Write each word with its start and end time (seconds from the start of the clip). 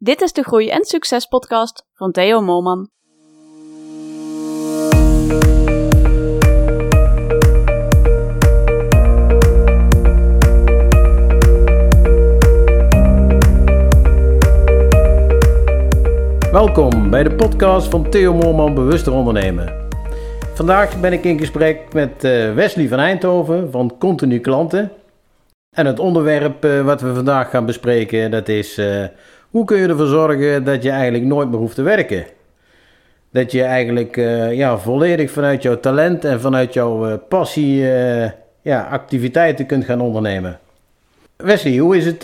Dit 0.00 0.20
is 0.20 0.32
de 0.32 0.42
Groei 0.42 0.68
en 0.68 0.84
Succes 0.84 1.26
podcast 1.26 1.86
van 1.94 2.12
Theo 2.12 2.40
Molman. 2.40 2.88
Welkom 16.52 17.10
bij 17.10 17.22
de 17.22 17.34
podcast 17.36 17.88
van 17.88 18.10
Theo 18.10 18.34
Moorman 18.34 18.74
Bewuster 18.74 19.12
Ondernemen. 19.12 19.88
Vandaag 20.54 21.00
ben 21.00 21.12
ik 21.12 21.24
in 21.24 21.38
gesprek 21.38 21.92
met 21.92 22.24
eh, 22.24 22.54
Wesley 22.54 22.88
van 22.88 22.98
Eindhoven 22.98 23.70
van 23.70 23.98
Continu 23.98 24.40
Klanten. 24.40 24.92
En 25.70 25.86
het 25.86 25.98
onderwerp 25.98 26.64
eh, 26.64 26.84
wat 26.84 27.00
we 27.00 27.14
vandaag 27.14 27.50
gaan 27.50 27.66
bespreken, 27.66 28.30
dat 28.30 28.48
is 28.48 28.78
eh, 28.78 29.04
hoe 29.50 29.64
kun 29.64 29.78
je 29.78 29.88
ervoor 29.88 30.06
zorgen 30.06 30.64
dat 30.64 30.82
je 30.82 30.90
eigenlijk 30.90 31.24
nooit 31.24 31.48
meer 31.50 31.58
hoeft 31.58 31.74
te 31.74 31.82
werken. 31.82 32.26
Dat 33.30 33.52
je 33.52 33.62
eigenlijk 33.62 34.16
ja, 34.52 34.78
volledig 34.78 35.30
vanuit 35.30 35.62
jouw 35.62 35.80
talent 35.80 36.24
en 36.24 36.40
vanuit 36.40 36.74
jouw 36.74 37.18
passie 37.18 37.76
ja, 38.62 38.88
activiteiten 38.90 39.66
kunt 39.66 39.84
gaan 39.84 40.00
ondernemen. 40.00 40.58
Wesley, 41.36 41.76
hoe 41.76 41.96
is 41.96 42.06
het, 42.06 42.22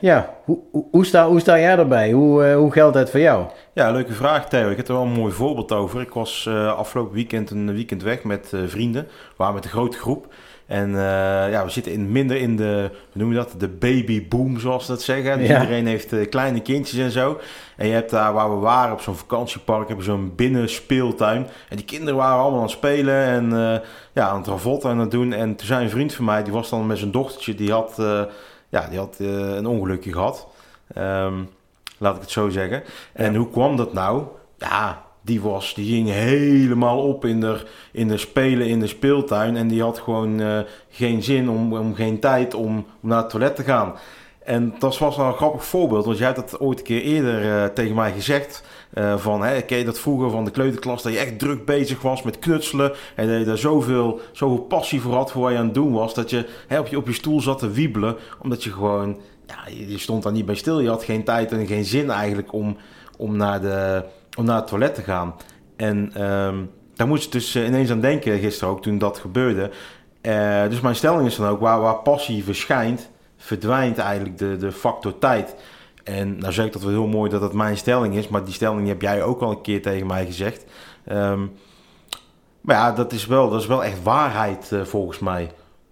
ja, 0.00 0.34
hoe, 0.44 0.58
hoe, 0.90 1.06
sta, 1.06 1.28
hoe 1.28 1.40
sta 1.40 1.58
jij 1.58 1.78
erbij? 1.78 2.12
Hoe, 2.12 2.52
hoe 2.52 2.72
geldt 2.72 2.96
het 2.96 3.10
voor 3.10 3.20
jou? 3.20 3.46
Ja, 3.72 3.90
leuke 3.90 4.12
vraag 4.12 4.48
Theo. 4.48 4.70
Ik 4.70 4.76
heb 4.76 4.88
er 4.88 4.94
wel 4.94 5.02
een 5.02 5.12
mooi 5.12 5.32
voorbeeld 5.32 5.72
over. 5.72 6.00
Ik 6.00 6.12
was 6.12 6.48
afgelopen 6.76 7.14
weekend 7.14 7.50
een 7.50 7.74
weekend 7.74 8.02
weg 8.02 8.24
met 8.24 8.52
vrienden. 8.66 9.02
We 9.02 9.34
waren 9.36 9.54
met 9.54 9.64
een 9.64 9.70
grote 9.70 9.98
groep. 9.98 10.26
En 10.66 10.90
uh, 10.90 10.96
ja, 11.50 11.64
we 11.64 11.70
zitten 11.70 11.92
in, 11.92 12.12
minder 12.12 12.36
in 12.36 12.56
de, 12.56 12.90
hoe 13.12 13.22
noem 13.22 13.30
je 13.30 13.36
dat, 13.36 13.54
de 13.58 13.68
babyboom 13.68 14.58
zoals 14.60 14.84
ze 14.84 14.90
dat 14.90 15.02
zeggen. 15.02 15.38
Dus 15.38 15.48
iedereen 15.48 15.86
heeft 15.86 16.28
kleine 16.28 16.60
kindjes 16.60 17.00
en 17.00 17.10
zo. 17.10 17.40
En 17.76 17.86
je 17.86 17.92
hebt 17.92 18.10
daar 18.10 18.32
waar 18.32 18.50
we 18.50 18.56
waren 18.56 18.92
op 18.92 19.00
zo'n 19.00 19.16
vakantiepark, 19.16 19.88
heb 19.88 19.96
je 19.96 20.02
zo'n 20.02 20.32
binnenspeeltuin. 20.36 21.46
En 21.68 21.76
die 21.76 21.84
kinderen 21.84 22.16
waren 22.16 22.38
allemaal 22.38 22.58
aan 22.58 22.66
het 22.66 22.74
spelen 22.74 23.24
en 23.24 23.50
ja, 24.12 24.28
aan 24.28 24.38
het 24.38 24.46
ravotten 24.46 24.90
aan 24.90 24.98
het 24.98 25.10
doen. 25.10 25.32
En 25.32 25.56
toen 25.56 25.66
zei 25.66 25.84
een 25.84 25.90
vriend 25.90 26.14
van 26.14 26.24
mij, 26.24 26.42
die 26.42 26.52
was 26.52 26.70
dan 26.70 26.86
met 26.86 26.98
zijn 26.98 27.10
dochtertje, 27.10 27.54
die 27.54 27.72
had, 27.72 27.94
ja, 28.68 28.86
die 28.88 28.98
had 28.98 29.16
een 29.18 29.66
ongelukje 29.66 30.12
gehad. 30.12 30.46
Um, 30.98 31.48
Laat 31.98 32.14
ik 32.14 32.20
het 32.20 32.30
zo 32.30 32.48
zeggen. 32.48 32.82
En 33.12 33.34
hoe 33.34 33.50
kwam 33.50 33.76
dat 33.76 33.92
nou? 33.92 34.22
Ja, 34.58 35.04
die, 35.26 35.40
was, 35.40 35.74
die 35.74 35.94
ging 35.94 36.08
helemaal 36.08 37.02
op 37.02 37.24
in 37.24 37.40
de, 37.40 37.60
in 37.92 38.08
de 38.08 38.16
spelen 38.16 38.66
in 38.66 38.80
de 38.80 38.86
speeltuin. 38.86 39.56
En 39.56 39.68
die 39.68 39.82
had 39.82 39.98
gewoon 39.98 40.40
uh, 40.40 40.58
geen 40.88 41.22
zin 41.22 41.48
om, 41.50 41.72
om 41.72 41.94
geen 41.94 42.20
tijd 42.20 42.54
om, 42.54 42.86
naar 43.00 43.18
het 43.18 43.30
toilet 43.30 43.56
te 43.56 43.62
gaan. 43.62 43.94
En 44.44 44.74
dat 44.78 44.98
was 44.98 45.16
wel 45.16 45.26
een 45.26 45.34
grappig 45.34 45.64
voorbeeld, 45.64 46.04
want 46.04 46.18
jij 46.18 46.26
had 46.26 46.36
dat 46.36 46.60
ooit 46.60 46.78
een 46.78 46.84
keer 46.84 47.02
eerder 47.02 47.44
uh, 47.44 47.64
tegen 47.64 47.94
mij 47.94 48.12
gezegd. 48.12 48.62
Uh, 48.94 49.16
van, 49.16 49.42
hè, 49.42 49.62
ken 49.62 49.78
je 49.78 49.84
dat 49.84 49.98
vroeger 49.98 50.30
van 50.30 50.44
de 50.44 50.50
kleuterklas, 50.50 51.02
dat 51.02 51.12
je 51.12 51.18
echt 51.18 51.38
druk 51.38 51.64
bezig 51.64 52.02
was 52.02 52.22
met 52.22 52.38
knutselen. 52.38 52.92
En 53.14 53.28
dat 53.28 53.38
je 53.38 53.44
daar 53.44 53.58
zoveel, 53.58 54.20
zoveel 54.32 54.58
passie 54.58 55.00
voor 55.00 55.14
had 55.14 55.32
voor 55.32 55.42
wat 55.42 55.52
je 55.52 55.58
aan 55.58 55.64
het 55.64 55.74
doen 55.74 55.92
was. 55.92 56.14
Dat 56.14 56.30
je 56.30 56.46
hè, 56.66 56.78
op, 56.78 56.86
je 56.86 56.96
op 56.96 57.06
je 57.06 57.12
stoel 57.12 57.40
zat 57.40 57.58
te 57.58 57.70
wiebelen, 57.70 58.16
omdat 58.42 58.64
je 58.64 58.72
gewoon 58.72 59.16
ja, 59.46 59.86
je 59.86 59.98
stond 59.98 60.22
daar 60.22 60.32
niet 60.32 60.46
bij 60.46 60.54
stil. 60.54 60.80
Je 60.80 60.88
had 60.88 61.04
geen 61.04 61.24
tijd 61.24 61.52
en 61.52 61.66
geen 61.66 61.84
zin 61.84 62.10
eigenlijk 62.10 62.52
om, 62.52 62.76
om, 63.16 63.36
naar, 63.36 63.60
de, 63.60 64.04
om 64.36 64.44
naar 64.44 64.56
het 64.56 64.66
toilet 64.66 64.94
te 64.94 65.02
gaan. 65.02 65.34
En 65.76 66.22
um, 66.22 66.70
daar 66.94 67.06
moest 67.06 67.24
je 67.24 67.30
dus 67.30 67.54
eh, 67.54 67.66
ineens 67.66 67.90
aan 67.90 68.00
denken 68.00 68.38
gisteren 68.38 68.74
ook 68.74 68.82
toen 68.82 68.98
dat 68.98 69.18
gebeurde. 69.18 69.70
Uh, 70.22 70.68
dus 70.68 70.80
mijn 70.80 70.94
stelling 70.94 71.26
is 71.26 71.36
dan 71.36 71.48
ook, 71.48 71.60
waar, 71.60 71.80
waar 71.80 71.96
passie 71.96 72.44
verschijnt, 72.44 73.10
verdwijnt 73.36 73.98
eigenlijk 73.98 74.38
de, 74.38 74.56
de 74.56 74.72
factor 74.72 75.18
tijd. 75.18 75.54
En 76.04 76.38
nou 76.38 76.52
zeg 76.52 76.66
ik 76.66 76.72
dat 76.72 76.82
wel 76.82 76.90
heel 76.90 77.06
mooi 77.06 77.30
dat 77.30 77.40
dat 77.40 77.52
mijn 77.52 77.76
stelling 77.76 78.14
is, 78.14 78.28
maar 78.28 78.44
die 78.44 78.54
stelling 78.54 78.88
heb 78.88 79.02
jij 79.02 79.22
ook 79.22 79.40
al 79.40 79.50
een 79.50 79.60
keer 79.60 79.82
tegen 79.82 80.06
mij 80.06 80.26
gezegd. 80.26 80.64
Um, 81.12 81.52
maar 82.60 82.76
ja, 82.76 82.92
dat 82.92 83.12
is 83.12 83.26
wel, 83.26 83.50
dat 83.50 83.60
is 83.60 83.66
wel 83.66 83.84
echt 83.84 84.02
waarheid 84.02 84.70
uh, 84.72 84.82
volgens 84.82 85.18
mij. 85.18 85.50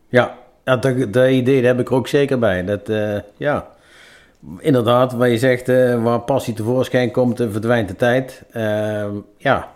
Ja, 0.08 0.38
dat, 0.64 1.12
dat 1.12 1.28
idee 1.30 1.64
heb 1.64 1.80
ik 1.80 1.88
er 1.88 1.94
ook 1.94 2.08
zeker 2.08 2.38
bij. 2.38 2.64
Dat, 2.64 2.92
ja, 3.36 3.73
inderdaad, 4.58 5.12
waar 5.12 5.28
je 5.28 5.38
zegt, 5.38 5.68
uh, 5.68 6.02
waar 6.02 6.20
passie 6.20 6.54
tevoorschijn 6.54 7.10
komt, 7.10 7.40
uh, 7.40 7.50
verdwijnt 7.50 7.88
de 7.88 7.96
tijd. 7.96 8.44
Ehm, 8.50 9.10
ja, 9.36 9.68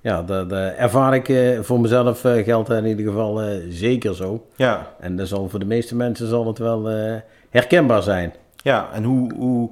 ja 0.00 0.22
dat, 0.22 0.52
ervaar 0.52 1.14
ik 1.14 1.58
voor 1.64 1.80
mezelf, 1.80 2.20
geldt 2.20 2.70
in 2.70 2.86
ieder 2.86 3.06
geval 3.06 3.40
zeker 3.68 4.14
zo. 4.14 4.46
Ja. 4.56 4.94
En 5.00 5.16
dat 5.16 5.28
zal 5.28 5.48
voor 5.48 5.58
de 5.58 5.64
meeste 5.64 5.96
mensen 5.96 6.28
zal 6.28 6.46
het 6.46 6.58
wel 6.58 6.88
herkenbaar 7.50 8.02
zijn. 8.02 8.32
Ja, 8.56 8.88
en 8.92 9.04
hoe, 9.04 9.34
hoe, 9.34 9.70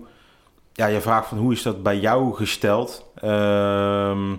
ja, 0.73 0.87
je 0.87 1.01
vraagt 1.01 1.29
van 1.29 1.39
hoe 1.39 1.53
is 1.53 1.63
dat 1.63 1.83
bij 1.83 1.99
jou 1.99 2.35
gesteld? 2.35 3.11
Ehm 3.21 4.33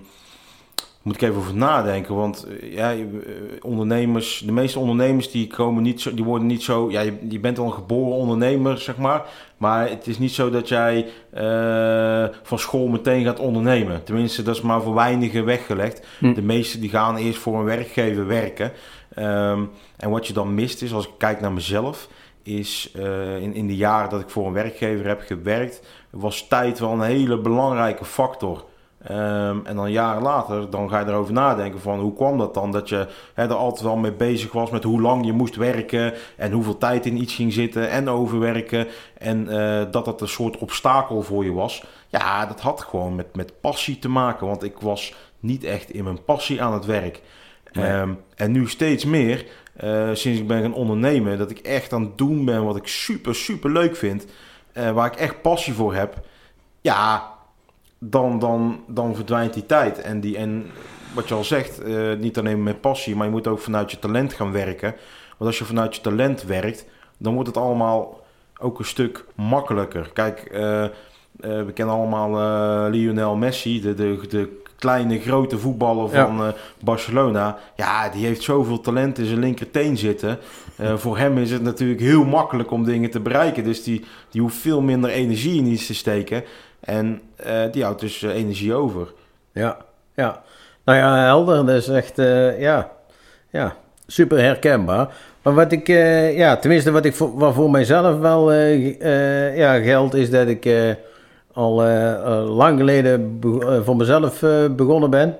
moet 1.01 1.15
ik 1.15 1.21
even 1.21 1.35
over 1.35 1.55
nadenken. 1.55 2.15
Want 2.15 2.47
eh, 2.47 2.73
ja, 2.73 2.91
eh, 2.91 3.05
ondernemers, 3.61 4.43
de 4.45 4.51
meeste 4.51 4.79
ondernemers 4.79 5.31
die 5.31 5.47
komen 5.47 5.83
niet 5.83 6.01
zo, 6.01 6.13
die 6.13 6.23
worden 6.23 6.47
niet 6.47 6.63
zo. 6.63 6.91
Ja, 6.91 7.01
je, 7.01 7.17
je 7.29 7.39
bent 7.39 7.59
al 7.59 7.65
een 7.65 7.73
geboren 7.73 8.17
ondernemer, 8.17 8.77
zeg 8.77 8.97
maar. 8.97 9.25
Maar 9.61 9.89
het 9.89 10.07
is 10.07 10.17
niet 10.17 10.31
zo 10.31 10.49
dat 10.49 10.67
jij 10.67 11.07
uh, 11.33 12.35
van 12.43 12.59
school 12.59 12.87
meteen 12.87 13.23
gaat 13.23 13.39
ondernemen. 13.39 14.03
Tenminste, 14.03 14.41
dat 14.41 14.55
is 14.55 14.61
maar 14.61 14.81
voor 14.81 14.93
weinigen 14.93 15.45
weggelegd. 15.45 16.05
Hm. 16.19 16.33
De 16.33 16.41
meeste 16.41 16.79
die 16.79 16.89
gaan 16.89 17.15
eerst 17.15 17.39
voor 17.39 17.59
een 17.59 17.65
werkgever 17.65 18.27
werken. 18.27 18.71
Um, 19.19 19.69
en 19.97 20.09
wat 20.09 20.27
je 20.27 20.33
dan 20.33 20.53
mist 20.53 20.81
is, 20.81 20.93
als 20.93 21.05
ik 21.05 21.11
kijk 21.17 21.41
naar 21.41 21.51
mezelf, 21.51 22.07
is 22.43 22.93
uh, 22.95 23.41
in, 23.41 23.53
in 23.53 23.67
de 23.67 23.75
jaren 23.75 24.09
dat 24.09 24.21
ik 24.21 24.29
voor 24.29 24.47
een 24.47 24.53
werkgever 24.53 25.07
heb 25.07 25.21
gewerkt, 25.21 25.81
was 26.09 26.47
tijd 26.47 26.79
wel 26.79 26.91
een 26.91 27.01
hele 27.01 27.37
belangrijke 27.37 28.05
factor. 28.05 28.65
Um, 29.09 29.65
en 29.65 29.75
dan 29.75 29.91
jaren 29.91 30.21
later, 30.21 30.69
dan 30.69 30.89
ga 30.89 30.99
je 30.99 31.05
erover 31.05 31.33
nadenken 31.33 31.81
van 31.81 31.99
hoe 31.99 32.13
kwam 32.13 32.37
dat 32.37 32.53
dan? 32.53 32.71
Dat 32.71 32.89
je 32.89 33.07
he, 33.33 33.43
er 33.43 33.53
altijd 33.53 33.83
wel 33.83 33.95
mee 33.95 34.13
bezig 34.13 34.51
was 34.51 34.69
met 34.69 34.83
hoe 34.83 35.01
lang 35.01 35.25
je 35.25 35.31
moest 35.31 35.55
werken 35.55 36.13
en 36.37 36.51
hoeveel 36.51 36.77
tijd 36.77 37.05
in 37.05 37.21
iets 37.21 37.33
ging 37.33 37.53
zitten 37.53 37.89
en 37.89 38.09
overwerken. 38.09 38.87
En 39.17 39.47
uh, 39.49 39.81
dat 39.91 40.05
dat 40.05 40.21
een 40.21 40.27
soort 40.27 40.57
obstakel 40.57 41.21
voor 41.21 41.43
je 41.43 41.53
was. 41.53 41.83
Ja, 42.07 42.45
dat 42.45 42.59
had 42.61 42.81
gewoon 42.81 43.15
met, 43.15 43.35
met 43.35 43.61
passie 43.61 43.99
te 43.99 44.09
maken, 44.09 44.47
want 44.47 44.63
ik 44.63 44.79
was 44.79 45.13
niet 45.39 45.63
echt 45.63 45.89
in 45.89 46.03
mijn 46.03 46.23
passie 46.23 46.63
aan 46.63 46.73
het 46.73 46.85
werk. 46.85 47.21
Nee. 47.71 47.91
Um, 47.93 48.19
en 48.35 48.51
nu 48.51 48.69
steeds 48.69 49.05
meer, 49.05 49.45
uh, 49.83 50.09
sinds 50.13 50.39
ik 50.39 50.47
ben 50.47 50.61
gaan 50.61 50.73
ondernemen, 50.73 51.37
dat 51.37 51.51
ik 51.51 51.59
echt 51.59 51.93
aan 51.93 52.01
het 52.01 52.17
doen 52.17 52.45
ben 52.45 52.65
wat 52.65 52.75
ik 52.75 52.87
super, 52.87 53.35
super 53.35 53.71
leuk 53.71 53.95
vind. 53.95 54.25
Uh, 54.73 54.91
waar 54.91 55.05
ik 55.05 55.15
echt 55.15 55.41
passie 55.41 55.73
voor 55.73 55.93
heb. 55.93 56.25
Ja, 56.81 57.29
dan, 58.03 58.39
dan, 58.39 58.83
dan 58.87 59.15
verdwijnt 59.15 59.53
die 59.53 59.65
tijd. 59.65 60.01
En, 60.01 60.19
die, 60.19 60.37
en 60.37 60.65
wat 61.13 61.27
je 61.27 61.33
al 61.33 61.43
zegt, 61.43 61.87
uh, 61.87 62.13
niet 62.17 62.37
alleen 62.37 62.63
met 62.63 62.81
passie, 62.81 63.15
maar 63.15 63.25
je 63.25 63.31
moet 63.31 63.47
ook 63.47 63.59
vanuit 63.59 63.91
je 63.91 63.99
talent 63.99 64.33
gaan 64.33 64.51
werken. 64.51 64.95
Want 65.37 65.49
als 65.49 65.57
je 65.57 65.65
vanuit 65.65 65.95
je 65.95 66.01
talent 66.01 66.43
werkt, 66.43 66.85
dan 67.17 67.33
wordt 67.33 67.47
het 67.47 67.57
allemaal 67.57 68.23
ook 68.59 68.79
een 68.79 68.85
stuk 68.85 69.25
makkelijker. 69.35 70.09
Kijk, 70.13 70.49
uh, 70.51 70.59
uh, 70.61 70.89
we 71.39 71.71
kennen 71.73 71.95
allemaal 71.95 72.89
Lionel 72.89 73.35
Messi, 73.35 73.81
de, 73.81 73.93
de, 73.93 74.19
de 74.29 74.61
kleine, 74.75 75.19
grote 75.19 75.57
voetballer 75.57 76.09
van 76.09 76.35
ja. 76.35 76.53
Barcelona. 76.83 77.57
Ja, 77.75 78.09
die 78.09 78.25
heeft 78.25 78.41
zoveel 78.41 78.79
talent 78.79 79.17
in 79.17 79.25
zijn 79.25 79.39
linkerteen 79.39 79.97
zitten. 79.97 80.39
voor 80.95 81.17
hem 81.17 81.37
is 81.37 81.51
het 81.51 81.61
natuurlijk 81.61 81.99
heel 81.99 82.25
makkelijk 82.25 82.71
om 82.71 82.83
dingen 82.83 83.09
te 83.09 83.19
bereiken. 83.19 83.63
Dus 83.63 83.83
die, 83.83 84.05
die 84.29 84.41
hoeft 84.41 84.57
veel 84.57 84.81
minder 84.81 85.09
energie 85.09 85.57
in 85.57 85.65
iets 85.65 85.85
te 85.85 85.93
steken. 85.93 86.43
En 86.81 87.21
uh, 87.47 87.61
die 87.71 87.83
houdt 87.83 87.99
dus 87.99 88.21
uh, 88.21 88.35
energie 88.35 88.73
over. 88.73 89.13
Ja, 89.51 89.77
ja. 90.15 90.41
Nou 90.85 90.97
ja, 90.97 91.23
helder. 91.23 91.65
Dat 91.65 91.75
is 91.75 91.87
echt, 91.87 92.19
uh, 92.19 92.59
ja, 92.59 92.91
ja, 93.49 93.75
super 94.07 94.39
herkenbaar. 94.39 95.13
Maar 95.41 95.53
wat 95.53 95.71
ik, 95.71 95.87
ja, 96.35 96.57
tenminste 96.57 96.91
wat 96.91 97.05
ik 97.05 97.13
voor, 97.13 97.53
voor 97.53 97.71
mijzelf 97.71 98.19
wel 98.19 98.53
ja, 98.53 99.79
geldt, 99.79 100.13
is 100.13 100.29
dat 100.29 100.47
ik 100.47 100.69
al 101.53 101.73
lang 102.45 102.77
geleden 102.77 103.39
voor 103.83 103.95
mezelf 103.95 104.43
begonnen 104.75 105.09
ben. 105.09 105.37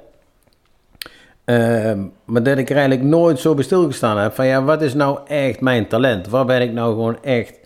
Ehm, 1.45 1.99
maar 2.25 2.43
dat 2.43 2.57
ik 2.57 2.69
er 2.69 2.75
eigenlijk 2.75 3.07
nooit 3.07 3.39
zo 3.39 3.53
bij 3.53 3.63
stilgestaan 3.63 4.17
heb 4.17 4.33
van 4.33 4.45
ja, 4.45 4.63
wat 4.63 4.81
is 4.81 4.93
nou 4.93 5.19
echt 5.27 5.61
mijn 5.61 5.87
talent? 5.87 6.27
Waar 6.27 6.45
ben 6.45 6.61
ik 6.61 6.71
nou 6.71 6.93
gewoon 6.93 7.23
echt, 7.23 7.59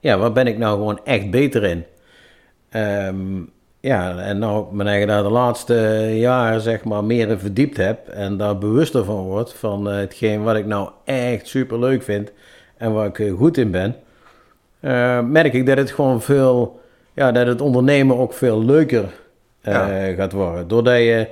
ja, 0.00 0.18
waar 0.18 0.32
ben 0.32 0.46
ik 0.46 0.58
nou 0.58 0.76
gewoon 0.76 1.00
echt 1.04 1.30
beter 1.30 1.64
in? 1.64 1.84
Um, 2.74 3.50
ja, 3.80 4.18
en 4.18 4.38
nou 4.38 4.74
mijn 4.74 4.88
eigen 4.88 5.08
daar 5.08 5.22
de 5.22 5.28
laatste 5.28 6.08
jaren 6.14 6.60
zeg 6.60 6.84
maar 6.84 7.04
meer 7.04 7.28
in 7.28 7.38
verdiept 7.38 7.76
heb 7.76 8.08
en 8.08 8.36
daar 8.36 8.58
bewuster 8.58 9.04
van 9.04 9.16
word 9.16 9.52
van 9.52 9.88
uh, 9.88 9.96
hetgeen 9.96 10.42
wat 10.42 10.56
ik 10.56 10.66
nou 10.66 10.90
echt 11.04 11.46
super 11.46 11.78
leuk 11.78 12.02
vind 12.02 12.30
en 12.76 12.92
waar 12.92 13.06
ik 13.06 13.18
uh, 13.18 13.36
goed 13.36 13.56
in 13.56 13.70
ben, 13.70 13.96
uh, 14.80 15.20
merk 15.20 15.52
ik 15.52 15.66
dat 15.66 15.76
het 15.76 15.90
gewoon 15.90 16.22
veel, 16.22 16.80
ja, 17.14 17.32
dat 17.32 17.46
het 17.46 17.60
ondernemen 17.60 18.18
ook 18.18 18.32
veel 18.32 18.64
leuker 18.64 19.04
ja. 19.62 20.12
gaat 20.12 20.32
worden. 20.32 20.68
Doordat 20.68 20.96
je 20.96 21.28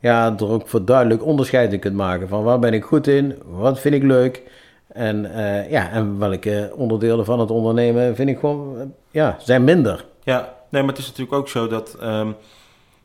ja, 0.00 0.34
er 0.38 0.48
ook 0.48 0.68
voor 0.68 0.84
duidelijk 0.84 1.24
onderscheid 1.24 1.72
in 1.72 1.78
kunt 1.78 1.96
maken 1.96 2.28
van 2.28 2.42
waar 2.42 2.58
ben 2.58 2.74
ik 2.74 2.84
goed 2.84 3.06
in, 3.06 3.38
wat 3.44 3.80
vind 3.80 3.94
ik 3.94 4.02
leuk 4.02 4.42
en, 4.88 5.30
ja, 5.68 5.90
en 5.90 6.18
welke 6.18 6.72
onderdelen 6.76 7.24
van 7.24 7.40
het 7.40 7.50
ondernemen 7.50 8.16
vind 8.16 8.28
ik 8.28 8.38
gewoon, 8.38 8.92
ja, 9.10 9.36
zijn 9.38 9.64
minder. 9.64 10.04
Ja, 10.22 10.58
nee, 10.70 10.82
maar 10.82 10.90
het 10.90 10.98
is 10.98 11.06
natuurlijk 11.06 11.36
ook 11.36 11.48
zo 11.48 11.66
dat 11.66 11.94
ehm, 11.94 12.32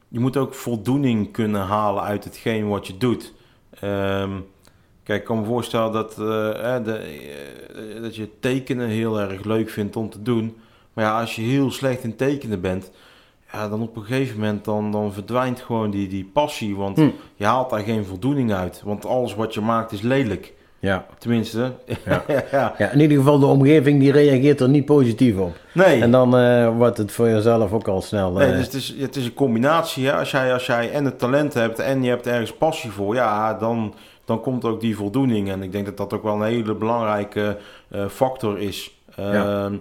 je 0.08 0.20
moet 0.20 0.38
ook 0.38 0.54
voldoening 0.54 1.32
kunnen 1.32 1.62
halen 1.62 2.04
uit 2.04 2.24
hetgeen 2.24 2.68
wat 2.68 2.88
je 2.88 2.98
doet. 2.98 3.34
Ehm, 3.80 4.32
kijk, 5.04 5.20
ik 5.20 5.26
kan 5.26 5.40
me 5.40 5.46
voorstellen 5.46 5.92
dat, 5.92 6.12
eh, 6.12 6.84
de, 6.84 6.94
eh, 7.76 8.02
dat 8.02 8.16
je 8.16 8.30
tekenen 8.40 8.88
heel 8.88 9.20
erg 9.20 9.44
leuk 9.44 9.70
vindt 9.70 9.96
om 9.96 10.10
te 10.10 10.22
doen. 10.22 10.58
Maar 10.94 11.06
ja, 11.06 11.20
als 11.20 11.36
je 11.36 11.42
heel 11.42 11.72
slecht 11.72 12.04
in 12.04 12.16
tekenen 12.16 12.62
bent, 12.62 12.92
ja, 13.52 13.70
dan 13.70 13.82
op 13.82 13.96
een 13.96 14.04
gegeven 14.04 14.40
moment 14.40 14.66
dan, 14.66 14.92
dan 14.92 15.14
verdwijnt 15.14 15.62
gewoon 15.62 15.92
die, 15.92 16.08
die 16.08 16.30
passie. 16.34 16.76
Want 16.76 16.98
Hm. 16.98 17.10
je 17.36 17.46
haalt 17.46 17.70
daar 17.70 17.80
geen 17.84 18.06
voldoening 18.06 18.54
uit. 18.54 18.82
Want 18.86 19.06
alles 19.06 19.36
wat 19.36 19.54
je 19.54 19.62
maakt 19.62 19.92
is 19.92 20.02
lelijk. 20.02 20.54
Ja. 20.86 21.06
Tenminste. 21.18 21.72
Ja. 22.06 22.24
ja. 22.52 22.74
ja, 22.78 22.90
in 22.90 23.00
ieder 23.00 23.18
geval 23.18 23.40
de 23.40 23.46
omgeving 23.46 24.00
die 24.00 24.12
reageert 24.12 24.60
er 24.60 24.70
niet 24.70 24.86
positief 24.86 25.38
op. 25.38 25.56
Nee. 25.72 26.02
En 26.02 26.12
dan 26.12 26.38
eh, 26.38 26.78
wordt 26.78 26.98
het 26.98 27.12
voor 27.12 27.30
jezelf 27.30 27.72
ook 27.72 27.88
al 27.88 28.02
snel... 28.02 28.32
Nee, 28.32 28.48
eh, 28.48 28.56
dus 28.56 28.66
het 28.66 28.74
is, 28.74 28.96
het 28.98 29.16
is 29.16 29.26
een 29.26 29.34
combinatie. 29.34 30.06
Hè? 30.06 30.14
Als, 30.14 30.32
jij, 30.32 30.54
als 30.54 30.66
jij 30.66 30.92
en 30.92 31.06
het 31.06 31.20
talent 31.20 31.54
hebt 31.54 31.80
en 31.80 32.04
je 32.04 32.10
hebt 32.10 32.28
ergens 32.28 32.54
passie 32.54 32.92
voor, 32.92 33.16
ja, 33.16 33.54
dan, 33.54 33.94
dan 34.26 34.42
komt 34.42 34.66
ook 34.66 34.82
die 34.82 34.96
voldoening. 34.96 35.50
En 35.50 35.64
ik 35.64 35.72
denk 35.72 35.86
dat 35.86 35.98
dat 35.98 36.14
ook 36.14 36.24
wel 36.24 36.36
een 36.36 36.48
hele 36.48 36.76
belangrijke 36.76 37.58
eh, 37.90 38.06
factor 38.08 38.60
is. 38.60 38.92
Ja. 39.16 39.64
Ehm, 39.64 39.78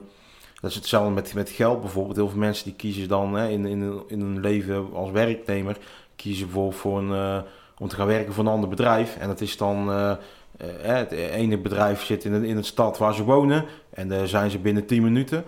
dat 0.60 0.70
is 0.70 0.76
hetzelfde 0.76 1.10
met, 1.10 1.34
met 1.34 1.50
geld 1.50 1.80
bijvoorbeeld. 1.80 2.16
Heel 2.16 2.28
veel 2.28 2.38
mensen 2.38 2.64
die 2.64 2.74
kiezen 2.74 3.08
dan 3.08 3.34
hè, 3.34 3.48
in, 3.48 3.66
in, 3.66 4.02
in 4.06 4.20
hun 4.20 4.40
leven 4.40 4.86
als 4.94 5.10
werknemer, 5.10 5.76
kiezen 6.16 6.46
bijvoorbeeld 6.46 6.80
voor 6.80 6.98
een, 6.98 7.42
om 7.78 7.88
te 7.88 7.94
gaan 7.94 8.06
werken 8.06 8.32
voor 8.32 8.44
een 8.44 8.50
ander 8.50 8.68
bedrijf. 8.68 9.16
En 9.16 9.28
dat 9.28 9.40
is 9.40 9.56
dan, 9.56 9.90
eh, 10.56 10.66
het 10.82 11.12
ene 11.12 11.58
bedrijf 11.58 12.02
zit 12.04 12.24
in, 12.24 12.40
de- 12.40 12.46
in 12.48 12.64
stad 12.64 12.98
waar 12.98 13.14
ze 13.14 13.24
wonen 13.24 13.64
en 13.90 14.08
daar 14.08 14.26
zijn 14.28 14.50
ze 14.50 14.58
binnen 14.58 14.86
10 14.86 15.02
minuten. 15.02 15.44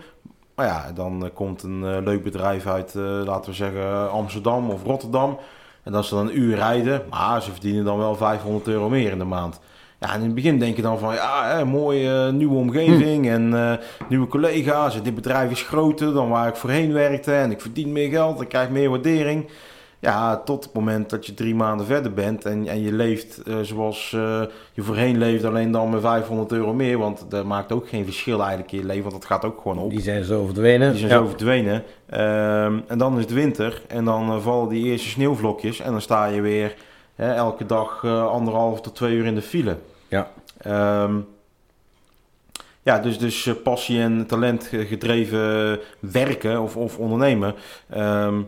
Maar 0.55 0.65
ja, 0.65 0.91
dan 0.95 1.23
eh, 1.25 1.29
komt 1.33 1.63
een 1.63 1.83
eh, 1.85 1.97
leuk 2.03 2.23
bedrijf 2.23 2.67
uit, 2.67 2.93
laten 3.25 3.49
we 3.49 3.55
zeggen, 3.55 4.11
Amsterdam 4.11 4.69
of 4.69 4.83
Rotterdam. 4.83 5.37
En 5.83 5.91
dat 5.91 6.03
is 6.03 6.09
dan 6.09 6.27
een 6.27 6.39
uur 6.39 6.55
rijden, 6.55 7.01
maar 7.09 7.41
ze 7.41 7.51
verdienen 7.51 7.85
dan 7.85 7.97
wel 7.97 8.15
500 8.15 8.67
euro 8.67 8.89
meer 8.89 9.11
in 9.11 9.17
de 9.17 9.23
maand. 9.23 9.59
Ja, 9.99 10.09
en 10.13 10.19
in 10.19 10.25
het 10.25 10.35
begin 10.35 10.59
denk 10.59 10.75
je 10.75 10.81
dan 10.81 10.99
van, 10.99 11.13
ja, 11.13 11.55
hè, 11.55 11.65
mooie 11.65 12.31
nieuwe 12.31 12.55
omgeving 12.55 13.29
en 13.29 13.53
eh, 13.53 13.73
nieuwe 14.09 14.27
collega's. 14.27 14.95
En 14.95 15.03
dit 15.03 15.15
bedrijf 15.15 15.51
is 15.51 15.61
groter 15.61 16.13
dan 16.13 16.29
waar 16.29 16.47
ik 16.47 16.55
voorheen 16.55 16.93
werkte 16.93 17.33
en 17.33 17.51
ik 17.51 17.61
verdien 17.61 17.91
meer 17.91 18.09
geld, 18.09 18.41
ik 18.41 18.49
krijg 18.49 18.69
meer 18.69 18.89
waardering. 18.89 19.47
Ja, 19.99 20.37
tot 20.37 20.63
het 20.63 20.73
moment 20.73 21.09
dat 21.09 21.25
je 21.25 21.33
drie 21.33 21.55
maanden 21.55 21.85
verder 21.85 22.13
bent 22.13 22.45
en, 22.45 22.67
en 22.67 22.81
je 22.81 22.91
leeft 22.93 23.37
eh, 23.43 23.55
zoals 23.61 24.13
eh, 24.15 24.41
je 24.73 24.81
voorheen 24.81 25.17
leefde, 25.17 25.47
alleen 25.47 25.71
dan 25.71 25.89
met 25.89 26.01
500 26.01 26.51
euro 26.51 26.73
meer. 26.73 26.97
Want 26.97 27.25
dat 27.29 27.45
maakt 27.45 27.71
ook 27.71 27.89
geen 27.89 28.03
verschil 28.05 28.39
eigenlijk 28.39 28.71
in 28.71 28.79
je 28.79 28.85
leven, 28.85 29.01
want 29.01 29.13
dat 29.15 29.25
gaat 29.25 29.45
ook 29.45 29.61
gewoon 29.61 29.77
op. 29.77 29.89
die 29.89 30.01
zijn 30.01 30.23
zo 30.23 30.45
verdwenen. 30.45 30.89
Die 30.91 30.99
zijn 30.99 31.11
Ja. 31.11 31.17
zo 31.17 31.25
verdwenen. 31.27 31.83
Ehm, 32.09 32.79
en 32.87 32.97
dan 32.97 33.15
is 33.17 33.21
het 33.23 33.33
winter 33.33 33.81
en 33.87 34.05
dan 34.05 34.29
eh, 34.29 34.39
vallen 34.39 34.69
die 34.69 34.85
eerste 34.85 35.07
sneeuwvlokjes 35.09 35.79
en 35.79 35.91
dan 35.91 36.01
sta 36.01 36.25
je 36.25 36.41
weer 36.41 36.75
elke 37.15 37.65
dag 37.65 38.05
anderhalf 38.05 38.81
tot 38.81 38.95
twee 38.95 39.15
uur 39.15 39.25
in 39.25 39.35
de 39.35 39.41
file. 39.41 39.77
Ja. 40.07 40.31
Ehm, 40.57 41.15
ja, 42.83 42.99
dus, 42.99 43.19
dus 43.19 43.49
passie 43.63 43.99
en 44.01 44.25
talent 44.27 44.63
ge- 44.63 44.85
gedreven 44.85 45.79
werken 45.99 46.61
of, 46.61 46.75
of 46.75 46.97
ondernemen. 46.97 47.55
Ehm, 47.89 48.41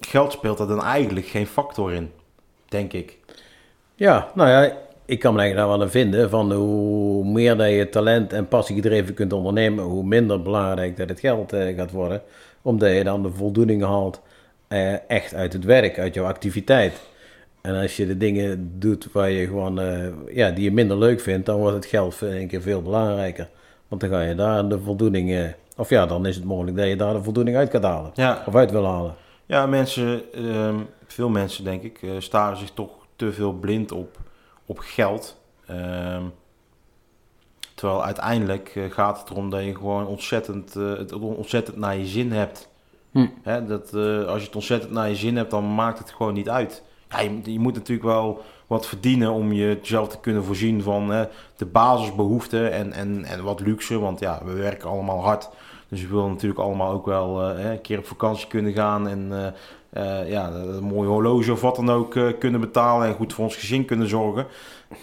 geld 0.00 0.32
speelt 0.32 0.58
er 0.58 0.66
dan 0.66 0.82
eigenlijk 0.82 1.26
geen 1.26 1.46
factor 1.46 1.92
in, 1.92 2.10
denk 2.68 2.92
ik. 2.92 3.18
Ja, 3.94 4.30
nou 4.34 4.48
ja, 4.48 4.76
ik 5.04 5.18
kan 5.18 5.34
me 5.34 5.40
eigenlijk 5.40 5.68
daar 5.68 5.78
wel 5.78 5.86
aan 5.86 5.90
vinden 5.92 6.30
van 6.30 6.52
hoe 6.52 7.24
meer 7.24 7.56
dat 7.56 7.70
je 7.70 7.88
talent 7.88 8.32
en 8.32 8.48
passie 8.48 8.74
gedreven 8.74 9.14
kunt 9.14 9.32
ondernemen, 9.32 9.84
hoe 9.84 10.04
minder 10.04 10.42
belangrijk 10.42 10.96
dat 10.96 11.08
het 11.08 11.20
geld 11.20 11.52
eh, 11.52 11.76
gaat 11.76 11.90
worden. 11.90 12.22
Omdat 12.62 12.92
je 12.92 13.04
dan 13.04 13.22
de 13.22 13.30
voldoening 13.30 13.82
haalt 13.82 14.20
eh, 14.68 15.10
echt 15.10 15.34
uit 15.34 15.52
het 15.52 15.64
werk, 15.64 15.98
uit 15.98 16.14
jouw 16.14 16.26
activiteit. 16.26 17.00
En 17.60 17.80
als 17.80 17.96
je 17.96 18.06
de 18.06 18.16
dingen 18.16 18.72
doet 18.78 19.12
waar 19.12 19.30
je 19.30 19.46
gewoon, 19.46 19.80
eh, 19.80 20.06
ja, 20.34 20.50
die 20.50 20.64
je 20.64 20.72
minder 20.72 20.98
leuk 20.98 21.20
vindt, 21.20 21.46
dan 21.46 21.58
wordt 21.58 21.76
het 21.76 21.86
geld 21.86 22.22
in 22.22 22.28
één 22.32 22.48
keer 22.48 22.62
veel 22.62 22.82
belangrijker. 22.82 23.48
Want 23.88 24.00
dan 24.00 24.10
ga 24.10 24.20
je 24.20 24.34
daar 24.34 24.68
de 24.68 24.78
voldoening, 24.78 25.32
eh, 25.32 25.44
of 25.76 25.88
ja, 25.90 26.06
dan 26.06 26.26
is 26.26 26.36
het 26.36 26.44
mogelijk 26.44 26.76
dat 26.76 26.88
je 26.88 26.96
daar 26.96 27.14
de 27.14 27.22
voldoening 27.22 27.56
uit 27.56 27.70
gaat 27.70 27.82
halen. 27.82 28.10
Ja, 28.14 28.42
Of 28.46 28.54
uit 28.54 28.70
wil 28.70 28.86
halen. 28.86 29.14
Ja, 29.50 29.66
mensen, 29.66 30.32
ehm, 30.32 30.78
veel 31.06 31.28
mensen 31.28 31.64
denk 31.64 31.82
ik, 31.82 32.02
eh, 32.02 32.10
staren 32.18 32.56
zich 32.56 32.70
toch 32.70 32.90
te 33.16 33.32
veel 33.32 33.52
blind 33.52 33.92
op, 33.92 34.18
op 34.66 34.78
geld. 34.78 35.40
Ehm, 35.66 36.22
terwijl 37.74 38.04
uiteindelijk 38.04 38.72
eh, 38.74 38.90
gaat 38.90 39.20
het 39.20 39.30
erom 39.30 39.50
dat 39.50 39.64
je 39.64 39.74
gewoon 39.74 40.06
ontzettend, 40.06 40.76
eh, 40.76 40.96
het 40.96 41.12
ontzettend 41.12 41.76
naar 41.76 41.96
je 41.96 42.06
zin 42.06 42.32
hebt. 42.32 42.68
Hm. 43.10 43.26
Hè, 43.42 43.64
dat, 43.66 43.94
als 44.26 44.40
je 44.40 44.46
het 44.46 44.54
ontzettend 44.54 44.92
naar 44.92 45.08
je 45.08 45.16
zin 45.16 45.36
hebt, 45.36 45.50
dan 45.50 45.74
maakt 45.74 45.98
het 45.98 46.10
gewoon 46.10 46.34
niet 46.34 46.48
uit. 46.48 46.82
Ja, 47.08 47.20
je, 47.20 47.30
moet- 47.30 47.46
je 47.46 47.58
moet 47.58 47.74
natuurlijk 47.74 48.08
wel 48.08 48.42
wat 48.66 48.86
verdienen 48.86 49.32
om 49.32 49.52
jezelf 49.52 50.08
te 50.08 50.20
kunnen 50.20 50.44
voorzien 50.44 50.82
van 50.82 51.10
hè, 51.10 51.24
de 51.56 51.66
basisbehoeften 51.66 52.72
en, 52.72 52.92
en, 52.92 53.24
en 53.24 53.42
wat 53.44 53.60
luxe. 53.60 53.98
Want 53.98 54.20
ja, 54.20 54.40
we 54.44 54.52
werken 54.52 54.88
allemaal 54.88 55.22
hard. 55.22 55.50
Dus 55.90 56.02
we 56.02 56.08
willen 56.08 56.28
natuurlijk 56.30 56.60
allemaal 56.60 56.92
ook 56.92 57.06
wel 57.06 57.42
eh, 57.42 57.70
een 57.70 57.80
keer 57.80 57.98
op 57.98 58.06
vakantie 58.06 58.48
kunnen 58.48 58.72
gaan 58.72 59.08
en 59.08 59.28
eh, 59.32 60.20
eh, 60.20 60.30
ja, 60.30 60.50
een 60.50 60.84
mooi 60.84 61.08
horloge 61.08 61.52
of 61.52 61.60
wat 61.60 61.76
dan 61.76 61.90
ook 61.90 62.18
kunnen 62.38 62.60
betalen 62.60 63.08
en 63.08 63.14
goed 63.14 63.32
voor 63.32 63.44
ons 63.44 63.56
gezin 63.56 63.84
kunnen 63.84 64.08
zorgen. 64.08 64.46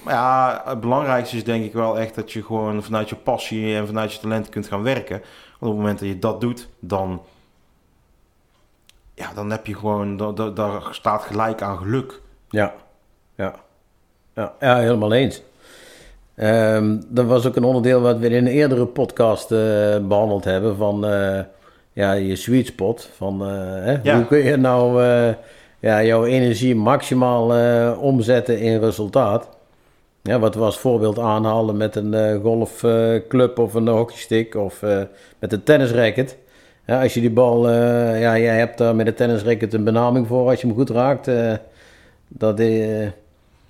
Maar 0.04 0.14
ja, 0.14 0.62
het 0.66 0.80
belangrijkste 0.80 1.36
is 1.36 1.44
denk 1.44 1.66
ik 1.66 1.74
wel 1.74 2.00
echt 2.00 2.16
dat 2.16 2.32
je 2.32 2.44
gewoon 2.44 2.84
vanuit 2.84 3.10
je 3.10 3.16
passie 3.16 3.76
en 3.76 3.88
vanuit 3.88 4.14
je 4.14 4.20
talent 4.20 4.50
kunt 4.50 4.68
gaan 4.68 4.84
werken. 4.84 5.22
Want 5.60 5.60
op 5.60 5.68
het 5.68 5.78
moment 5.78 6.00
dat 6.00 6.08
je 6.08 6.20
dat 6.20 6.42
doet, 6.42 6.70
dan, 6.80 7.22
ja, 9.14 9.34
dan 9.34 9.52
heb 9.52 9.66
je 9.66 9.76
gewoon, 9.76 10.18
dat, 10.18 10.56
daar 10.56 10.88
staat 10.92 11.24
gelijk 11.24 11.62
aan 11.62 11.78
geluk. 11.78 12.22
Ja, 12.50 12.74
ja. 13.36 13.56
Ja, 14.34 14.54
ja 14.60 14.78
helemaal 14.78 15.14
eens. 15.14 15.44
Ehm, 16.38 16.98
dat 17.10 17.26
was 17.26 17.46
ook 17.46 17.56
een 17.56 17.64
onderdeel 17.64 18.02
wat 18.02 18.18
we 18.18 18.30
in 18.30 18.34
een 18.46 18.52
eerdere 18.52 18.86
podcast 18.86 19.52
eh, 19.52 19.60
behandeld 20.08 20.44
hebben 20.44 20.76
van 20.76 21.06
eh, 21.06 21.40
ja, 21.94 22.12
je 22.12 22.36
sweet 22.36 22.68
spot. 22.68 23.10
Van, 23.16 23.42
eh, 23.42 23.50
hè, 23.60 23.98
Ja. 24.04 24.16
Hoe 24.16 24.26
kun 24.26 24.38
je 24.38 24.58
nou 24.58 25.04
ja, 25.80 26.04
jouw 26.04 26.26
energie 26.26 26.76
maximaal 26.76 27.52
omzetten 27.98 28.60
in 28.60 28.80
resultaat? 28.80 29.50
Ja, 30.22 30.40
wat 30.40 30.56
we 30.56 30.62
als 30.62 30.78
voorbeeld 30.78 31.20
aanhalen 31.20 31.78
met 31.78 31.96
een 31.96 32.42
golfclub 32.42 33.60
of 33.60 33.74
een 33.74 33.88
hockeystick 33.88 34.56
of 34.56 34.82
met 35.40 35.54
een 35.54 35.64
tennisracket. 35.64 36.38
Ja, 36.86 37.02
als 37.02 37.14
je 37.14 37.20
die 37.20 37.32
bal, 37.32 37.70
ja, 38.16 38.38
jij 38.38 38.58
hebt 38.58 38.78
daar 38.78 38.96
met 38.96 39.08
een 39.08 39.14
tennisracket 39.14 39.74
een 39.74 39.84
benaming 39.84 40.28
voor 40.28 40.50
als 40.50 40.62
je 40.62 40.68
hem 40.68 40.76
goed 40.76 40.90
raakt. 40.90 41.30
dat, 42.28 42.60
eh, 42.60 43.08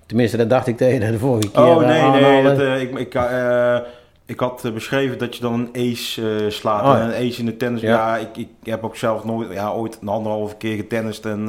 tenminste, 0.08 0.36
dat 0.36 0.50
dacht 0.50 0.66
ik 0.66 0.76
tegen 0.76 1.12
de 1.12 1.18
vorige 1.18 1.50
keer. 1.50 1.62
Oh 1.62 1.76
nee, 1.86 2.02
nee, 2.02 2.42
dat, 2.42 2.58
eh, 2.60 2.80
ik, 2.80 2.98
ik, 2.98 3.14
eh, 3.14 3.78
ik 4.26 4.40
had 4.40 4.64
eh, 4.64 4.72
beschreven 4.72 5.18
dat 5.18 5.36
je 5.36 5.40
dan 5.42 5.52
een 5.52 5.90
ace 5.90 6.46
slaat. 6.50 6.82
Oh, 6.82 6.86
ja. 6.88 7.00
En 7.00 7.06
een 7.06 7.28
ace 7.28 7.40
in 7.40 7.46
de 7.46 7.56
tennis. 7.56 7.80
Ja. 7.80 7.88
Ja, 7.88 8.16
ik, 8.16 8.36
ik 8.36 8.48
heb 8.62 8.84
ook 8.84 8.96
zelf 8.96 9.24
nooit, 9.24 9.52
ja, 9.52 9.70
ooit 9.70 9.98
een 10.00 10.08
anderhalve 10.08 10.56
keer 10.56 10.76
getennist 10.76 11.26
en 11.26 11.46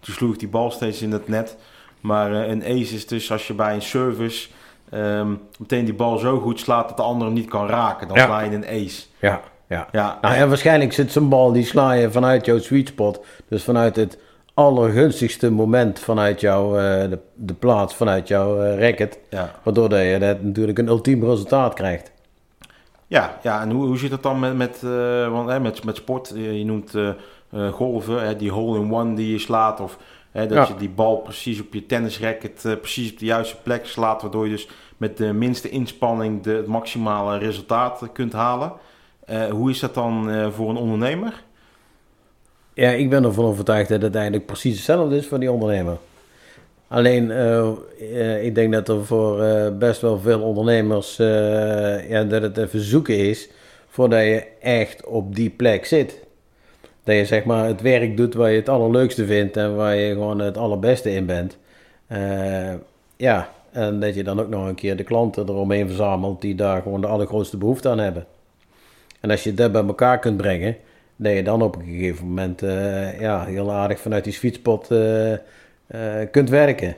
toen 0.00 0.14
sloeg 0.14 0.36
die 0.36 0.48
bal 0.48 0.70
steeds 0.70 1.02
in 1.02 1.12
het 1.12 1.28
net. 1.28 1.56
Maar 2.00 2.32
een 2.32 2.62
ace 2.64 2.94
is 2.94 3.06
dus 3.06 3.32
als 3.32 3.46
je 3.46 3.54
bij 3.54 3.74
een 3.74 3.82
service 3.82 4.48
ehm, 4.90 5.28
meteen 5.58 5.84
die 5.84 5.94
bal 5.94 6.18
zo 6.18 6.38
goed 6.38 6.60
slaat 6.60 6.88
dat 6.88 6.96
de 6.96 7.02
ander 7.02 7.26
hem 7.26 7.36
niet 7.36 7.48
kan 7.48 7.66
raken. 7.68 8.08
Dan 8.08 8.16
Ja. 8.16 8.24
sla 8.24 8.40
je 8.40 8.50
een 8.50 8.66
ace. 8.66 9.02
Ja, 9.18 9.40
ja. 9.68 9.88
Ja, 9.92 10.18
Nou 10.20 10.34
ja, 10.34 10.46
waarschijnlijk 10.46 10.92
zit 10.92 11.12
zo'n 11.12 11.28
bal, 11.28 11.52
die 11.52 11.64
sla 11.64 11.92
je 11.92 12.10
vanuit 12.10 12.44
jouw 12.46 12.58
sweet 12.58 12.88
spot. 12.88 13.24
Dus 13.48 13.64
vanuit 13.64 13.96
het 13.96 14.18
allergunstigste 14.58 15.50
moment 15.50 15.98
vanuit 16.00 16.40
jouw, 16.40 16.76
eh, 16.76 17.10
de, 17.10 17.18
de 17.34 17.54
plaats, 17.54 17.94
vanuit 17.94 18.28
jouw 18.28 18.60
eh, 18.60 18.78
racket. 18.78 19.18
ja. 19.30 19.50
Waardoor 19.62 19.88
dat 19.88 20.00
je 20.00 20.18
dat 20.18 20.42
natuurlijk 20.42 20.78
een 20.78 20.88
ultiem 20.88 21.24
resultaat 21.24 21.74
krijgt. 21.74 22.12
Ja, 23.06 23.38
ja 23.42 23.62
en 23.62 23.70
hoe, 23.70 23.86
hoe 23.86 23.98
zit 23.98 24.10
het 24.10 24.22
dan 24.22 24.38
met, 24.38 24.56
met, 24.56 24.82
eh, 24.84 25.28
want, 25.30 25.48
hè, 25.48 25.60
met, 25.60 25.84
met 25.84 25.96
sport? 25.96 26.32
Je, 26.34 26.58
je 26.58 26.64
noemt 26.64 26.94
golven, 27.70 28.26
hè, 28.26 28.36
die 28.36 28.50
hole-in-one 28.50 29.14
die 29.14 29.32
je 29.32 29.38
slaat. 29.38 29.80
Of 29.80 29.98
hè, 30.30 30.46
dat 30.46 30.56
Ja. 30.56 30.74
je 30.74 30.78
die 30.80 30.90
bal 30.90 31.16
precies 31.16 31.60
op 31.60 31.72
je 31.74 31.86
tennisracket 31.86 32.76
precies 32.80 33.12
op 33.12 33.18
de 33.18 33.24
juiste 33.24 33.56
plek 33.62 33.86
slaat. 33.86 34.22
Waardoor 34.22 34.44
je 34.44 34.50
dus 34.50 34.68
met 34.96 35.16
de 35.16 35.32
minste 35.32 35.68
inspanning 35.68 36.42
de, 36.42 36.50
het 36.50 36.66
maximale 36.66 37.38
resultaat 37.38 38.02
kunt 38.12 38.32
halen. 38.32 38.72
Hoe 39.50 39.70
is 39.70 39.80
dat 39.80 39.94
dan 39.94 40.30
voor 40.52 40.70
een 40.70 40.76
ondernemer? 40.76 41.42
Ja, 42.78 42.90
ik 42.90 43.10
ben 43.10 43.24
ervan 43.24 43.44
overtuigd 43.44 43.88
dat 43.88 44.02
het 44.02 44.14
eigenlijk 44.14 44.46
precies 44.46 44.76
hetzelfde 44.76 45.16
is 45.16 45.26
voor 45.26 45.40
die 45.40 45.52
ondernemer. 45.52 45.96
Alleen, 46.88 47.30
eh, 47.30 47.68
eh, 48.12 48.44
ik 48.44 48.54
denk 48.54 48.72
dat 48.72 48.88
er 48.88 49.06
voor 49.06 49.42
eh, 49.42 49.76
best 49.78 50.00
wel 50.00 50.18
veel 50.18 50.40
ondernemers, 50.40 51.16
ja, 52.08 52.24
dat 52.24 52.42
het 52.42 52.56
even 52.56 52.80
zoeken 52.80 53.18
is 53.18 53.48
voordat 53.88 54.20
je 54.20 54.46
echt 54.60 55.06
op 55.06 55.34
die 55.34 55.50
plek 55.50 55.86
zit. 55.86 56.20
Dat 57.04 57.16
je 57.16 57.24
zeg 57.24 57.44
maar 57.44 57.66
het 57.66 57.80
werk 57.80 58.16
doet 58.16 58.34
waar 58.34 58.50
je 58.50 58.58
het 58.58 58.68
allerleukste 58.68 59.26
vindt 59.26 59.56
en 59.56 59.76
waar 59.76 59.96
je 59.96 60.12
gewoon 60.12 60.38
het 60.38 60.56
allerbeste 60.56 61.14
in 61.14 61.26
bent. 61.26 61.56
Ja, 63.16 63.50
en 63.70 64.00
dat 64.00 64.14
je 64.14 64.24
dan 64.24 64.40
ook 64.40 64.48
nog 64.48 64.66
een 64.66 64.74
keer 64.74 64.96
de 64.96 65.04
klanten 65.04 65.48
eromheen 65.48 65.86
verzamelt 65.86 66.40
die 66.40 66.54
daar 66.54 66.82
gewoon 66.82 67.00
de 67.00 67.06
allergrootste 67.06 67.56
behoefte 67.56 67.88
aan 67.88 67.98
hebben. 67.98 68.26
En 69.20 69.30
als 69.30 69.42
je 69.42 69.54
dat 69.54 69.72
bij 69.72 69.84
elkaar 69.84 70.18
kunt 70.18 70.36
brengen, 70.36 70.76
dat 71.20 71.32
je 71.32 71.42
dan 71.42 71.62
op 71.62 71.76
een 71.76 71.84
gegeven 71.84 72.26
moment 72.26 72.62
eh, 72.62 73.20
ja, 73.20 73.44
heel 73.44 73.72
aardig 73.72 74.00
vanuit 74.00 74.24
die 74.24 74.32
sweetspot 74.32 74.90
eh, 74.90 75.32
eh, 75.32 76.30
kunt 76.30 76.48
werken. 76.48 76.96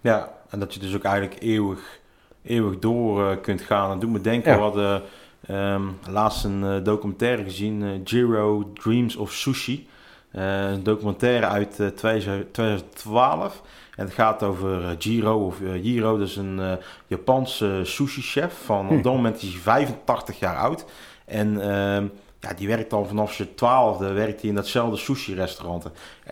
Ja, 0.00 0.32
en 0.50 0.58
dat 0.58 0.74
je 0.74 0.80
dus 0.80 0.94
ook 0.94 1.02
eigenlijk 1.04 1.42
eeuwig, 1.42 2.00
eeuwig 2.42 2.78
door 2.78 3.36
kunt 3.36 3.60
gaan. 3.60 3.90
Dat 3.90 4.00
doet 4.00 4.10
me 4.10 4.20
denken, 4.20 4.50
Ja. 4.50 4.56
we 4.56 4.62
hadden 4.62 5.02
ehm, 5.46 5.82
laatst 6.10 6.44
een 6.44 6.82
documentaire 6.82 7.42
gezien, 7.42 8.02
Jiro 8.04 8.70
Dreams 8.74 9.16
of 9.16 9.32
Sushi. 9.32 9.88
Een 10.32 10.82
documentaire 10.82 11.46
uit 11.46 11.80
eh, 11.80 11.86
2000 11.86 12.52
2012. 12.54 13.62
En 13.96 14.04
het 14.04 14.14
gaat 14.14 14.42
over 14.42 14.96
Jiro, 14.96 15.46
of 15.46 15.56
Jiro, 15.82 16.18
dat 16.18 16.28
is 16.28 16.36
een 16.36 16.78
Japanse 17.06 17.80
sushi-chef. 17.82 18.54
Van, 18.64 18.88
Op 18.88 19.02
dat 19.02 19.12
moment 19.14 19.42
is 19.42 19.52
hij 19.52 19.60
85 19.60 20.38
jaar 20.38 20.56
oud. 20.56 20.84
En 21.24 21.60
ehm, 21.70 22.06
ja, 22.40 22.54
die 22.54 22.68
werkt 22.68 22.92
al 22.92 23.06
vanaf 23.06 23.32
zijn 23.32 23.54
twaalfde 23.54 24.12
werkt 24.12 24.40
hij 24.40 24.50
in 24.50 24.56
datzelfde 24.56 24.96
sushi-restaurant. 24.96 25.84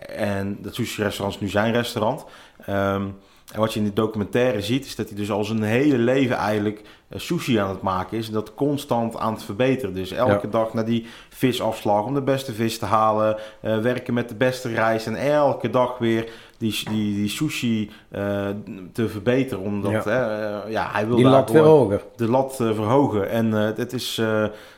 En 0.07 0.57
dat 0.61 0.75
sushi-restaurant 0.75 1.35
is 1.35 1.41
nu 1.41 1.49
zijn 1.49 1.73
restaurant. 1.73 2.25
Ehm, 2.65 3.05
en 3.53 3.59
wat 3.59 3.73
je 3.73 3.79
in 3.79 3.85
die 3.85 3.93
documentaire 3.93 4.61
ziet, 4.61 4.85
is 4.85 4.95
dat 4.95 5.07
hij 5.07 5.17
dus 5.17 5.31
al 5.31 5.43
zijn 5.43 5.63
hele 5.63 5.97
leven 5.97 6.35
eigenlijk 6.35 6.81
eh, 7.09 7.19
sushi 7.19 7.57
aan 7.57 7.69
het 7.69 7.81
maken 7.81 8.17
is. 8.17 8.27
En 8.27 8.33
dat 8.33 8.53
constant 8.53 9.17
aan 9.17 9.33
het 9.33 9.43
verbeteren. 9.43 9.93
Dus 9.93 10.11
elke 10.11 10.49
dag 10.49 10.73
naar 10.73 10.85
die 10.85 11.05
visafslag 11.29 12.05
om 12.05 12.13
de 12.13 12.21
beste 12.21 12.53
vis 12.53 12.77
te 12.79 12.85
halen. 12.85 13.37
eh, 13.61 13.77
werken 13.79 14.13
met 14.13 14.29
de 14.29 14.35
beste 14.35 14.69
rijst. 14.69 15.07
En 15.07 15.15
elke 15.15 15.69
dag 15.69 15.97
weer 15.97 16.29
die, 16.57 16.81
die, 16.89 17.15
die 17.15 17.29
sushi 17.29 17.91
eh, 18.09 18.47
te 18.93 19.09
verbeteren. 19.09 19.63
Omdat 19.63 20.03
Ja. 20.03 20.03
ja. 20.05 20.63
ja, 20.67 20.89
hij 20.91 21.07
wil 21.07 21.15
Die 21.15 21.25
lat 21.25 21.51
weer 21.51 21.63
hoger. 21.63 22.03
de 22.15 22.29
lat 22.29 22.55
verhogen. 22.55 23.29
En 23.29 23.51
het 23.51 23.93
is 23.93 24.15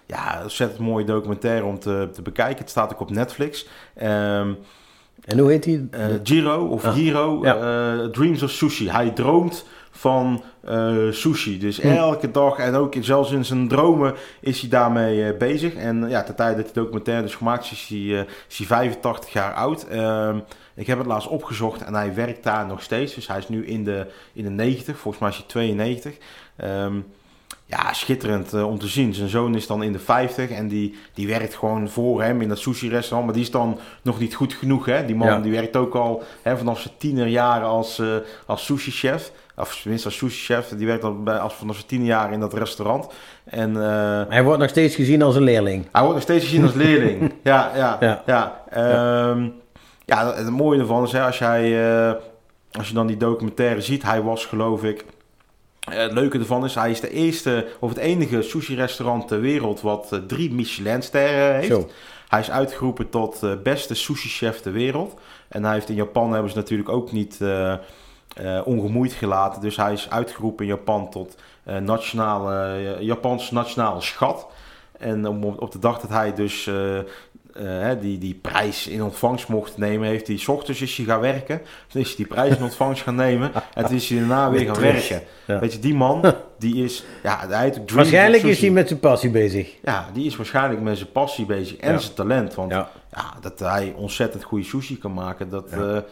ja, 0.05 0.35
een 0.37 0.41
ontzettend 0.43 0.79
mooie 0.79 1.05
documentaire 1.05 1.65
om 1.65 1.79
te, 1.79 2.09
te 2.13 2.21
bekijken. 2.21 2.57
Het 2.59 2.69
staat 2.69 2.93
ook 2.93 2.99
op 3.01 3.09
Netflix. 3.09 3.67
Ehm 3.95 4.51
En 5.25 5.37
hoe 5.39 5.49
heet 5.49 5.63
die? 5.63 5.87
eh, 5.91 6.05
Giro 6.23 6.65
of 6.67 6.85
Ah, 6.85 6.93
Hiro, 6.93 7.39
ja. 7.43 7.55
eh, 7.55 8.05
Dreams 8.05 8.43
of 8.43 8.49
Sushi. 8.51 8.89
Hij 8.89 9.09
droomt 9.09 9.65
van 9.91 10.43
eh, 10.63 10.95
sushi. 11.11 11.59
Dus 11.59 11.81
Hm. 11.81 11.87
elke 11.87 12.31
dag 12.31 12.57
en 12.57 12.75
ook 12.75 12.93
zelfs 12.99 13.31
in 13.31 13.45
zijn 13.45 13.67
dromen 13.67 14.13
is 14.41 14.61
hij 14.61 14.69
daarmee 14.69 15.35
bezig. 15.37 15.73
En 15.75 16.09
ja, 16.09 16.23
ten 16.23 16.35
tijde 16.35 16.55
dat 16.55 16.65
die 16.65 16.73
documentaire 16.83 17.23
dus 17.23 17.35
gemaakt 17.35 17.63
is, 17.63 17.71
is 17.71 17.87
hij, 17.89 18.25
is 18.49 18.57
hij 18.57 18.67
85 18.67 19.33
jaar 19.33 19.53
oud. 19.53 19.87
Ehm, 19.87 20.37
ik 20.75 20.87
heb 20.87 20.97
het 20.97 21.07
laatst 21.07 21.27
opgezocht 21.27 21.83
en 21.83 21.93
hij 21.95 22.13
werkt 22.13 22.43
daar 22.43 22.65
nog 22.65 22.81
steeds. 22.81 23.13
Dus 23.15 23.27
hij 23.27 23.37
is 23.37 23.49
nu 23.49 23.65
in 23.65 23.83
de, 23.83 24.05
in 24.33 24.43
de 24.43 24.49
90, 24.49 24.97
volgens 24.97 25.21
mij 25.23 25.31
is 25.31 25.37
hij 25.37 25.45
92. 25.47 26.13
Ehm, 26.55 26.93
ja, 27.69 27.93
schitterend 27.93 28.53
eh, 28.53 28.67
om 28.67 28.79
te 28.79 28.87
zien. 28.87 29.13
Zijn 29.13 29.29
zoon 29.29 29.55
is 29.55 29.67
dan 29.67 29.83
in 29.83 29.91
de 29.91 29.99
50 29.99 30.49
en 30.49 30.67
die, 30.67 30.95
die 31.13 31.27
werkt 31.27 31.55
gewoon 31.55 31.89
voor 31.89 32.21
hem 32.23 32.41
in 32.41 32.49
dat 32.49 32.59
sushi-restaurant. 32.59 33.25
Maar 33.25 33.33
die 33.33 33.43
is 33.43 33.51
dan 33.51 33.79
nog 34.01 34.19
niet 34.19 34.35
goed 34.35 34.53
genoeg. 34.53 34.85
Hè? 34.85 35.05
Die 35.05 35.15
man 35.15 35.27
Ja. 35.27 35.39
die 35.39 35.51
werkt 35.51 35.75
ook 35.75 35.95
al 35.95 36.23
hè, 36.41 36.57
vanaf 36.57 36.79
zijn 36.79 36.93
tienerjaren 36.97 37.67
als, 37.67 37.99
eh, 37.99 38.07
als 38.45 38.65
sushi-chef. 38.65 39.31
Of 39.57 39.79
tenminste 39.81 40.07
als 40.07 40.17
sushi-chef. 40.17 40.67
Die 40.67 40.87
werkt 40.87 41.03
al 41.03 41.23
bij, 41.23 41.37
als 41.37 41.53
vanaf 41.53 41.75
zijn 41.75 41.87
tienerjaren 41.87 42.33
in 42.33 42.39
dat 42.39 42.53
restaurant. 42.53 43.07
En 43.43 43.75
eh, 43.83 44.21
Hij 44.29 44.43
wordt 44.43 44.59
nog 44.59 44.69
steeds 44.69 44.95
gezien 44.95 45.21
als 45.21 45.35
een 45.35 45.43
leerling. 45.43 45.85
hij 45.91 46.01
wordt 46.01 46.15
nog 46.15 46.23
steeds 46.23 46.45
gezien 46.45 46.63
als 46.63 46.73
leerling. 46.73 47.33
ja, 47.43 47.71
ja, 47.75 47.97
Ja. 47.99 48.23
ja. 48.25 48.61
Ehm, 48.69 49.47
ja 50.05 50.33
het 50.33 50.49
mooie 50.49 50.79
ervan 50.79 51.03
is, 51.03 51.11
hè, 51.11 51.21
als, 51.25 51.37
jij, 51.37 51.79
als 52.71 52.87
je 52.87 52.93
dan 52.93 53.07
die 53.07 53.17
documentaire 53.17 53.81
ziet, 53.81 54.03
hij 54.03 54.21
was 54.21 54.45
geloof 54.45 54.83
ik... 54.83 55.05
eh, 55.91 56.01
het 56.01 56.11
leuke 56.11 56.39
ervan 56.39 56.65
is, 56.65 56.75
hij 56.75 56.91
is 56.91 56.99
de 56.99 57.09
eerste 57.11 57.67
of 57.79 57.89
het 57.89 57.97
enige 57.97 58.41
sushi-restaurant 58.41 59.27
ter 59.27 59.41
wereld 59.41 59.81
wat 59.81 60.07
eh, 60.11 60.19
drie 60.19 60.53
Michelin-sterren 60.53 61.55
heeft. 61.55 61.67
Zo. 61.67 61.89
Hij 62.27 62.39
is 62.39 62.51
uitgeroepen 62.51 63.09
tot 63.09 63.43
eh, 63.43 63.51
beste 63.63 63.93
sushi-chef 63.95 64.59
ter 64.61 64.71
wereld. 64.71 65.19
En 65.47 65.63
hij 65.63 65.73
heeft 65.73 65.89
in 65.89 65.95
Japan 65.95 66.31
hebben 66.31 66.51
ze 66.51 66.57
natuurlijk 66.57 66.89
ook 66.89 67.11
niet 67.11 67.37
ongemoeid 68.65 69.13
gelaten. 69.13 69.61
Dus 69.61 69.75
hij 69.77 69.93
is 69.93 70.09
uitgeroepen 70.09 70.65
in 70.65 70.71
Japan 70.71 71.09
tot 71.09 71.35
nationale, 71.81 72.95
Japans 72.99 73.51
nationale 73.51 74.01
schat. 74.01 74.47
En 74.97 75.27
om- 75.27 75.43
op, 75.43 75.61
op 75.61 75.71
de 75.71 75.79
dag 75.79 75.99
dat 75.99 76.09
hij 76.09 76.33
dus 76.33 76.69
eh, 77.53 77.91
eh, 77.91 77.99
die, 78.01 78.17
die 78.17 78.33
prijs 78.41 78.87
in 78.87 79.03
ontvangst 79.03 79.47
mocht 79.47 79.77
nemen, 79.77 80.07
heeft 80.07 80.27
hij 80.27 80.39
ochtends 80.47 80.81
is 80.81 80.97
hij 80.97 81.05
gaan 81.05 81.19
werken. 81.19 81.61
Toen 81.87 82.01
is 82.01 82.07
hij 82.07 82.15
die 82.15 82.27
prijs 82.27 82.57
in 82.57 82.63
ontvangst 82.63 83.03
gaan 83.03 83.15
nemen. 83.15 83.51
En 83.73 83.85
toen 83.85 83.95
is 83.95 84.09
hij 84.09 84.17
daarna 84.19 84.49
weer 84.51 84.65
gaan 84.65 84.81
werken. 84.81 85.21
Ja. 85.45 85.59
Weet 85.59 85.73
je, 85.73 85.79
die 85.79 85.93
man, 85.95 86.33
die 86.57 86.83
is... 86.83 87.03
Ja, 87.23 87.47
hij 87.49 87.73
Waarschijnlijk 87.93 88.43
is 88.43 88.61
hij 88.61 88.69
met 88.69 88.87
zijn 88.87 88.99
passie 88.99 89.29
bezig. 89.29 89.75
Ja, 89.83 90.05
die 90.13 90.25
is 90.25 90.35
waarschijnlijk 90.35 90.81
met 90.81 90.97
zijn 90.97 91.11
passie 91.11 91.45
bezig 91.45 91.77
en 91.77 91.91
Ja. 91.91 91.97
zijn 91.97 92.13
talent. 92.13 92.55
Want 92.55 92.71
Ja. 92.71 92.89
ja, 93.11 93.33
dat 93.41 93.59
hij 93.59 93.93
ontzettend 93.97 94.43
goede 94.43 94.63
sushi 94.65 94.97
kan 94.97 95.13
maken, 95.13 95.49
dat, 95.49 95.67
Ja. 95.71 95.85
ja. 95.85 96.03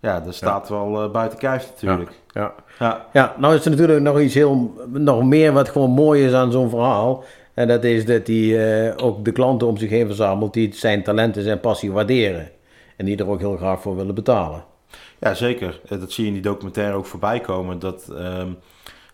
ja, 0.00 0.20
dat 0.20 0.34
staat 0.34 0.68
wel 0.68 1.02
eh, 1.02 1.10
buiten 1.10 1.38
kijf 1.38 1.68
natuurlijk. 1.74 2.10
Ja. 2.32 2.52
Ja. 2.78 3.06
Ja, 3.12 3.34
nou 3.38 3.54
is 3.54 3.64
er 3.64 3.70
natuurlijk 3.70 4.00
nog 4.00 4.20
iets 4.20 4.34
heel, 4.34 4.84
nog 4.88 5.24
meer 5.24 5.52
wat 5.52 5.68
gewoon 5.68 5.90
mooi 5.90 6.24
is 6.26 6.32
aan 6.32 6.52
zo'n 6.52 6.70
verhaal. 6.70 7.24
En 7.58 7.68
dat 7.68 7.84
is 7.84 8.04
dat 8.04 8.26
hij 8.26 8.86
eh, 8.88 9.06
ook 9.06 9.24
de 9.24 9.32
klanten 9.32 9.66
om 9.68 9.76
zich 9.76 9.90
heen 9.90 10.06
verzamelt 10.06 10.52
die 10.52 10.74
zijn 10.74 11.02
talent 11.02 11.36
en 11.36 11.42
zijn 11.42 11.60
passie 11.60 11.92
waarderen. 11.92 12.50
En 12.96 13.04
die 13.04 13.16
er 13.16 13.28
ook 13.28 13.38
heel 13.38 13.56
graag 13.56 13.80
voor 13.80 13.96
willen 13.96 14.14
betalen. 14.14 14.64
Ja, 15.20 15.34
zeker. 15.34 15.80
Eh, 15.88 16.00
Dat 16.00 16.12
zie 16.12 16.22
je 16.22 16.28
in 16.28 16.34
die 16.34 16.42
documentaire 16.42 16.96
ook 16.96 17.06
voorbij 17.06 17.40
komen. 17.40 17.78
Dat, 17.78 18.08
ehm, 18.16 18.48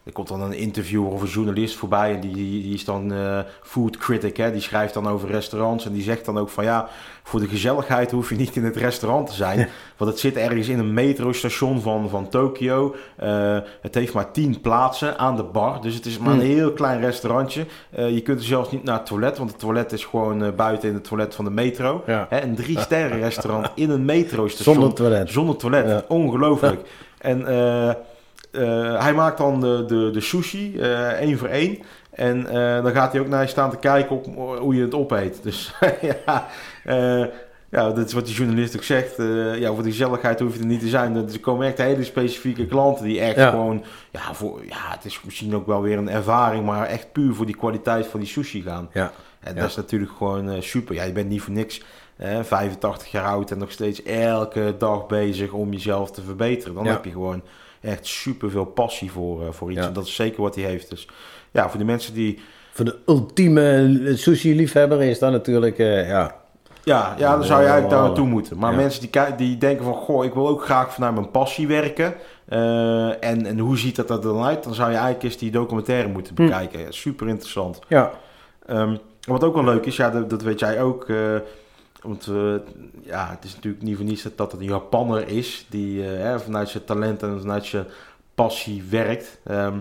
er 0.05 0.13
komt 0.13 0.29
dan 0.29 0.43
een 0.43 0.53
interviewer 0.53 1.13
of 1.13 1.21
een 1.21 1.29
journalist 1.29 1.77
voorbij 1.77 2.15
en 2.15 2.21
die, 2.21 2.35
die, 2.35 2.75
is 2.75 2.85
dan 2.85 3.13
eh, 3.13 3.39
food 3.63 3.97
critic. 3.97 4.37
Hè? 4.37 4.53
Die 4.53 4.61
schrijft 4.61 4.95
dan 4.95 5.09
over 5.09 5.31
restaurants 5.31 5.87
en 5.87 5.93
die 5.93 6.03
zegt 6.03 6.25
dan 6.25 6.39
ook 6.39 6.49
van 6.49 6.65
ja, 6.65 6.89
voor 7.23 7.41
de 7.41 7.49
gezelligheid 7.49 8.11
hoef 8.11 8.29
je 8.29 8.37
niet 8.37 8.57
in 8.57 8.65
het 8.65 8.77
restaurant 8.77 9.27
te 9.27 9.35
zijn. 9.35 9.69
Want 9.97 10.11
het 10.11 10.21
zit 10.21 10.37
ergens 10.37 10.69
in 10.69 10.79
een 10.79 10.95
metrostation 10.95 11.81
van, 11.81 12.09
van 12.09 12.29
Tokio. 12.29 12.95
Eh, 13.17 13.59
het 13.81 13.95
heeft 13.95 14.13
maar 14.13 14.31
tien 14.31 14.61
plaatsen 14.61 15.19
aan 15.19 15.37
de 15.37 15.43
bar. 15.43 15.81
Dus 15.81 15.95
het 15.95 16.07
is 16.07 16.19
maar 16.19 16.33
een 16.33 16.41
Hmm. 16.41 16.49
heel 16.49 16.73
klein 16.73 17.01
restaurantje. 17.01 17.67
Eh, 17.91 18.15
je 18.15 18.21
kunt 18.21 18.39
er 18.39 18.47
zelfs 18.47 18.71
niet 18.71 18.85
naar 18.85 18.99
het 18.99 19.07
toilet, 19.07 19.39
want 19.39 19.51
het 19.51 19.59
toilet 19.59 19.93
is 19.93 20.05
gewoon 20.05 20.55
buiten 20.57 20.89
in 20.89 20.95
het 20.95 21.05
toilet 21.05 21.35
van 21.35 21.45
de 21.45 21.51
metro. 21.51 22.03
Ja. 22.07 22.27
Hè, 22.29 22.43
een 22.43 22.55
drie 22.55 22.81
sterren 22.81 23.19
restaurant 23.21 23.71
in 23.75 23.91
een 23.91 24.05
metrostation. 24.05 24.75
Zonder 24.75 24.95
toilet. 24.95 25.31
Zonder 25.31 25.57
toilet. 25.57 25.89
Ja. 25.89 26.05
Ongelooflijk. 26.09 26.89
En 27.19 27.47
eh, 28.55 29.03
hij 29.03 29.13
maakt 29.15 29.39
dan 29.39 29.61
de, 29.61 29.85
de, 29.87 30.11
de 30.11 30.21
sushi, 30.21 30.79
eh, 30.81 31.09
één 31.09 31.39
voor 31.39 31.49
één. 31.49 31.79
En 32.11 32.47
eh, 32.47 32.83
dan 32.83 32.93
gaat 32.93 33.13
hij 33.13 33.21
ook 33.21 33.29
naar 33.29 33.43
je 33.43 33.49
staan 33.49 33.71
te 33.71 33.77
kijken 33.77 34.17
op 34.17 34.27
hoe 34.59 34.75
je 34.75 34.83
het 34.83 34.95
opeet. 34.95 35.43
Dus 35.43 35.75
ja, 36.25 36.47
ja, 37.71 37.93
dat 37.93 38.07
is 38.07 38.13
wat 38.13 38.27
die 38.27 38.35
journalist 38.35 38.77
ook 38.77 38.83
zegt. 38.83 39.17
Ja, 39.59 39.73
voor 39.75 39.83
de 39.83 39.91
gezelligheid 39.91 40.41
hoef 40.41 40.55
je 40.55 40.61
er 40.61 40.67
niet 40.67 40.81
te 40.81 40.89
zijn. 40.89 41.17
Er 41.17 41.41
komen 41.41 41.67
echt 41.67 41.79
hele 41.79 42.05
specifieke 42.05 42.67
klanten 42.67 43.05
die 43.05 43.21
echt 43.21 43.37
Ja. 43.37 43.51
gewoon... 43.51 43.85
Ja, 44.11 44.35
voor, 44.35 44.61
ja, 44.69 44.77
het 44.91 45.05
is 45.05 45.21
misschien 45.25 45.55
ook 45.55 45.67
wel 45.67 45.83
weer 45.83 45.99
een 45.99 46.11
ervaring, 46.11 46.65
maar 46.65 46.87
echt 46.87 47.13
puur 47.13 47.35
voor 47.35 47.47
die 47.47 47.57
kwaliteit 47.57 48.07
van 48.07 48.21
die 48.21 48.29
sushi 48.29 48.63
gaan. 48.63 48.89
Ja. 48.93 49.13
En 49.41 49.55
Ja. 49.55 49.61
dat 49.61 49.71
is 49.71 49.77
natuurlijk 49.77 50.13
gewoon 50.19 50.63
super. 50.63 50.95
Ja, 50.95 51.03
je 51.03 51.13
bent 51.13 51.29
niet 51.29 51.43
voor 51.43 51.53
niks 51.53 51.83
eh, 52.17 52.39
85 52.43 53.11
jaar 53.11 53.25
oud 53.25 53.51
en 53.51 53.59
nog 53.59 53.71
steeds 53.71 54.03
elke 54.03 54.75
dag 54.79 55.07
bezig 55.07 55.53
om 55.53 55.73
jezelf 55.73 56.11
te 56.11 56.23
verbeteren. 56.23 56.75
Dan 56.75 56.85
Ja. 56.85 56.91
heb 56.91 57.05
je 57.05 57.11
gewoon 57.11 57.43
echt 57.85 58.07
super 58.07 58.51
veel 58.51 58.65
passie 58.65 59.11
voor, 59.13 59.43
eh, 59.47 59.53
voor 59.53 59.71
iets. 59.71 59.81
Ja. 59.81 59.87
En 59.87 59.93
dat 59.93 60.07
is 60.07 60.15
zeker 60.15 60.43
wat 60.43 60.55
hij 60.55 60.65
heeft. 60.65 60.91
Dus 60.91 61.09
ja, 61.51 61.69
voor 61.69 61.79
de 61.79 61.85
mensen 61.85 62.15
die. 62.15 62.39
Voor 62.73 62.85
de 62.85 62.97
ultieme 63.07 64.13
sushi-liefhebber 64.15 65.03
is 65.03 65.19
dat 65.19 65.33
natuurlijk, 65.33 65.79
eh, 65.79 66.09
ja. 66.09 66.43
Ja, 66.85 67.15
ja 67.19 67.31
dan 67.37 67.45
zou 67.45 67.61
je 67.61 67.67
eigenlijk 67.67 67.95
daar 67.95 68.05
naartoe 68.07 68.27
moeten. 68.27 68.59
Maar 68.59 68.71
Ja. 68.71 68.77
mensen 68.77 69.01
die, 69.11 69.35
die 69.37 69.57
denken 69.59 69.85
van, 69.85 69.95
goh, 69.95 70.25
ik 70.25 70.35
wil 70.35 70.49
ook 70.49 70.65
graag 70.65 70.93
vanuit 70.95 71.15
mijn 71.15 71.31
passie 71.31 71.67
werken. 71.67 72.15
Eh, 72.49 73.25
en, 73.25 73.47
en 73.47 73.59
hoe 73.59 73.79
ziet 73.79 73.97
dat 73.97 74.11
er 74.11 74.21
dan 74.21 74.43
uit? 74.43 74.65
Dan 74.65 74.75
zou 74.75 74.89
je 74.91 74.95
eigenlijk 74.95 75.25
eens 75.25 75.37
die 75.37 75.51
documentaire 75.51 76.09
moeten 76.09 76.35
Hm. 76.37 76.43
bekijken. 76.43 76.81
Ja, 76.81 76.91
super 76.91 77.29
interessant. 77.29 77.79
Ja, 77.89 78.11
Ehm, 78.67 78.97
wat 79.27 79.45
ook 79.45 79.55
wel 79.55 79.65
leuk 79.65 79.87
is, 79.87 79.97
ja, 79.97 80.11
dat, 80.11 80.31
dat 80.31 80.43
weet 80.43 80.59
jij 80.61 80.83
ook. 80.83 81.07
Want 82.05 82.27
eh, 82.27 82.55
ja, 83.03 83.31
het 83.31 83.45
is 83.45 83.55
natuurlijk 83.55 83.83
niet 83.83 83.97
voor 83.97 84.05
niets 84.05 84.27
dat, 84.37 84.53
het 84.53 84.61
een 84.61 84.67
Japanner 84.67 85.29
is 85.29 85.67
die 85.69 86.03
eh, 86.03 86.23
hè, 86.23 86.41
vanuit 86.41 86.69
zijn 86.69 86.85
talent 86.85 87.23
en 87.23 87.41
vanuit 87.41 87.65
zijn 87.65 87.87
passie 88.35 88.85
werkt. 88.91 89.39
Ehm 89.45 89.79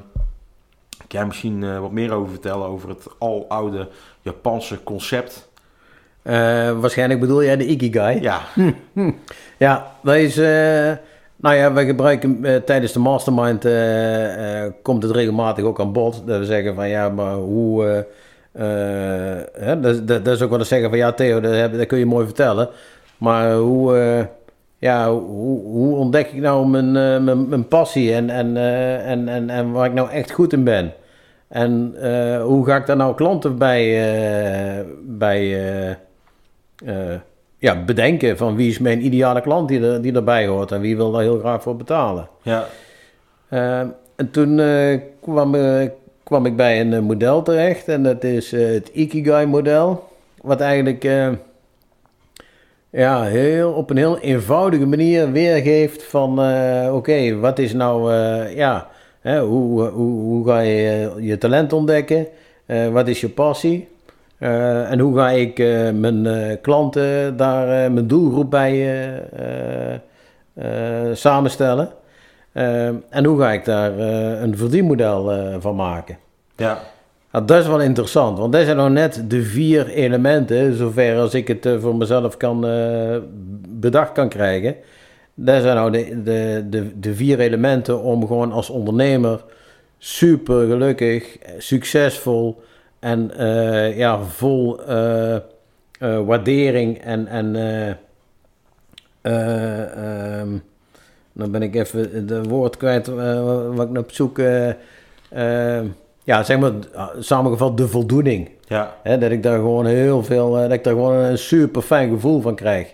kan 1.07 1.19
jij 1.19 1.25
misschien 1.25 1.63
eh, 1.63 1.79
wat 1.79 1.91
meer 1.91 2.11
over 2.11 2.31
vertellen 2.31 2.67
over 2.67 2.89
het 2.89 3.07
aloude 3.19 3.89
Japanse 4.21 4.83
concept? 4.83 5.51
Waarschijnlijk 6.79 7.19
bedoel 7.19 7.43
jij 7.43 7.57
de 7.57 7.65
Ikigai. 7.65 8.21
Ja, 8.21 8.41
Ja, 9.57 9.91
dat 10.03 10.15
is. 10.15 10.35
nou 11.35 11.55
ja, 11.55 11.73
wij 11.73 11.85
gebruiken 11.85 12.63
tijdens 12.65 12.91
de 12.91 12.99
mastermind. 12.99 13.61
komt 14.81 15.03
het 15.03 15.11
regelmatig 15.11 15.63
ook 15.63 15.79
aan 15.79 15.93
bod. 15.93 16.21
Dat 16.25 16.39
we 16.39 16.45
zeggen 16.45 16.75
van 16.75 16.89
ja, 16.89 17.09
maar 17.09 17.35
hoe. 17.35 18.05
Eh, 18.53 19.31
eh, 19.39 19.45
hè, 19.53 19.79
dat, 19.79 20.07
dat, 20.07 20.25
dat 20.25 20.35
is 20.35 20.41
ook 20.41 20.49
wat 20.49 20.59
we 20.59 20.65
zeggen 20.65 20.89
van 20.89 20.97
ja, 20.97 21.11
Theo, 21.11 21.39
dat, 21.39 21.53
heb- 21.53 21.77
dat 21.77 21.85
kun 21.85 21.97
je 21.97 22.05
mooi 22.05 22.25
vertellen. 22.25 22.69
Maar 23.17 23.53
hoe. 23.53 23.97
eh, 23.97 24.25
ja, 24.77 25.11
hoe, 25.11 25.61
hoe 25.63 25.95
ontdek 25.95 26.27
ik 26.27 26.39
nou 26.41 26.67
mijn, 26.67 26.87
eh, 26.95 27.23
mijn, 27.23 27.47
mijn 27.49 27.67
passie 27.67 28.13
en, 28.13 28.29
en, 28.29 28.57
eh, 28.57 29.09
en, 29.09 29.27
en, 29.27 29.49
en 29.49 29.71
waar 29.71 29.85
ik 29.85 29.93
nou 29.93 30.09
echt 30.09 30.31
goed 30.31 30.53
in 30.53 30.63
ben? 30.63 30.93
En 31.47 31.93
eh, 32.01 32.43
hoe 32.43 32.65
ga 32.65 32.75
ik 32.75 32.85
daar 32.85 32.95
nou 32.95 33.15
klanten 33.15 33.57
bij, 33.57 33.81
eh, 34.79 34.85
bij, 35.03 35.39
eh, 35.41 35.89
eh, 36.85 37.19
ja, 37.57 37.83
bedenken 37.83 38.37
van 38.37 38.55
wie 38.55 38.69
is 38.69 38.79
mijn 38.79 39.05
ideale 39.05 39.41
klant 39.41 39.67
die, 39.67 39.81
er, 39.87 40.01
die 40.01 40.13
erbij 40.15 40.47
hoort 40.47 40.71
en 40.71 40.81
wie 40.81 40.95
wil 40.95 41.11
daar 41.11 41.21
heel 41.21 41.39
graag 41.39 41.61
voor 41.61 41.75
betalen. 41.75 42.27
Ja. 42.41 42.65
Eh, 43.49 43.79
en 44.15 44.31
toen 44.31 44.59
eh, 44.59 44.99
kwam, 45.21 45.55
eh, 45.55 45.89
kwam 46.23 46.45
ik 46.45 46.55
bij 46.55 46.81
een 46.81 46.93
eh, 46.93 46.99
model 46.99 47.41
terecht 47.41 47.87
en 47.87 48.03
dat 48.03 48.23
is 48.23 48.53
eh, 48.53 48.65
het 48.65 48.89
Ikigai-model. 48.93 50.07
Wat 50.41 50.61
eigenlijk 50.61 51.03
eh, 51.03 51.29
ja, 52.89 53.23
heel, 53.23 53.71
op 53.71 53.89
een 53.89 53.97
heel 53.97 54.19
eenvoudige 54.19 54.85
manier 54.85 55.31
weergeeft 55.31 56.03
van 56.03 56.39
oké, 56.91 57.39
wat 57.39 57.59
is 57.59 57.73
nou, 57.73 58.13
ja, 58.55 58.87
hè, 59.21 59.41
hoe, 59.41 59.81
hoe, 59.81 60.21
hoe 60.21 60.47
ga 60.47 60.59
je 60.59 61.13
je 61.19 61.37
talent 61.37 61.73
ontdekken? 61.73 62.27
Wat 62.91 63.07
is 63.07 63.21
je 63.21 63.29
passie? 63.29 63.87
En 64.37 64.99
hoe 64.99 65.17
ga 65.17 65.29
ik 65.29 65.57
mijn 65.93 66.27
klanten 66.61 67.37
daar, 67.37 67.91
mijn 67.91 68.07
doelgroep 68.07 68.49
bij 68.49 69.21
samenstellen? 71.13 71.89
Eh, 72.53 72.87
en 72.87 73.25
hoe 73.25 73.39
ga 73.39 73.51
ik 73.51 73.65
daar 73.65 73.99
eh, 73.99 74.41
een 74.41 74.57
verdienmodel 74.57 75.31
eh, 75.31 75.55
van 75.59 75.75
maken? 75.75 76.17
Ja. 76.55 76.79
Nou, 77.31 77.45
dat 77.45 77.61
is 77.61 77.67
wel 77.67 77.81
interessant, 77.81 78.37
want 78.37 78.53
dat 78.53 78.63
zijn 78.63 78.77
nou 78.77 78.89
net 78.89 79.23
de 79.27 79.43
vier 79.43 79.87
elementen, 79.87 80.73
zover 80.75 81.19
als 81.19 81.33
ik 81.33 81.47
het 81.47 81.69
voor 81.79 81.95
mezelf 81.95 82.37
kan, 82.37 82.61
bedacht 83.69 84.11
kan 84.11 84.29
krijgen. 84.29 84.75
Dat 85.33 85.61
zijn 85.61 85.75
nou 85.75 85.91
de, 85.91 86.21
de, 86.23 86.65
de, 86.69 86.99
de 86.99 87.15
vier 87.15 87.39
elementen 87.39 88.01
om 88.01 88.27
gewoon 88.27 88.51
als 88.51 88.69
ondernemer 88.69 89.43
super 89.97 90.67
gelukkig, 90.67 91.37
succesvol 91.57 92.63
en 92.99 93.31
ja, 93.95 94.19
vol 94.23 94.79
waardering 95.99 96.97
en, 97.01 97.27
en 97.27 97.55
ehm, 99.21 100.57
dan 101.33 101.51
ben 101.51 101.61
ik 101.61 101.75
even 101.75 102.27
de 102.27 102.43
woord 102.43 102.77
kwijt 102.77 103.07
eh, 103.07 103.43
wat 103.75 103.85
ik 103.85 103.91
naar 103.91 104.01
op 104.01 104.11
zoek. 104.11 104.39
eh, 104.39 104.69
eh, 105.29 105.85
ja, 106.23 106.43
zeg 106.43 106.59
maar 106.59 106.71
ah, 106.93 107.09
samengevat 107.19 107.77
de 107.77 107.87
voldoening. 107.87 108.49
Ja. 108.67 108.95
Hè, 109.03 109.17
dat 109.17 109.31
ik 109.31 109.43
daar 109.43 109.57
gewoon 109.57 109.85
heel 109.85 110.23
veel, 110.23 110.51
dat 110.51 110.71
ik 110.71 110.83
daar 110.83 110.93
gewoon 110.93 111.15
een 111.15 111.37
super 111.37 111.81
fijn 111.81 112.09
gevoel 112.09 112.41
van 112.41 112.55
krijg. 112.55 112.93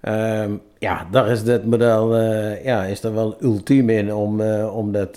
Ehm, 0.00 0.52
ja, 0.78 1.06
daar 1.10 1.28
is 1.28 1.44
dit 1.44 1.66
model, 1.66 2.16
ja, 2.62 2.84
is 2.84 3.02
er 3.02 3.14
wel 3.14 3.36
ultiem 3.40 3.90
in 3.90 4.14
om, 4.14 4.40
om, 4.62 4.92
dat, 4.92 5.14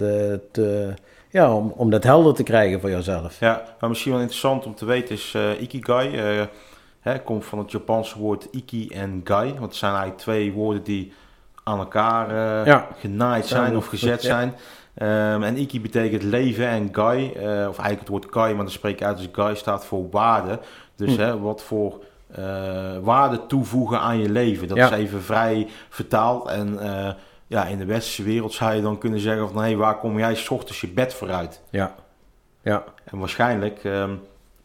te, 0.52 0.94
ja, 1.30 1.56
om, 1.56 1.74
om 1.76 1.90
dat 1.90 2.04
helder 2.04 2.34
te 2.34 2.44
krijgen 2.44 2.80
voor 2.80 2.90
jezelf. 2.90 3.40
Ja, 3.40 3.64
maar 3.80 3.90
misschien 3.90 4.12
wel 4.12 4.22
interessant 4.22 4.66
om 4.66 4.76
te 4.76 4.86
weten 4.86 5.16
is 5.16 5.38
Ikigai. 5.60 6.10
hè, 7.00 7.20
komt 7.22 7.46
van 7.46 7.60
het 7.60 7.72
Japanse 7.72 8.20
woord 8.20 8.48
Iki 8.52 8.88
en 8.88 9.22
Gai. 9.24 9.50
Want 9.50 9.62
het 9.66 9.76
zijn 9.76 9.92
eigenlijk 9.92 10.22
twee 10.22 10.52
woorden 10.52 10.84
die 10.84 11.14
aan 11.64 11.80
elkaar 11.80 12.30
eh, 12.30 12.66
Ja. 12.66 12.88
genaaid 12.98 13.46
zijn 13.46 13.72
Ja, 13.72 13.78
of 13.78 13.88
gezet 13.88 14.22
ja. 14.22 14.28
zijn. 14.30 14.54
Ehm, 14.94 15.44
en 15.44 15.58
Iki 15.58 15.82
betekent 15.82 16.24
leven 16.24 16.68
en 16.68 16.90
Gai, 16.92 17.32
eh, 17.32 17.44
of 17.44 17.78
eigenlijk 17.78 18.00
het 18.00 18.08
woord 18.08 18.26
Gai, 18.30 18.54
maar 18.54 18.64
dan 18.64 18.74
spreek 18.74 18.94
ik 19.00 19.04
uit 19.04 19.18
als 19.18 19.28
Gai 19.32 19.56
staat 19.56 19.86
voor 19.86 20.10
waarde. 20.12 20.60
Dus 20.96 21.16
Hm. 21.16 21.22
hè, 21.22 21.40
wat 21.40 21.64
voor 21.64 22.04
eh, 22.36 22.98
waarde 23.02 23.46
toevoegen 23.46 24.00
aan 24.00 24.20
je 24.20 24.30
leven. 24.30 24.68
Dat 24.68 24.78
Ja. 24.78 24.86
is 24.86 24.92
even 24.92 25.22
vrij 25.22 25.68
vertaald. 25.90 26.48
En 26.48 26.80
eh, 26.80 27.14
ja, 27.48 27.66
in 27.66 27.78
de 27.78 27.86
westerse 27.86 28.24
wereld 28.24 28.54
zou 28.54 28.74
je 28.74 28.82
dan 28.82 28.98
kunnen 28.98 29.20
zeggen 29.20 29.50
van... 29.50 29.62
Hey, 29.62 29.76
waar 29.76 29.98
kom 29.98 30.18
jij 30.18 30.36
's 30.36 30.50
ochtends 30.50 30.82
je 30.82 30.88
bed 30.88 31.14
vooruit? 31.14 31.62
Ja, 31.70 31.96
ja, 32.62 32.84
En 33.06 33.20
waarschijnlijk, 33.20 33.84
ehm, 33.84 34.12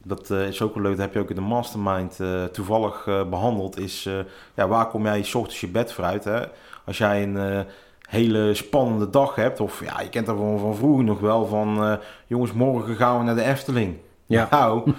dat 0.07 0.31
eh, 0.31 0.47
is 0.47 0.63
ook 0.63 0.75
wel 0.75 0.83
leuk, 0.83 0.97
dat 0.97 1.05
heb 1.05 1.15
je 1.15 1.21
ook 1.21 1.29
in 1.31 1.35
de 1.35 1.41
mastermind 1.41 2.21
eh, 2.21 2.45
toevallig 2.45 3.07
eh, 3.07 3.25
behandeld, 3.25 3.79
is 3.79 4.09
ja, 4.55 4.69
waar 4.69 4.89
kom 4.89 5.05
jij 5.05 5.23
's 5.23 5.35
ochtends 5.35 5.61
je 5.61 5.69
bed 5.69 5.93
vooruit? 5.93 6.25
Hè? 6.25 6.41
Als 6.85 6.99
jij 6.99 7.23
een 7.23 7.65
hele 8.09 8.55
spannende 8.55 9.11
dag 9.11 9.35
hebt, 9.35 9.61
of 9.61 9.85
ja, 9.85 10.01
je 10.01 10.09
kent 10.09 10.27
dat 10.27 10.37
van, 10.37 10.59
van 10.59 10.77
vroeger 10.77 11.05
nog 11.05 11.21
wel, 11.21 11.47
van 11.47 11.99
jongens, 12.27 12.53
morgen 12.53 12.97
gaan 12.97 13.19
we 13.19 13.25
naar 13.25 13.35
de 13.35 13.43
Efteling. 13.43 13.97
Ja. 14.27 14.49
Nou, 14.51 14.93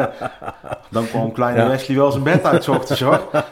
dan 0.90 1.06
kwam 1.06 1.32
kleine 1.32 1.62
Ja. 1.62 1.68
Wesley 1.68 1.96
wel 1.96 2.10
zijn 2.10 2.22
bed 2.24 2.44
uit 2.44 2.64
's 2.64 2.68
ochtends 2.68 3.00
hoor. 3.00 3.20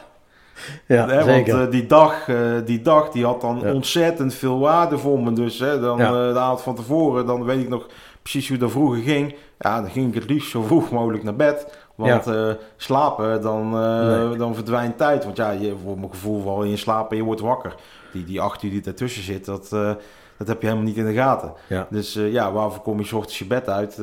ja 0.87 1.07
Hè, 1.07 1.23
zeker. 1.23 1.57
Want 1.57 1.71
die, 1.71 1.85
dag, 1.85 2.25
die 2.65 2.81
dag 2.81 3.09
die 3.09 3.25
had 3.25 3.41
dan 3.41 3.59
Ja. 3.63 3.73
ontzettend 3.73 4.33
veel 4.33 4.59
waarde 4.59 4.97
voor 4.97 5.19
me. 5.19 5.33
Dus 5.33 5.59
hè, 5.59 5.79
dan, 5.79 5.97
Ja. 5.97 6.33
de 6.33 6.39
avond 6.39 6.61
van 6.61 6.75
tevoren, 6.75 7.25
dan 7.25 7.43
weet 7.43 7.61
ik 7.61 7.69
nog 7.69 7.87
precies 8.21 8.49
hoe 8.49 8.57
dat 8.57 8.71
vroeger 8.71 9.01
ging. 9.01 9.35
Ja, 9.59 9.81
dan 9.81 9.89
ging 9.89 10.07
ik 10.07 10.21
het 10.21 10.29
liefst 10.29 10.51
zo 10.51 10.61
vroeg 10.61 10.91
mogelijk 10.91 11.23
naar 11.23 11.35
bed. 11.35 11.79
Want 11.95 12.27
eh, 12.27 12.49
slapen, 12.77 13.41
dan, 13.41 13.73
eh, 13.77 14.27
Nee. 14.27 14.37
dan 14.37 14.55
verdwijnt 14.55 14.97
tijd. 14.97 15.23
Want 15.23 15.37
ja, 15.37 15.51
je, 15.51 15.75
voor 15.83 15.97
mijn 15.99 16.11
gevoel 16.11 16.41
val 16.41 16.63
je 16.63 16.71
in 16.71 16.77
slaap 16.77 17.11
en 17.11 17.17
je 17.17 17.23
wordt 17.23 17.41
wakker. 17.41 17.75
Die, 18.11 18.23
die 18.23 18.41
acht 18.41 18.63
uur 18.63 18.71
die 18.71 18.81
ertussen 18.83 19.23
zit, 19.23 19.45
dat, 19.45 19.69
eh, 19.73 19.91
dat 20.37 20.47
heb 20.47 20.61
je 20.61 20.67
helemaal 20.67 20.87
niet 20.87 20.97
in 20.97 21.05
de 21.05 21.13
gaten. 21.13 21.53
Ja. 21.67 21.87
Dus 21.89 22.13
ja, 22.13 22.51
waarvoor 22.51 22.81
kom 22.81 22.99
je 22.99 23.05
's 23.05 23.13
ochtends 23.13 23.39
je 23.39 23.45
bed 23.45 23.69
uit? 23.69 23.95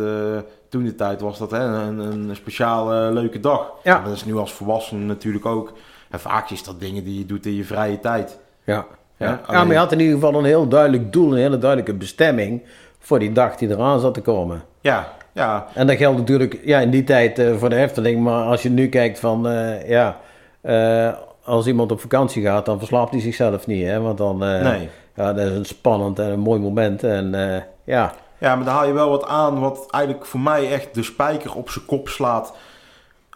Toen 0.68 0.84
de 0.84 0.94
tijd 0.94 1.20
was 1.20 1.38
dat 1.38 1.50
hè, 1.50 1.58
een, 1.58 1.98
een 1.98 2.36
speciale 2.36 3.12
leuke 3.12 3.40
dag. 3.40 3.70
Ja. 3.82 4.02
Dat 4.02 4.12
is 4.12 4.24
nu 4.24 4.36
als 4.36 4.52
volwassene 4.52 5.04
natuurlijk 5.04 5.46
ook. 5.46 5.72
En 6.10 6.20
vaak 6.20 6.50
is 6.50 6.62
dat 6.62 6.80
dingen 6.80 7.04
die 7.04 7.18
je 7.18 7.26
doet 7.26 7.46
in 7.46 7.54
je 7.54 7.64
vrije 7.64 8.00
tijd. 8.00 8.38
Ja. 8.64 8.86
Ja, 9.16 9.40
ja, 9.48 9.64
maar 9.64 9.72
je 9.72 9.78
had 9.78 9.92
in 9.92 10.00
ieder 10.00 10.14
geval 10.14 10.34
een 10.34 10.44
heel 10.44 10.68
duidelijk 10.68 11.12
doel, 11.12 11.32
een 11.32 11.38
hele 11.38 11.58
duidelijke 11.58 11.94
bestemming 11.94 12.62
voor 13.08 13.18
die 13.18 13.32
dag 13.32 13.56
die 13.56 13.70
eraan 13.70 14.00
zat 14.00 14.14
te 14.14 14.20
komen. 14.20 14.62
Ja, 14.80 15.08
ja, 15.32 15.66
En 15.74 15.86
dat 15.86 15.96
geldt 15.96 16.18
natuurlijk 16.18 16.60
ja, 16.64 16.78
in 16.80 16.90
die 16.90 17.04
tijd 17.04 17.38
eh, 17.38 17.56
voor 17.56 17.68
de 17.68 17.76
Efteling, 17.76 18.22
maar 18.22 18.44
als 18.44 18.62
je 18.62 18.70
nu 18.70 18.88
kijkt 18.88 19.18
van, 19.18 19.48
eh, 19.48 19.88
ja, 19.88 20.16
eh, 20.60 21.12
als 21.44 21.66
iemand 21.66 21.92
op 21.92 22.00
vakantie 22.00 22.42
gaat, 22.42 22.66
dan 22.66 22.78
verslaapt 22.78 23.10
hij 23.10 23.20
zichzelf 23.20 23.66
niet, 23.66 23.86
hè? 23.86 24.00
Want 24.00 24.18
dan, 24.18 24.38
nee. 24.38 24.88
ja, 25.16 25.32
dat 25.32 25.46
is 25.46 25.56
een 25.56 25.64
spannend 25.64 26.18
en 26.18 26.30
een 26.30 26.40
mooi 26.40 26.60
moment 26.60 27.02
en 27.02 27.30
ja, 27.84 28.14
Ja, 28.38 28.56
maar 28.56 28.64
dan 28.64 28.74
haal 28.74 28.86
je 28.86 28.92
wel 28.92 29.10
wat 29.10 29.26
aan 29.26 29.60
wat 29.60 29.86
eigenlijk 29.90 30.26
voor 30.26 30.40
mij 30.40 30.72
echt 30.72 30.94
de 30.94 31.02
spijker 31.02 31.54
op 31.54 31.70
zijn 31.70 31.84
kop 31.84 32.08
slaat. 32.08 32.54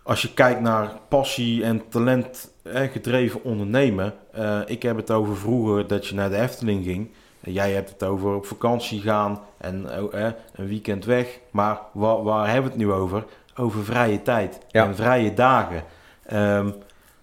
Als 0.03 0.23
je 0.23 0.35
kijkt 0.35 0.61
naar 0.61 0.93
passie 1.09 1.65
en 1.65 1.83
talent 1.89 2.51
gedreven 2.65 3.45
ondernemen. 3.45 4.15
Ik 4.67 4.83
heb 4.83 4.97
het 4.97 5.11
over 5.11 5.37
vroeger 5.37 5.87
dat 5.87 6.07
je 6.07 6.15
naar 6.15 6.31
de 6.31 6.41
Efteling 6.41 6.85
ging. 6.85 7.11
Jij 7.45 7.73
hebt 7.73 7.91
het 7.91 8.03
over 8.03 8.35
op 8.35 8.47
vakantie 8.47 9.01
gaan 9.01 9.41
en 9.59 10.11
eh, 10.13 10.27
een 10.55 10.67
weekend 10.69 11.05
weg. 11.05 11.39
Maar 11.51 11.79
waar, 11.93 12.23
waar 12.23 12.47
hebben 12.47 12.65
we 12.73 12.77
het 12.79 12.87
nu 12.87 12.93
over? 12.93 13.25
Over 13.57 13.85
vrije 13.85 14.23
tijd 14.23 14.59
Ja. 14.69 14.85
en 14.85 14.97
vrije 14.97 15.35
dagen. 15.35 15.83
Ehm, 16.27 16.71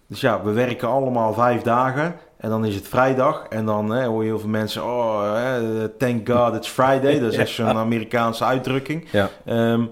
dus 0.08 0.22
ja, 0.22 0.42
we 0.44 0.52
werken 0.52 0.88
allemaal 0.88 1.34
vijf 1.34 1.62
dagen. 1.62 2.16
En 2.38 2.50
dan 2.50 2.66
is 2.66 2.76
het 2.76 2.88
vrijdag. 2.88 3.46
En 3.50 3.66
dan 3.66 3.90
hè, 3.90 4.06
hoor 4.06 4.22
je 4.24 4.30
heel 4.30 4.40
veel 4.40 4.50
mensen... 4.50 4.84
Oh, 4.84 5.34
hè, 5.36 5.90
thank 5.90 6.30
God 6.30 6.56
it's 6.56 6.68
Friday. 6.70 7.20
Dat 7.20 7.32
is 7.32 7.38
echt 7.38 7.50
zo'n 7.50 7.78
Amerikaanse 7.88 8.44
uitdrukking. 8.44 9.08
ja, 9.12 9.30
Ehm, 9.46 9.84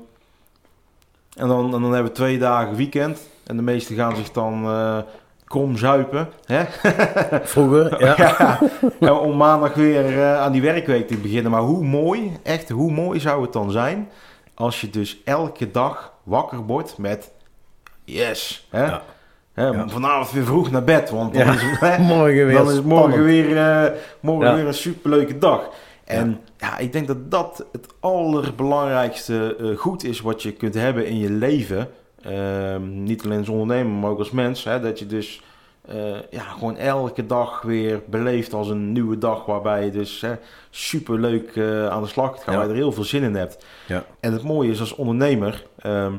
en, 1.35 1.47
dan, 1.47 1.65
en 1.65 1.71
dan 1.81 1.93
hebben 1.93 2.11
we 2.11 2.17
twee 2.17 2.37
dagen 2.39 2.75
weekend. 2.75 3.27
En 3.45 3.55
de 3.55 3.61
meesten 3.63 3.95
gaan 3.95 4.15
zich 4.15 4.31
dan 4.31 4.63
eh 4.65 4.97
krom 5.47 5.77
zuipen. 5.77 6.29
Hè? 6.45 6.65
vroeger, 7.53 7.99
ja. 8.05 8.15
Ja, 8.17 8.59
en 8.99 9.13
om 9.13 9.37
maandag 9.37 9.73
weer 9.73 10.19
eh, 10.19 10.41
aan 10.41 10.51
die 10.51 10.61
werkweek 10.61 11.07
te 11.07 11.17
beginnen. 11.17 11.51
Maar 11.51 11.61
hoe 11.61 11.83
mooi, 11.83 12.37
echt 12.43 12.69
hoe 12.69 12.91
mooi 12.91 13.19
zou 13.19 13.41
het 13.41 13.53
dan 13.53 13.71
zijn... 13.71 14.09
als 14.53 14.81
je 14.81 14.89
dus 14.89 15.21
elke 15.25 15.71
dag 15.71 16.13
wakker 16.23 16.59
wordt 16.59 16.97
met... 16.97 17.31
Yes, 18.03 18.67
hè? 18.69 18.85
Ja. 18.85 19.01
Hè, 19.53 19.67
Ja. 19.67 19.87
Vanavond 19.87 20.31
weer 20.31 20.45
vroeg 20.45 20.71
naar 20.71 20.83
bed, 20.83 21.09
want 21.09 21.33
dan 21.33 21.53
is 21.53 21.61
hè, 21.79 21.97
morgen 22.15 22.45
weer 22.45 22.57
dan 22.57 22.71
is 22.71 22.81
morgen 22.81 23.23
weer, 23.23 23.57
eh, 23.57 23.91
morgen 24.19 24.55
weer 24.55 24.67
een 24.67 24.73
superleuke 24.73 25.37
dag. 25.37 25.69
En 26.05 26.39
ja. 26.57 26.77
ik 26.77 26.91
denk 26.91 27.07
dat 27.07 27.31
dat 27.31 27.65
het 27.71 27.87
allerbelangrijkste 27.99 29.55
eh, 29.59 29.77
goed 29.77 30.03
is 30.03 30.21
wat 30.21 30.43
je 30.43 30.51
kunt 30.51 30.73
hebben 30.73 31.05
in 31.05 31.17
je 31.17 31.31
leven. 31.31 31.89
Ehm, 32.21 33.03
niet 33.03 33.23
alleen 33.25 33.39
als 33.39 33.49
ondernemer, 33.49 33.91
maar 33.91 34.09
ook 34.09 34.19
als 34.19 34.31
mens. 34.31 34.63
Hè, 34.63 34.79
dat 34.79 34.99
je 34.99 35.05
dus 35.05 35.41
eh, 35.87 36.21
ja, 36.29 36.41
gewoon 36.41 36.77
elke 36.77 37.25
dag 37.25 37.61
weer 37.61 38.01
beleeft 38.05 38.53
als 38.53 38.69
een 38.69 38.91
nieuwe 38.91 39.17
dag. 39.17 39.45
Waarbij 39.45 39.85
je 39.85 39.91
dus 39.91 40.21
hè, 40.21 40.35
superleuk 40.69 41.55
eh, 41.55 41.87
aan 41.87 42.01
de 42.01 42.07
slag 42.07 42.35
gaat. 42.35 42.45
Ja. 42.45 42.51
Waar 42.51 42.63
je 42.63 42.69
er 42.69 42.75
heel 42.75 42.91
veel 42.91 43.03
zin 43.03 43.23
in 43.23 43.35
hebt. 43.35 43.65
Ja. 43.87 44.03
En 44.19 44.33
het 44.33 44.43
mooie 44.43 44.71
is 44.71 44.79
als 44.79 44.95
ondernemer... 44.95 45.65
ehm, 45.79 46.13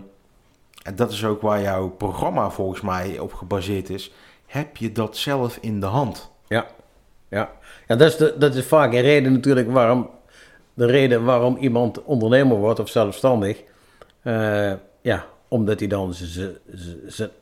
en 0.82 0.96
dat 0.96 1.12
is 1.12 1.24
ook 1.24 1.40
waar 1.40 1.62
jouw 1.62 1.88
programma 1.88 2.50
volgens 2.50 2.80
mij 2.80 3.18
op 3.18 3.32
gebaseerd 3.32 3.90
is. 3.90 4.12
Heb 4.46 4.76
je 4.76 4.92
dat 4.92 5.16
zelf 5.16 5.58
in 5.60 5.80
de 5.80 5.86
hand? 5.86 6.30
Ja, 6.46 6.66
ja. 7.28 7.50
ja 7.86 7.96
dat, 7.96 8.08
is 8.08 8.16
de, 8.16 8.34
dat 8.38 8.54
is 8.54 8.64
vaak 8.64 8.92
een 8.92 9.00
reden 9.00 9.32
natuurlijk 9.32 9.70
waarom, 9.70 10.10
de 10.74 10.86
reden 10.86 11.24
waarom 11.24 11.56
iemand 11.56 12.02
ondernemer 12.04 12.56
wordt 12.56 12.80
of 12.80 12.88
zelfstandig. 12.88 13.62
Eh, 14.22 14.72
ja, 15.00 15.26
omdat 15.48 15.78
hij 15.78 15.88
dan 15.88 16.14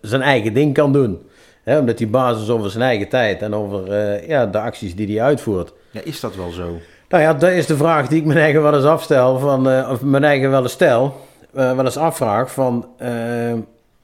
zijn 0.01 0.23
eigen 0.23 0.55
ding 0.55 0.75
kan 0.75 0.92
doen. 0.92 1.19
Omdat 1.64 1.99
hij 1.99 2.09
basis 2.09 2.49
over 2.49 2.71
zijn 2.71 2.83
eigen 2.83 3.09
tijd 3.09 3.42
en 3.42 3.55
over 3.55 3.92
eh, 3.92 4.29
ja, 4.29 4.47
de 4.47 4.61
acties 4.61 4.95
die 4.95 5.07
hij 5.16 5.27
uitvoert. 5.27 5.73
Ja, 5.90 6.01
is 6.05 6.21
dat 6.21 6.37
wel 6.37 6.51
zo? 6.51 6.79
Nou 7.09 7.23
ja, 7.23 7.35
dat 7.35 7.51
is 7.51 7.66
de 7.66 7.77
vraag 7.77 8.09
die 8.09 8.19
ik 8.19 8.27
mijn 8.27 8.38
eigen 8.38 8.62
wel 8.62 8.75
eens 8.75 8.85
afstel, 8.85 9.38
van, 9.38 9.71
eh, 9.71 9.88
of 9.90 10.03
mijn 10.03 10.25
eigen 10.25 10.51
wel 10.51 10.62
eens 10.62 10.73
stel, 10.73 11.14
eh, 11.55 11.75
wel 11.75 11.85
eens 11.85 11.97
afvraag 11.97 12.53
van, 12.53 12.88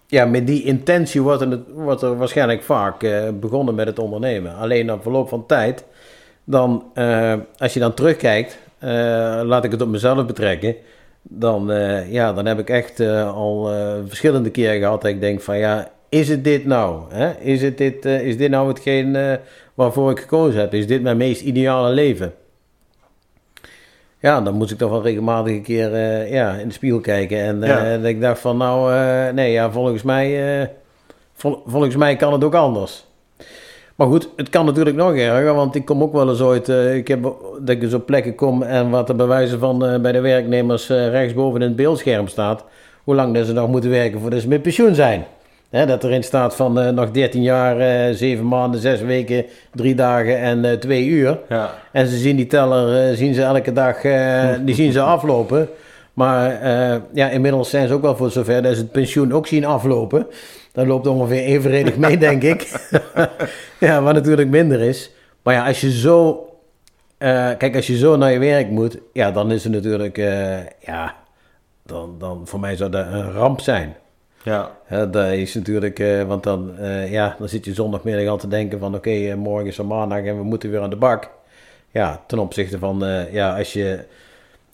ja, 0.07 0.25
met 0.25 0.47
die 0.47 0.65
intentie 0.65 1.23
wordt 1.23 1.41
er, 1.41 1.61
wordt 1.75 2.03
er 2.03 2.17
waarschijnlijk 2.17 2.63
vaak 2.63 3.07
begonnen 3.41 3.75
met 3.75 3.87
het 3.87 3.99
ondernemen. 3.99 4.57
Alleen 4.57 4.87
na 4.87 4.99
verloop 5.01 5.29
van 5.29 5.47
tijd, 5.47 5.85
dan, 6.45 6.85
als 7.57 7.75
je 7.75 7.81
dan 7.81 7.95
terugkijkt, 7.95 8.59
laat 9.45 9.65
ik 9.65 9.71
het 9.71 9.83
op 9.83 9.89
mezelf 9.89 10.27
betrekken, 10.27 10.77
dan, 11.23 11.71
eh, 11.73 12.13
ja, 12.13 12.33
dan 12.33 12.47
heb 12.47 12.59
ik 12.59 12.71
echt 12.71 13.01
eh, 13.01 13.35
al 13.35 13.73
eh, 13.73 13.93
verschillende 14.07 14.51
keren 14.51 14.79
gehad 14.81 15.03
dat 15.03 15.11
ik 15.11 15.21
denk 15.21 15.41
van 15.41 15.59
ja, 15.59 15.91
is 16.09 16.29
het 16.29 16.45
dit 16.45 16.65
nou? 16.67 17.03
Hè? 17.09 17.31
Is, 17.41 17.63
het 17.63 17.79
dit, 17.79 18.05
is 18.05 18.37
dit 18.37 18.51
nou 18.51 18.69
hetgeen 18.69 19.39
waarvoor 19.75 20.11
ik 20.11 20.21
gekozen 20.21 20.61
heb? 20.61 20.75
Is 20.75 20.87
dit 20.87 21.03
mijn 21.03 21.17
meest 21.17 21.43
ideale 21.43 21.91
leven? 21.91 22.35
Ja, 24.19 24.41
dan 24.41 24.55
moest 24.55 24.71
ik 24.71 24.79
toch 24.79 24.91
wel 24.91 25.03
regelmatig 25.03 25.53
een 25.53 25.63
keer 25.63 25.97
ja, 26.33 26.55
in 26.55 26.69
de 26.69 26.75
spiegel 26.75 27.01
kijken. 27.01 27.39
En 27.39 27.61
Ja. 27.61 27.83
ik 27.95 28.21
dacht 28.21 28.41
van 28.41 28.57
nou, 28.57 28.93
nee, 29.33 29.53
ja, 29.53 29.71
volgens 29.71 30.03
mij, 30.03 30.71
vol- 31.35 31.63
volgens 31.67 31.97
mij 31.97 32.17
kan 32.17 32.33
het 32.33 32.45
ook 32.45 32.55
anders. 32.55 33.07
Maar 34.03 34.11
goed, 34.11 34.29
het 34.37 34.49
kan 34.49 34.65
natuurlijk 34.65 34.97
nog 34.97 35.15
erger, 35.15 35.55
want 35.55 35.75
ik 35.75 35.85
kom 35.85 36.03
ook 36.03 36.13
wel 36.13 36.29
eens 36.29 36.41
ooit, 36.41 36.69
eh, 36.69 36.95
ik 36.95 37.09
heb 37.09 37.23
dat 37.61 37.69
ik 37.69 37.83
eens 37.83 37.95
op 37.95 38.07
plekken 38.07 38.35
kom 38.35 38.63
en 38.63 38.91
wat 38.91 39.09
er 39.09 39.17
bij 39.17 39.27
wijze 39.27 39.59
van 39.59 39.87
eh, 39.87 40.01
bij 40.01 40.13
de 40.13 40.21
werknemers 40.21 40.91
eh, 40.91 41.09
rechtsboven 41.09 41.61
in 41.61 41.67
het 41.67 41.77
beeldscherm 41.77 42.29
staat, 42.29 42.65
hoe 43.05 43.15
lang 43.15 43.35
dat 43.35 43.47
ze 43.47 43.53
nog 43.53 43.69
moeten 43.69 43.91
werken 43.91 44.21
voordat 44.21 44.41
ze 44.41 44.49
met 44.49 44.63
pensioen 44.63 44.95
zijn. 44.95 45.25
Hè, 45.71 45.87
dat 45.87 46.05
erin 46.05 46.23
staat 46.23 46.57
van 46.57 46.95
nog 46.95 47.11
13 47.11 47.43
jaar, 47.43 47.79
eh 47.81 48.15
7 48.15 48.49
maanden, 48.49 48.81
6 48.81 49.01
weken, 49.01 49.45
3 49.75 49.95
dagen 49.95 50.39
en 50.39 50.65
eh 50.65 50.77
2 50.77 51.07
uur. 51.07 51.39
Ja. 51.49 51.71
En 51.93 52.07
ze 52.07 52.17
zien 52.17 52.37
die 52.37 52.47
teller, 52.47 53.17
zien 53.17 53.35
ze 53.35 53.43
elke 53.43 53.73
dag, 53.73 54.01
die 54.67 54.75
zien 54.75 54.93
ze 54.93 55.01
aflopen. 55.01 55.69
Maar 56.13 56.61
ja, 57.13 57.29
inmiddels 57.29 57.71
zijn 57.71 57.89
ze 57.89 57.95
ook 57.95 58.03
wel 58.03 58.17
voor 58.17 58.31
zover 58.31 58.63
dat 58.63 58.75
ze 58.75 58.81
het 58.81 58.93
pensioen 58.93 59.33
ook 59.33 59.47
zien 59.47 59.65
aflopen. 59.65 60.27
Dat 60.73 60.87
loopt 60.87 61.07
ongeveer 61.07 61.43
evenredig 61.43 61.97
mee, 61.97 62.19
denk 62.29 62.43
ik. 62.43 62.89
ja, 63.79 64.03
wat 64.03 64.15
natuurlijk 64.15 64.49
minder 64.49 64.81
is. 64.81 65.11
Maar 65.43 65.55
ja, 65.55 65.67
als 65.67 65.81
je 65.81 65.93
zo, 65.93 66.47
eh, 67.19 67.51
kijk, 67.59 67.77
als 67.77 67.87
je 67.87 67.97
zo 67.97 68.17
naar 68.17 68.33
je 68.33 68.39
werk 68.39 68.71
moet, 68.71 68.99
ja, 69.13 69.31
dan 69.31 69.53
is 69.53 69.65
het 69.65 69.73
natuurlijk, 69.73 70.19
eh, 70.19 70.59
ja, 70.81 71.17
dan, 71.83 72.15
dan 72.19 72.47
voor 72.47 72.61
mij 72.61 72.77
zou 72.77 72.91
dat 72.91 73.07
een 73.07 73.33
ramp 73.33 73.61
zijn. 73.61 73.97
Ja. 74.43 74.71
Dat 74.89 75.27
is 75.27 75.55
natuurlijk, 75.55 75.99
eh, 75.99 76.23
want 76.23 76.43
dan, 76.43 76.75
ja, 77.09 77.37
dan 77.39 77.49
zit 77.49 77.65
je 77.65 77.75
zondagmiddag 77.75 78.27
al 78.27 78.37
te 78.37 78.49
denken 78.49 78.79
van 78.79 78.95
oké, 78.95 79.35
morgen 79.35 79.67
is 79.67 79.79
er 79.79 79.87
maandag 79.87 80.25
en 80.25 80.37
we 80.37 80.43
moeten 80.43 80.71
weer 80.71 80.81
aan 80.81 80.91
de 80.91 80.97
bak. 80.97 81.31
Ja, 81.91 82.23
ten 82.27 82.39
opzichte 82.39 82.79
van, 82.79 83.05
ja, 83.31 83.57
als 83.59 83.73
je 83.73 84.05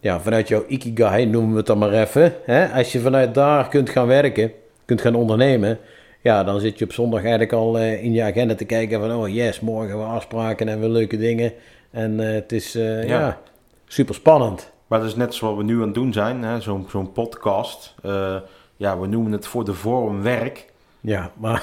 ja, 0.01 0.21
vanuit 0.21 0.49
jouw 0.49 0.65
ikigai, 0.67 1.27
noemen 1.27 1.51
we 1.51 1.57
het 1.57 1.67
dan 1.67 1.79
maar 1.79 1.93
even, 1.93 2.35
hè, 2.45 2.69
als 2.69 2.93
je 2.93 3.01
vanuit 3.01 3.35
daar 3.35 3.69
kunt 3.69 3.91
gaan 3.91 4.07
werken, 4.07 4.53
kunt 4.89 5.01
gaan 5.01 5.15
ondernemen, 5.15 5.79
ja, 6.21 6.45
dan 6.45 6.61
zit 6.61 6.79
je 6.79 6.85
op 6.85 6.93
zondag 6.93 7.21
eigenlijk 7.21 7.53
al 7.53 7.79
eh, 7.79 8.05
in 8.05 8.13
je 8.13 8.23
agenda 8.23 8.55
te 8.55 8.65
kijken 8.65 9.01
van 9.01 9.13
oh 9.15 9.29
yes, 9.29 9.61
morgen 9.61 9.89
hebben 9.89 10.07
we 10.07 10.13
afspraken 10.13 10.69
en 10.69 10.81
we 10.81 10.89
leuke 10.89 11.17
dingen. 11.17 11.53
En 11.91 12.21
eh, 12.29 12.35
het 12.35 12.53
is, 12.53 12.75
eh, 12.75 13.09
ja. 13.09 13.19
Ja. 13.21 13.39
super 13.87 14.15
spannend. 14.15 14.71
Maar 14.87 14.99
dat 14.99 15.09
is 15.09 15.15
net 15.15 15.35
zoals 15.35 15.57
we 15.57 15.63
nu 15.63 15.75
aan 15.75 15.81
het 15.85 15.95
doen 15.95 16.13
zijn, 16.13 16.43
hè? 16.43 16.61
Zo'n 16.61 16.87
zo'n 16.91 17.13
podcast. 17.13 17.95
Ja, 18.77 18.99
we 18.99 19.07
noemen 19.07 19.33
het 19.33 19.47
voor 19.47 19.65
de 19.65 19.75
vorm 19.75 20.23
werk. 20.23 20.67
Ja, 21.01 21.31
maar 21.37 21.63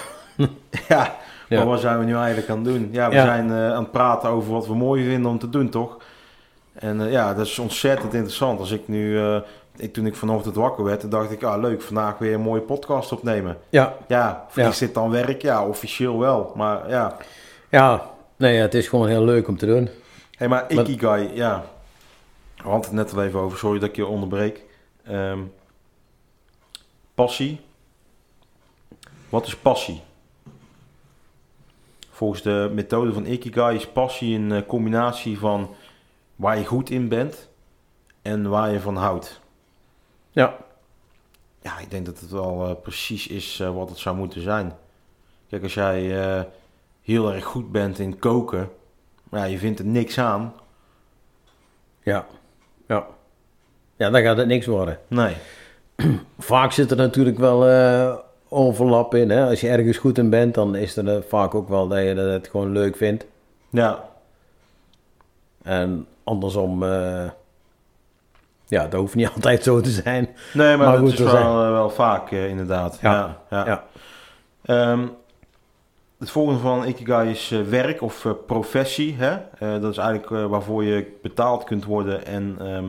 Ja, 0.88 1.16
Ja. 1.50 1.58
maar 1.58 1.66
wat 1.66 1.80
zijn 1.80 2.00
we 2.00 2.06
nu 2.06 2.16
eigenlijk 2.16 2.50
aan 2.50 2.56
het 2.58 2.66
doen? 2.66 2.90
Ja, 2.92 3.10
we 3.10 3.16
Ja. 3.16 3.26
zijn 3.26 3.52
aan 3.52 3.84
het 3.84 3.92
praten 3.92 4.30
over 4.30 4.52
wat 4.52 4.68
we 4.68 4.76
mooi 4.76 5.06
vinden 5.10 5.32
om 5.32 5.40
te 5.40 5.50
doen, 5.50 5.70
toch? 5.70 5.98
En 6.74 7.10
ja, 7.12 7.34
dat 7.34 7.46
is 7.46 7.60
ontzettend 7.60 8.14
interessant. 8.14 8.60
Als 8.60 8.72
ik 8.72 8.88
nu, 8.88 9.20
ik, 9.78 9.94
toen 9.94 10.06
ik 10.06 10.16
vanochtend 10.16 10.56
wakker 10.56 10.84
werd, 10.84 11.12
dacht 11.12 11.32
ik, 11.32 11.44
ah 11.44 11.62
leuk, 11.62 11.82
vandaag 11.82 12.18
weer 12.18 12.34
een 12.34 12.42
mooie 12.42 12.62
podcast 12.62 13.12
opnemen. 13.12 13.58
ja, 13.70 13.98
Ja, 14.08 14.46
Ja. 14.54 14.68
is 14.68 14.78
dit 14.78 14.94
dan 14.94 15.10
werk? 15.10 15.42
Ja, 15.42 15.68
officieel 15.68 16.20
wel. 16.20 16.52
Maar 16.56 16.90
ja, 16.90 17.18
ja, 17.70 18.12
nee, 18.38 18.58
het 18.58 18.74
is 18.74 18.88
gewoon 18.88 19.08
heel 19.08 19.24
leuk 19.24 19.48
om 19.48 19.58
te 19.58 19.66
doen. 19.66 19.90
hey, 20.38 20.48
maar 20.48 20.66
Maar- 20.70 20.88
Ikigai, 20.90 21.30
ja. 21.34 21.66
We 22.56 22.64
hadden 22.72 22.82
het 22.82 22.92
net 22.92 23.14
al 23.14 23.24
even 23.24 23.40
over, 23.40 23.58
sorry 23.58 23.80
dat 23.80 23.90
ik 23.90 23.96
je 23.96 24.06
onderbreek. 24.06 24.64
Ehm, 25.04 25.40
passie. 27.16 27.60
Wat 29.30 29.48
is 29.48 29.56
passie? 29.58 30.02
Volgens 32.10 32.42
de 32.42 32.72
methode 32.74 33.14
van 33.14 33.26
Ikigai 33.26 33.76
is 33.76 33.88
passie 33.88 34.36
een 34.38 34.52
eh, 34.52 34.62
combinatie 34.68 35.40
van 35.40 35.76
waar 36.36 36.58
je 36.58 36.66
goed 36.66 36.90
in 36.90 37.08
bent 37.08 37.50
en 38.22 38.50
waar 38.50 38.72
je 38.72 38.80
van 38.80 38.96
houdt. 38.96 39.40
Ja, 40.36 40.56
Ja, 41.62 41.80
ik 41.80 41.92
denk 41.92 42.06
dat 42.06 42.20
het 42.20 42.32
wel 42.32 42.68
eh, 42.68 42.76
precies 42.82 43.28
is 43.28 43.60
eh, 43.60 43.76
wat 43.76 43.90
het 43.90 43.98
zou 43.98 44.16
moeten 44.16 44.42
zijn. 44.42 44.74
Kijk, 45.50 45.64
als 45.64 45.74
jij 45.74 46.24
eh, 46.24 46.44
heel 47.02 47.34
erg 47.34 47.44
goed 47.44 47.72
bent 47.72 48.00
in 48.00 48.20
koken, 48.20 48.70
maar 49.30 49.40
ja, 49.40 49.46
je 49.46 49.58
vindt 49.58 49.80
er 49.80 49.86
niks 49.86 50.20
aan. 50.20 50.54
ja, 52.04 52.26
ja. 52.88 53.08
Ja, 53.96 54.10
dan 54.10 54.22
gaat 54.22 54.38
het 54.38 54.48
niks 54.48 54.66
worden. 54.66 55.00
Nee. 55.08 55.36
Vaak 56.40 56.72
zit 56.72 56.92
er 56.92 56.98
natuurlijk 56.98 57.38
wel 57.38 57.64
overlap 58.50 59.16
in. 59.16 59.30
Hè? 59.30 59.46
Als 59.50 59.62
je 59.62 59.70
ergens 59.70 59.98
goed 59.98 60.18
in 60.18 60.30
bent, 60.30 60.54
dan 60.54 60.76
is 60.76 60.98
er 60.98 61.24
vaak 61.24 61.56
ook 61.56 61.70
wel 61.70 61.88
dat 61.88 62.00
je 62.00 62.16
het 62.16 62.48
gewoon 62.48 62.72
leuk 62.72 62.96
vindt. 62.96 63.26
Ja, 63.70 64.10
En 65.64 66.08
andersom, 66.24 66.84
ja, 68.68 68.88
dat 68.88 69.00
hoeft 69.00 69.16
niet 69.16 69.30
altijd 69.36 69.64
zo 69.64 69.82
te 69.82 69.90
zijn. 69.90 70.30
nee, 70.54 70.78
maar, 70.78 70.98
goed, 70.98 71.14
is 71.14 71.20
wel, 71.20 71.30
zijn- 71.30 71.44
eh, 71.46 71.72
wel 71.72 71.90
vaak 71.90 72.32
eh, 72.32 72.50
inderdaad. 72.50 72.98
Ja, 73.02 73.12
Ja, 73.14 73.38
ja. 73.50 73.66
ja. 73.66 73.84
Ehm, 74.66 75.08
het 76.20 76.30
volgende 76.30 76.60
van 76.60 76.86
Ikigai 76.86 77.30
is 77.30 77.52
eh, 77.52 77.62
werk 77.62 78.02
of 78.02 78.26
eh, 78.26 78.32
professie. 78.48 79.16
Hè? 79.20 79.38
Dat 79.80 79.92
is 79.92 79.98
eigenlijk 79.98 80.50
waarvoor 80.50 80.84
je 80.84 81.18
betaald 81.22 81.64
kunt 81.64 81.86
worden. 81.86 82.26
En 82.26 82.56
ehm, 82.60 82.86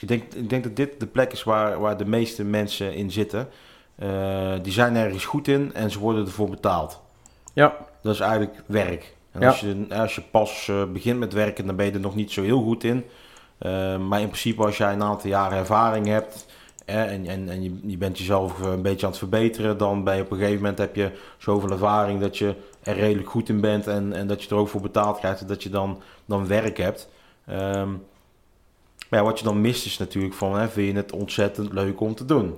ik, 0.00 0.08
denk, 0.08 0.22
ik 0.34 0.50
denk 0.50 0.62
dat 0.64 0.76
dit 0.76 1.00
de 1.00 1.06
plek 1.06 1.32
is 1.32 1.42
waar, 1.44 1.80
waar 1.80 1.96
de 1.96 2.06
meeste 2.06 2.44
mensen 2.44 2.94
in 2.94 3.10
zitten. 3.10 3.48
Die 4.62 4.72
zijn 4.72 4.96
ergens 4.96 5.24
goed 5.24 5.48
in 5.48 5.74
en 5.74 5.90
ze 5.90 5.98
worden 5.98 6.24
ervoor 6.24 6.48
betaald. 6.50 7.00
Ja, 7.52 7.76
Dat 8.02 8.14
is 8.14 8.20
eigenlijk 8.20 8.62
werk. 8.66 9.14
En 9.32 9.40
Ja. 9.40 9.46
als, 9.48 9.60
je, 9.60 9.86
als 9.90 10.14
je 10.14 10.22
pas 10.30 10.70
begint 10.92 11.18
met 11.18 11.32
werken, 11.32 11.66
dan 11.66 11.76
ben 11.76 11.86
je 11.86 11.92
er 11.92 12.00
nog 12.00 12.14
niet 12.14 12.30
zo 12.32 12.42
heel 12.42 12.62
goed 12.62 12.84
in. 12.84 13.04
Eh, 13.58 13.98
maar 13.98 14.20
in 14.20 14.26
principe, 14.26 14.64
als 14.64 14.76
jij 14.76 14.92
een 14.92 15.02
aantal 15.02 15.30
jaren 15.30 15.58
ervaring 15.58 16.06
hebt 16.06 16.46
en, 16.84 17.26
en, 17.26 17.48
en 17.48 17.62
je, 17.62 17.78
je 17.82 17.96
bent 17.96 18.18
jezelf 18.18 18.60
een 18.60 18.82
beetje 18.82 19.06
aan 19.06 19.12
het 19.12 19.20
verbeteren, 19.20 19.78
dan 19.78 20.04
ben 20.04 20.16
je 20.16 20.22
op 20.22 20.30
een 20.30 20.38
gegeven 20.38 20.60
moment 20.60 20.78
heb 20.78 20.96
je 20.96 21.10
zoveel 21.38 21.70
ervaring 21.70 22.20
dat 22.20 22.38
je 22.38 22.54
er 22.82 22.94
redelijk 22.94 23.30
goed 23.30 23.48
in 23.48 23.60
bent 23.60 23.86
en, 23.86 24.12
en 24.12 24.26
dat 24.26 24.42
je 24.42 24.50
er 24.50 24.56
ook 24.56 24.68
voor 24.68 24.80
betaald 24.80 25.18
krijgt 25.18 25.48
dat 25.48 25.62
je 25.62 25.70
dan, 25.70 26.02
dan 26.24 26.46
werk 26.46 26.76
hebt. 26.76 27.08
Ehm, 27.46 27.90
maar 29.08 29.18
ja, 29.18 29.22
wat 29.22 29.38
je 29.38 29.44
dan 29.44 29.60
mist 29.60 29.86
is 29.86 29.98
natuurlijk 29.98 30.34
van, 30.34 30.58
hè, 30.58 30.68
vind 30.68 30.92
je 30.92 30.96
het 30.96 31.12
ontzettend 31.12 31.72
leuk 31.72 32.00
om 32.00 32.14
te 32.14 32.24
doen? 32.24 32.54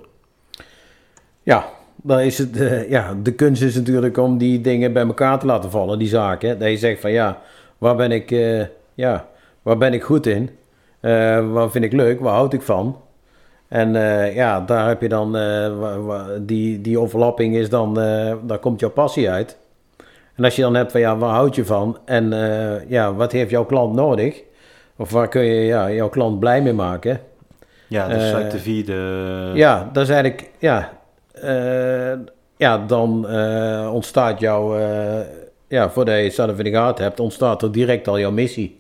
ja. 1.43 1.79
Dan 2.03 2.21
is 2.21 2.39
het, 2.39 2.57
eh, 2.57 2.91
ja, 2.91 3.17
de 3.23 3.33
kunst 3.33 3.63
is 3.63 3.75
natuurlijk 3.75 4.17
om 4.17 4.39
die 4.39 4.61
dingen 4.61 4.93
bij 4.93 5.07
elkaar 5.07 5.39
te 5.39 5.47
laten 5.47 5.71
vallen, 5.71 5.99
die 5.99 6.09
zaken. 6.09 6.59
Dat 6.59 6.69
je 6.69 6.77
zegt 6.77 7.01
van 7.01 7.11
ja, 7.11 7.43
waar 7.79 7.97
ben 7.97 8.13
ik, 8.13 8.31
eh, 8.31 8.65
ja, 8.95 9.29
waar 9.63 9.79
ben 9.79 9.93
ik 9.93 10.03
goed 10.03 10.27
in? 10.27 10.51
Eh, 11.01 11.53
wat 11.53 11.71
vind 11.71 11.85
ik 11.85 11.93
leuk? 11.93 12.21
Waar 12.21 12.35
houd 12.35 12.53
ik 12.53 12.63
van? 12.63 12.97
En 13.69 13.97
eh, 13.97 14.35
ja, 14.35 14.61
daar 14.61 14.89
heb 14.89 15.01
je 15.01 15.09
dan, 15.09 15.37
eh, 15.37 15.71
die, 16.41 16.81
die 16.81 16.99
overlapping 16.99 17.57
is 17.57 17.69
dan, 17.69 17.95
daar 18.43 18.59
komt 18.61 18.81
jouw 18.81 18.91
passie 18.91 19.31
uit. 19.31 19.59
En 20.37 20.45
als 20.45 20.57
je 20.57 20.63
dan 20.63 20.75
hebt 20.75 20.93
van 20.93 21.01
ja, 21.01 21.17
waar 21.17 21.35
houd 21.35 21.55
je 21.55 21.65
van? 21.65 21.99
En 22.05 22.31
ja, 22.89 23.15
wat 23.15 23.33
heeft 23.33 23.51
jouw 23.51 23.65
klant 23.65 23.95
nodig? 23.95 24.43
Of 24.97 25.11
waar 25.11 25.29
kun 25.29 25.43
je 25.43 25.65
ja, 25.65 25.91
jouw 25.91 26.09
klant 26.09 26.39
blij 26.39 26.63
mee 26.63 26.73
maken? 26.73 27.21
Ja, 27.87 28.09
dat 28.09 28.21
is 28.21 28.53
de 28.53 28.59
vierde... 28.59 28.95
Ja, 29.55 29.91
dat 29.93 30.03
is 30.03 30.09
eigenlijk, 30.09 30.51
ja, 30.59 30.93
ja 32.57 32.79
dan 32.79 33.27
ontstaat 33.93 34.41
jouw, 34.41 34.79
ja, 35.69 35.91
voordat 35.91 36.17
je 36.17 36.23
het 36.23 36.35
zelf 36.35 36.59
in 36.59 36.65
de 36.65 36.71
gaten 36.71 37.05
hebt, 37.05 37.21
ontstaat 37.21 37.63
er 37.63 37.73
direct 37.73 38.09
al 38.09 38.19
jouw 38.19 38.31
missie. 38.31 38.80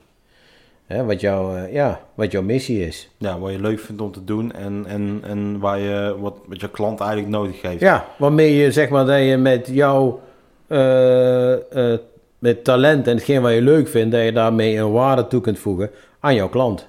Hè, 0.91 1.05
wat, 1.05 1.21
jouw, 1.21 1.57
eh, 1.57 1.73
ja, 1.73 2.01
wat 2.15 2.33
jouw 2.33 2.43
missie 2.43 2.87
is. 2.87 3.11
Ja, 3.19 3.39
wat 3.39 3.53
je 3.53 3.61
leuk 3.61 3.81
vindt 3.81 4.03
om 4.03 4.13
te 4.13 4.25
doen 4.25 4.53
en, 4.53 4.85
en, 4.87 5.21
en 5.23 5.59
waar 5.59 5.79
je, 5.79 6.17
wat, 6.21 6.35
wat 6.47 6.61
je 6.61 6.71
klant 6.71 7.01
eigenlijk 7.01 7.31
nodig 7.31 7.63
heeft. 7.63 7.81
Ja, 7.81 8.07
waarmee 8.19 8.55
je 8.55 8.73
zeg 8.73 8.89
maar 8.89 9.07
dat 9.07 9.19
je 9.19 9.37
met 9.37 9.69
jouw 9.73 10.21
eh, 10.67 11.53
eh, 11.93 11.99
met 12.39 12.65
talent 12.65 13.07
en 13.07 13.15
hetgeen 13.15 13.43
wat 13.43 13.53
je 13.53 13.63
leuk 13.63 13.89
vindt, 13.89 14.13
dat 14.13 14.25
je 14.25 14.33
daarmee 14.33 14.77
een 14.77 14.93
waarde 14.93 15.27
toe 15.27 15.41
kunt 15.41 15.59
voegen 15.59 15.91
aan 16.21 16.35
jouw 16.35 16.49
klant. 16.49 16.87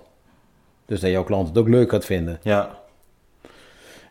Dus 0.85 0.99
dat 0.99 1.11
jouw 1.11 1.23
klant 1.23 1.47
het 1.47 1.57
ook 1.57 1.69
leuk 1.69 1.89
gaat 1.89 2.05
vinden. 2.05 2.39
Ja, 2.43 2.69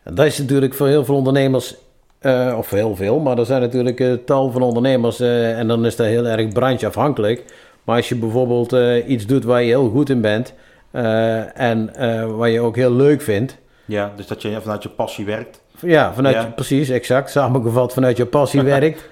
En 0.03 0.15
dat 0.15 0.25
is 0.25 0.37
natuurlijk 0.37 0.73
voor 0.73 0.87
heel 0.87 1.05
veel 1.05 1.15
ondernemers, 1.15 1.75
eh, 2.19 2.55
of 2.57 2.69
heel 2.69 2.95
veel, 2.95 3.19
maar 3.19 3.37
er 3.37 3.45
zijn 3.45 3.61
natuurlijk 3.61 4.25
tal 4.25 4.51
van 4.51 4.61
ondernemers 4.61 5.19
en 5.19 5.67
dan 5.67 5.85
is 5.85 5.95
dat 5.95 6.07
heel 6.07 6.25
erg 6.25 6.47
brancheafhankelijk. 6.47 7.43
Maar 7.91 7.99
als 7.99 8.09
je 8.09 8.15
bijvoorbeeld 8.15 8.73
eh, 8.73 9.09
iets 9.09 9.25
doet 9.25 9.43
waar 9.43 9.61
je 9.61 9.67
heel 9.67 9.89
goed 9.89 10.09
in 10.09 10.21
bent 10.21 10.53
eh, 10.91 11.59
en 11.59 11.95
eh, 11.95 12.25
waar 12.35 12.49
je 12.49 12.59
ook 12.59 12.75
heel 12.75 12.91
leuk 12.93 13.21
vindt, 13.21 13.57
ja, 13.85 14.11
dus 14.15 14.27
dat 14.27 14.41
je 14.41 14.61
vanuit 14.61 14.83
je 14.83 14.89
passie 14.89 15.25
werkt. 15.25 15.61
Ja, 15.81 16.13
vanuit, 16.13 16.35
Ja. 16.35 16.41
je- 16.41 16.47
precies, 16.51 16.89
exact. 16.89 17.29
Samengevat 17.29 17.93
vanuit 17.93 18.17
je 18.17 18.25
passie 18.25 18.61
werkt. 18.77 19.07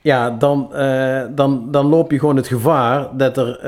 Ja, 0.00 0.30
dan, 0.30 0.70
dan, 1.34 1.70
dan 1.70 1.86
loop 1.86 2.10
je 2.10 2.18
gewoon 2.18 2.36
het 2.36 2.46
gevaar 2.48 3.08
dat, 3.16 3.36
er, 3.36 3.58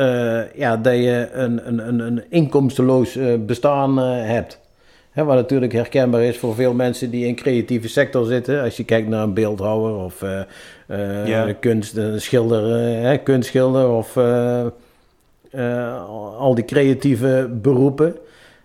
ja, 0.54 0.76
dat 0.76 0.94
je 0.94 1.28
een, 1.32 1.68
een, 1.68 1.88
een, 1.88 1.98
een 2.00 2.24
inkomsteloos 2.30 3.16
eh, 3.16 3.34
bestaan 3.46 3.96
hebt. 3.98 4.60
Hè, 5.10 5.24
wat 5.24 5.34
natuurlijk 5.36 5.72
herkenbaar 5.72 6.22
is 6.22 6.38
voor 6.38 6.54
veel 6.54 6.74
mensen 6.74 7.10
die 7.10 7.26
in 7.26 7.34
creatieve 7.34 7.88
sector 7.88 8.24
zitten. 8.26 8.62
Als 8.62 8.76
je 8.76 8.84
kijkt 8.84 9.08
naar 9.08 9.22
een 9.22 9.34
beeldhouwer 9.34 9.94
of 10.04 10.22
eh, 10.86 11.26
Ja. 11.26 11.52
kunst, 11.60 11.96
een 11.96 12.20
schilder, 12.20 12.76
eh, 12.76 13.02
hè, 13.02 13.16
kunstschilder 13.16 13.88
of 13.90 14.16
eh, 14.16 14.60
eh, 15.50 16.04
al 16.38 16.54
die 16.54 16.64
creatieve 16.64 17.48
beroepen. 17.52 18.16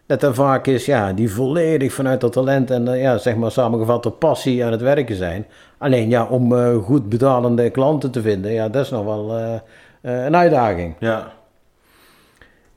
Dat 0.05 0.23
er 0.23 0.34
vaak 0.34 0.67
is, 0.67 0.86
ja, 0.86 1.13
die 1.13 1.31
volledig 1.31 1.93
vanuit 1.93 2.21
dat 2.21 2.34
talent 2.34 2.71
en 2.71 2.88
eh, 2.88 3.01
ja, 3.01 3.17
zeg 3.17 3.36
maar 3.36 3.51
samengevat 3.51 4.03
de 4.03 4.10
passie 4.12 4.65
aan 4.65 4.71
het 4.71 4.81
werken 4.81 5.15
zijn. 5.15 5.45
Alleen 5.77 6.10
ja, 6.10 6.25
om 6.25 6.55
eh, 6.57 6.75
goed 6.77 7.10
betalende 7.10 7.69
klanten 7.69 8.12
te 8.12 8.21
vinden, 8.21 8.51
ja, 8.51 8.69
dat 8.69 8.84
is 8.86 8.89
nog 8.91 9.05
wel 9.05 9.38
eh, 9.38 9.53
eh, 10.01 10.25
een 10.25 10.36
uitdaging. 10.36 10.95
Ja, 10.99 11.31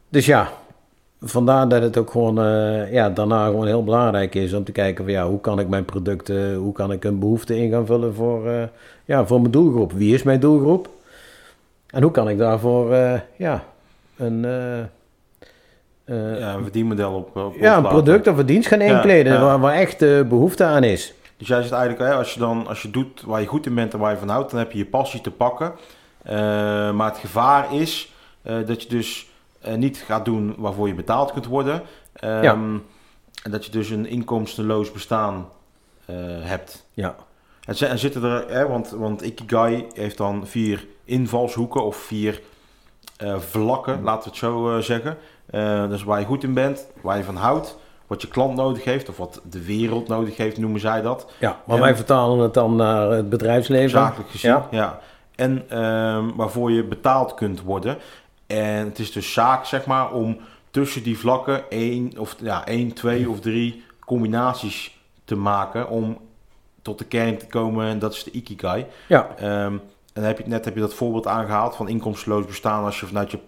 Dus 0.09 0.26
ja, 0.26 0.48
vandaar 1.20 1.68
dat 1.68 1.83
het 1.83 1.96
ook 1.96 2.11
gewoon 2.11 2.38
eh, 2.40 2.92
ja, 2.92 3.11
daarna 3.11 3.44
gewoon 3.46 3.66
heel 3.66 3.85
belangrijk 3.85 4.35
is 4.35 4.52
om 4.52 4.64
te 4.64 4.72
kijken 4.72 5.04
van 5.04 5.12
ja, 5.12 5.28
hoe 5.28 5.40
kan 5.40 5.59
ik 5.59 5.68
mijn 5.68 5.85
producten, 5.85 6.54
hoe 6.54 6.72
kan 6.72 6.92
ik 6.92 7.04
een 7.04 7.18
behoefte 7.18 7.59
in 7.59 7.70
gaan 7.70 7.87
vullen 7.87 8.14
voor, 8.14 8.48
eh, 8.48 8.62
ja, 9.05 9.27
voor 9.27 9.40
mijn 9.40 9.53
doelgroep. 9.53 9.93
Wie 9.93 10.14
is 10.14 10.23
mijn 10.23 10.40
doelgroep? 10.40 10.88
En 11.87 12.03
hoe 12.03 12.11
kan 12.11 12.29
ik 12.29 12.38
daarvoor 12.38 12.93
eh, 12.93 13.21
ja, 13.37 13.64
een, 14.17 14.45
eh, 14.45 14.79
eh, 14.81 16.38
ja, 16.40 16.55
een 16.55 16.62
verdienmodel 16.62 17.12
op, 17.14 17.37
op 17.37 17.55
ja, 17.57 17.77
een 17.77 17.83
product 17.83 18.27
of 18.27 18.37
een 18.38 18.47
dienst 18.47 18.69
gaan 18.69 18.81
inkleden 18.81 19.33
ja. 19.33 19.40
Waar, 19.40 19.61
waar 19.61 19.75
echt 19.75 20.03
eh, 20.03 20.23
behoefte 20.23 20.64
aan 20.64 20.85
is. 20.85 21.14
Dus 21.37 21.49
jij 21.49 21.61
zegt 21.61 21.73
eigenlijk, 21.73 22.11
hè, 22.11 22.17
als 22.17 22.35
je 22.35 22.40
dan 22.40 22.67
als 22.67 22.83
je 22.83 22.90
doet 22.90 23.23
waar 23.23 23.40
je 23.40 23.47
goed 23.47 23.67
in 23.67 23.75
bent 23.75 23.93
en 23.93 23.99
waar 23.99 24.11
je 24.11 24.19
van 24.19 24.29
houdt, 24.29 24.51
dan 24.51 24.59
heb 24.59 24.73
je 24.73 24.79
je 24.79 24.87
passie 24.87 25.21
te 25.21 25.31
pakken. 25.31 25.73
Maar 26.97 27.09
het 27.09 27.19
gevaar 27.19 27.75
is 27.75 28.12
dat 28.43 28.83
je 28.83 28.88
dus 28.88 29.29
niet 29.77 29.97
gaat 30.07 30.25
doen 30.25 30.55
waarvoor 30.59 30.88
je 30.88 30.95
betaald 30.95 31.33
kunt 31.33 31.47
worden. 31.47 31.83
Ehm, 32.12 32.43
Ja. 32.43 32.53
En 33.43 33.51
dat 33.51 33.64
je 33.64 33.71
dus 33.71 33.90
een 33.90 34.07
inkomstenloos 34.07 34.93
bestaan 34.93 35.49
hebt. 36.40 36.87
Ja. 36.93 37.14
En, 37.66 37.74
zi- 37.77 37.85
en 37.85 37.98
zitten 37.98 38.22
er, 38.22 38.44
hè, 38.48 38.68
want, 38.68 38.90
want 38.90 39.22
Ikigai 39.22 39.87
heeft 39.94 40.16
dan 40.16 40.46
vier 40.46 40.87
invalshoeken 41.05 41.85
of 41.85 41.96
vier 41.96 42.40
eh, 43.16 43.38
vlakken, 43.38 44.03
laten 44.03 44.22
we 44.22 44.29
het 44.29 44.38
zo 44.38 44.77
eh, 44.77 44.83
zeggen. 44.83 45.16
Eh, 45.46 45.88
dus 45.88 46.03
waar 46.05 46.20
je 46.20 46.27
goed 46.27 46.42
in 46.42 46.55
bent, 46.55 46.87
waar 47.03 47.16
je 47.16 47.24
van 47.24 47.37
houdt, 47.37 47.79
wat 48.07 48.22
je 48.22 48.29
klant 48.29 48.57
nodig 48.57 48.85
heeft 48.85 49.09
of 49.09 49.16
wat 49.16 49.40
de 49.50 49.64
wereld 49.64 50.09
nodig 50.09 50.37
heeft, 50.37 50.59
noemen 50.59 50.81
zij 50.81 51.03
dat. 51.03 51.27
ja, 51.38 51.61
maar 51.66 51.77
En- 51.77 51.83
wij 51.83 51.96
vertalen 51.96 52.38
het 52.38 52.55
dan 52.55 52.77
naar 52.77 53.11
het 53.11 53.29
bedrijfsleven. 53.29 53.90
Zakelijk 53.90 54.31
gezien, 54.31 54.50
Ja. 54.50 54.66
ja. 54.70 55.00
En 55.35 55.64
ehm, 55.68 56.31
waarvoor 56.37 56.70
je 56.72 56.85
betaald 56.85 57.35
kunt 57.35 57.62
worden. 57.62 57.98
En 58.46 58.85
het 58.87 58.98
is 58.98 59.12
dus 59.12 59.33
zaak, 59.33 59.64
zeg 59.64 59.87
maar, 59.87 60.12
om 60.12 60.38
tussen 60.70 61.03
die 61.03 61.18
vlakken 61.18 61.70
één, 61.70 62.12
of, 62.18 62.37
ja, 62.40 62.66
één 62.66 62.92
twee 62.92 63.31
of 63.31 63.40
drie 63.40 63.85
combinaties 64.07 64.98
te 65.24 65.37
maken 65.37 65.88
om 65.88 66.18
tot 66.85 66.99
de 66.99 67.05
kern 67.05 67.38
te 67.38 67.47
komen. 67.47 67.87
En 67.87 67.99
dat 67.99 68.12
is 68.12 68.25
de 68.25 68.31
Ikigai. 68.31 68.87
Ja, 69.09 69.29
Ehm, 69.37 69.47
en 69.73 69.81
dan 70.12 70.25
heb 70.25 70.38
je, 70.38 70.44
net 70.47 70.64
heb 70.64 70.75
je 70.75 70.81
dat 70.81 70.94
voorbeeld 70.94 71.27
aangehaald 71.27 71.77
van 71.77 71.88
inkomsteloos 71.88 72.47
bestaan 72.47 72.85
als 72.85 73.01
je 73.01 73.07
vanuit 73.07 73.31
je 73.31 73.38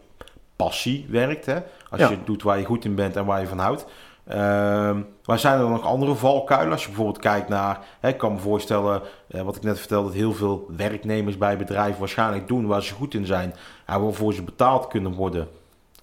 passie 0.56 1.06
werkt. 1.08 1.46
Hè? 1.46 1.58
Als 1.90 2.00
Ja. 2.00 2.08
je 2.10 2.18
doet 2.24 2.42
waar 2.42 2.58
je 2.58 2.64
goed 2.64 2.84
in 2.84 2.94
bent 2.94 3.16
en 3.16 3.24
waar 3.24 3.40
je 3.40 3.46
van 3.46 3.58
houdt. 3.58 3.86
Ehm 4.26 5.00
maar 5.24 5.38
zijn 5.38 5.60
er 5.60 5.68
nog 5.68 5.82
andere 5.84 6.14
valkuilen? 6.14 6.72
Als 6.72 6.80
je 6.82 6.86
bijvoorbeeld 6.88 7.18
kijkt 7.18 7.48
naar, 7.48 7.80
hè, 8.00 8.08
ik 8.08 8.16
kan 8.18 8.32
me 8.32 8.38
voorstellen, 8.38 9.02
eh, 9.28 9.40
wat 9.42 9.56
ik 9.56 9.62
net 9.62 9.78
vertelde, 9.78 10.06
dat 10.08 10.16
heel 10.16 10.32
veel 10.32 10.66
werknemers 10.76 11.38
bij 11.38 11.56
bedrijven 11.56 11.98
waarschijnlijk 11.98 12.48
doen 12.48 12.66
waar 12.66 12.82
ze 12.82 12.94
goed 12.94 13.14
in 13.14 13.26
zijn. 13.26 13.54
En 13.86 14.00
waarvoor 14.02 14.32
ze 14.34 14.42
betaald 14.42 14.86
kunnen 14.88 15.12
worden. 15.12 15.48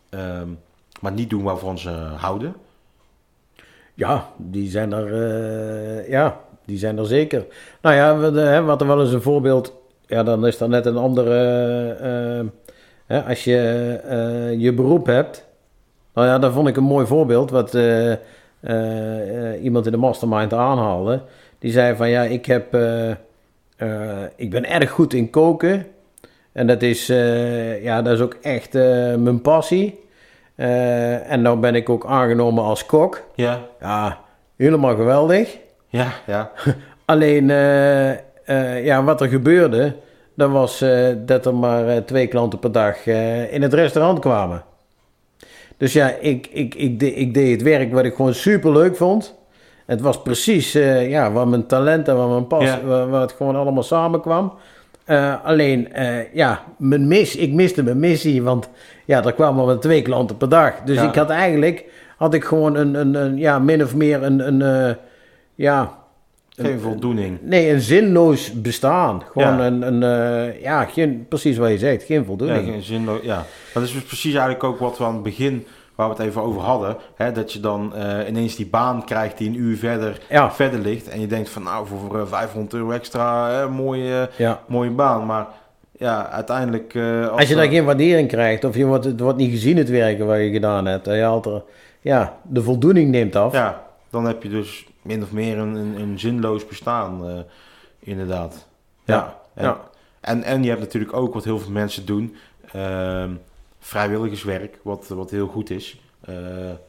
Ehm, 0.09 0.47
maar 1.01 1.11
niet 1.11 1.29
doen 1.29 1.43
waarvan 1.43 1.77
ze 1.77 1.89
houden. 2.17 2.55
ja, 3.93 4.29
die 4.37 4.69
zijn 4.69 4.91
er, 4.93 5.13
eh, 5.13 6.09
ja, 6.09 6.39
die 6.65 6.77
zijn 6.77 6.97
er 6.97 7.05
zeker. 7.05 7.45
Nou 7.81 7.95
ja, 7.95 8.17
we, 8.17 8.31
de, 8.31 8.39
hè, 8.39 8.63
wat 8.63 8.81
er 8.81 8.87
wel 8.87 9.01
eens 9.01 9.13
een 9.13 9.21
voorbeeld, 9.21 9.73
ja, 10.07 10.23
dan 10.23 10.47
is 10.47 10.57
dat 10.57 10.69
net 10.69 10.85
een 10.85 10.97
andere, 10.97 11.35
eh, 11.99 12.39
eh, 12.39 12.45
hè, 13.05 13.21
als 13.23 13.43
je 13.43 13.57
eh, 14.07 14.59
je 14.59 14.73
beroep 14.73 15.05
hebt. 15.05 15.45
Nou 16.13 16.27
ja, 16.27 16.39
dat 16.39 16.53
vond 16.53 16.67
ik 16.67 16.77
een 16.77 16.83
mooi 16.83 17.05
voorbeeld, 17.05 17.51
wat 17.51 17.73
iemand 19.61 19.85
in 19.85 19.91
de 19.91 19.97
mastermind 19.97 20.53
aanhaalde. 20.53 21.21
Die 21.59 21.71
zei 21.71 21.95
van, 21.95 22.09
ja, 22.09 22.21
ik 22.21 22.45
heb, 22.45 22.75
ik 24.35 24.49
ben 24.49 24.65
erg 24.69 24.89
goed 24.89 25.13
in 25.13 25.29
koken. 25.29 25.85
En 26.51 26.67
dat 26.67 26.81
is, 26.81 27.07
ja, 27.81 28.01
dat 28.01 28.13
is 28.13 28.19
ook 28.19 28.37
echt 28.41 28.73
mijn 29.17 29.41
passie. 29.41 29.99
En 30.55 31.41
nou 31.41 31.59
ben 31.59 31.75
ik 31.75 31.89
ook 31.89 32.05
aangenomen 32.05 32.63
als 32.63 32.85
kok. 32.85 33.21
Ja, 33.35 33.59
Ja, 33.79 34.19
helemaal 34.55 34.95
geweldig. 34.95 35.57
Ja, 35.93 36.07
ja. 36.27 36.51
Alleen, 37.05 37.49
eh, 37.49 38.11
eh, 38.11 38.85
ja, 38.85 39.03
wat 39.03 39.21
er 39.21 39.27
gebeurde, 39.27 39.95
dat 40.35 40.49
was 40.49 40.81
eh, 40.81 41.07
dat 41.25 41.45
er 41.45 41.55
maar 41.55 42.05
twee 42.05 42.27
klanten 42.27 42.59
per 42.59 42.71
dag 42.71 43.05
in 43.51 43.61
het 43.61 43.73
restaurant 43.73 44.19
kwamen. 44.19 44.63
Dus 45.77 45.93
ja, 45.93 46.11
ik, 46.19 46.47
ik, 46.51 46.75
ik, 46.75 46.99
de- 46.99 47.13
ik 47.13 47.33
deed 47.33 47.51
het 47.51 47.61
werk 47.61 47.93
wat 47.93 48.05
ik 48.05 48.15
gewoon 48.15 48.33
super 48.33 48.71
leuk 48.71 48.95
vond. 48.95 49.35
Het 49.85 50.01
was 50.01 50.21
precies 50.21 50.75
eh, 50.75 51.09
ja, 51.09 51.31
waar 51.31 51.47
mijn 51.47 51.65
talent 51.65 52.07
en 52.07 52.17
waar 52.17 52.27
mijn 52.27 52.47
pas, 52.47 52.63
Ja. 52.63 52.81
waar, 52.83 53.09
waar 53.09 53.21
het 53.21 53.31
gewoon 53.31 53.55
allemaal 53.55 53.83
samenkwam. 53.83 54.53
Eh, 55.05 55.33
alleen, 55.43 55.87
ja, 56.33 56.63
mijn 56.77 57.07
mis, 57.07 57.35
ik 57.35 57.51
miste 57.53 57.83
mijn 57.83 57.99
missie, 57.99 58.43
want 58.43 58.69
ja, 59.05 59.23
er 59.23 59.33
kwamen 59.33 59.65
maar 59.65 59.79
twee 59.79 60.01
klanten 60.01 60.37
per 60.37 60.49
dag. 60.49 60.73
Dus 60.85 60.95
Ja. 60.95 61.07
ik 61.07 61.15
had 61.15 61.29
eigenlijk, 61.29 61.85
had 62.17 62.33
ik 62.33 62.43
gewoon 62.43 62.75
een, 62.75 62.93
een, 62.95 63.15
een 63.15 63.37
ja, 63.37 63.59
min 63.59 63.83
of 63.83 63.95
meer 63.95 64.23
een, 64.23 64.47
een 64.61 64.95
ja, 65.55 66.01
Geen 66.57 66.79
voldoening. 66.79 67.37
Nee, 67.41 67.69
een 67.71 67.81
zinloos 67.81 68.61
bestaan. 68.61 69.23
Gewoon 69.31 69.57
Ja. 69.57 69.65
een, 69.65 69.81
een 69.81 70.03
eh, 70.03 70.61
ja, 70.61 70.85
geen, 70.85 71.25
precies 71.29 71.57
wat 71.57 71.69
je 71.69 71.77
zegt, 71.77 72.03
geen 72.03 72.19
Ja, 72.19 72.25
voldoening. 72.25 72.65
geen 72.67 72.81
zinloos. 72.81 73.19
Ja, 73.23 73.45
dat 73.73 73.83
is 73.83 73.93
dus 73.93 74.01
precies 74.03 74.31
eigenlijk 74.33 74.63
ook 74.63 74.79
wat 74.79 74.97
we 74.97 75.03
aan 75.03 75.13
het 75.13 75.23
begin, 75.23 75.65
waar 75.95 76.07
we 76.09 76.13
het 76.15 76.23
even 76.25 76.41
over 76.41 76.61
hadden. 76.61 76.97
Hè, 77.15 77.31
dat 77.31 77.53
je 77.53 77.59
dan 77.59 77.95
eh, 77.95 78.27
ineens 78.27 78.55
die 78.55 78.65
baan 78.67 79.05
krijgt 79.05 79.37
die 79.37 79.49
een 79.49 79.55
uur 79.59 79.77
verder, 79.77 80.17
Ja. 80.29 80.51
verder 80.51 80.79
ligt. 80.79 81.07
En 81.09 81.19
je 81.19 81.27
denkt 81.27 81.49
van 81.49 81.63
nou, 81.63 81.87
voor 81.87 82.19
eh, 82.19 82.25
500 82.27 82.73
euro 82.73 82.91
extra, 82.91 83.49
hè, 83.51 83.69
mooie, 83.69 84.29
Ja. 84.37 84.59
mooie 84.67 84.89
baan. 84.91 85.25
Maar 85.25 85.47
ja, 85.97 86.29
uiteindelijk... 86.29 86.95
eh, 86.95 87.27
Als 87.29 87.47
je 87.49 87.55
daar 87.55 87.67
geen 87.67 87.85
waardering 87.85 88.27
krijgt, 88.27 88.63
of 88.63 88.75
je 88.75 88.85
wordt, 88.85 89.05
het 89.05 89.19
wordt 89.19 89.37
niet 89.37 89.51
gezien 89.51 89.77
het 89.77 89.89
werken 89.89 90.25
wat 90.25 90.37
je 90.37 90.51
gedaan 90.51 90.85
hebt, 90.85 91.07
en 91.07 91.15
je 91.15 91.23
haalt 91.23 91.45
er, 91.45 91.63
ja, 92.01 92.37
de 92.41 92.61
voldoening 92.61 93.09
neemt 93.11 93.35
af. 93.35 93.53
Ja, 93.53 93.83
dan 94.09 94.25
heb 94.25 94.43
je 94.43 94.49
dus 94.49 94.85
min 95.03 95.23
of 95.23 95.31
meer 95.31 95.57
een, 95.57 95.75
een, 95.75 95.99
een 95.99 96.19
zinloos 96.19 96.67
bestaan, 96.67 97.29
eh, 97.29 97.39
inderdaad. 97.99 98.67
Ja, 99.03 99.39
En, 99.53 99.63
ja. 99.63 99.89
En, 100.19 100.43
en 100.43 100.63
je 100.63 100.69
hebt 100.69 100.81
natuurlijk 100.81 101.13
ook 101.13 101.33
wat 101.33 101.43
heel 101.43 101.59
veel 101.59 101.71
mensen 101.71 102.05
doen, 102.05 102.35
ehm, 102.71 103.31
vrijwilligerswerk, 103.79 104.79
wat, 104.81 105.07
wat 105.07 105.29
heel 105.29 105.47
goed 105.47 105.69
is. 105.69 106.01
Eh, 106.21 106.35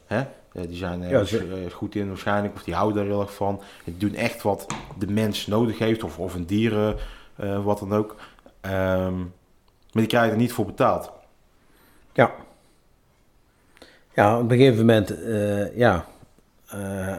hè? 0.06 0.24
Eh, 0.54 0.62
die 0.68 0.76
zijn 0.76 1.02
eh, 1.02 1.70
goed 1.72 1.94
in 1.94 2.08
waarschijnlijk, 2.08 2.54
of 2.54 2.62
die 2.62 2.74
houden 2.74 3.02
er 3.02 3.08
heel 3.08 3.20
erg 3.20 3.34
van. 3.34 3.60
Die 3.84 3.96
doen 3.96 4.14
echt 4.14 4.42
wat 4.42 4.66
de 4.98 5.06
mens 5.06 5.46
nodig 5.46 5.78
heeft, 5.78 6.02
of, 6.02 6.18
of 6.18 6.34
een 6.34 6.46
dier, 6.46 6.96
eh, 7.36 7.64
wat 7.64 7.78
dan 7.78 7.94
ook. 7.94 8.16
Ehm, 8.60 9.16
maar 9.92 10.02
die 10.02 10.06
krijgen 10.06 10.30
er 10.30 10.36
niet 10.36 10.52
voor 10.52 10.66
betaald. 10.66 11.10
Ja. 12.12 12.32
Ja, 14.14 14.38
op 14.38 14.50
een 14.50 14.56
gegeven 14.56 14.78
moment, 14.78 15.14
ja, 15.74 16.06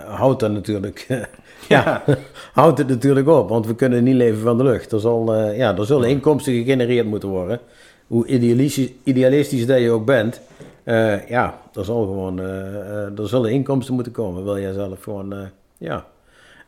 houdt 0.07 0.39
dat 0.39 0.51
natuurlijk, 0.51 1.07
ja, 1.67 2.03
houdt 2.53 2.77
het 2.77 2.87
natuurlijk 2.87 3.27
op, 3.27 3.49
want 3.49 3.67
we 3.67 3.75
kunnen 3.75 4.03
niet 4.03 4.15
leven 4.15 4.41
van 4.41 4.57
de 4.57 4.63
lucht. 4.63 4.91
Er, 4.91 4.99
zal, 4.99 5.35
eh, 5.35 5.57
ja, 5.57 5.77
er 5.77 5.85
zullen 5.85 6.09
inkomsten 6.09 6.53
gegenereerd 6.53 7.07
moeten 7.07 7.29
worden. 7.29 7.59
Hoe 8.07 8.25
idealistisch, 8.25 8.89
idealistisch 9.03 9.65
dat 9.65 9.79
je 9.79 9.89
ook 9.89 10.05
bent, 10.05 10.41
eh, 10.83 11.27
ja, 11.27 11.59
er, 11.73 11.85
zal 11.85 12.03
gewoon, 12.03 12.39
eh, 12.39 12.75
eh, 12.75 13.19
er 13.19 13.27
zullen 13.27 13.51
inkomsten 13.51 13.93
moeten 13.93 14.11
komen. 14.13 14.43
Wil 14.43 14.59
jij 14.59 14.73
zelf 14.73 15.03
gewoon, 15.03 15.33
eh, 15.33 15.39
ja, 15.77 16.05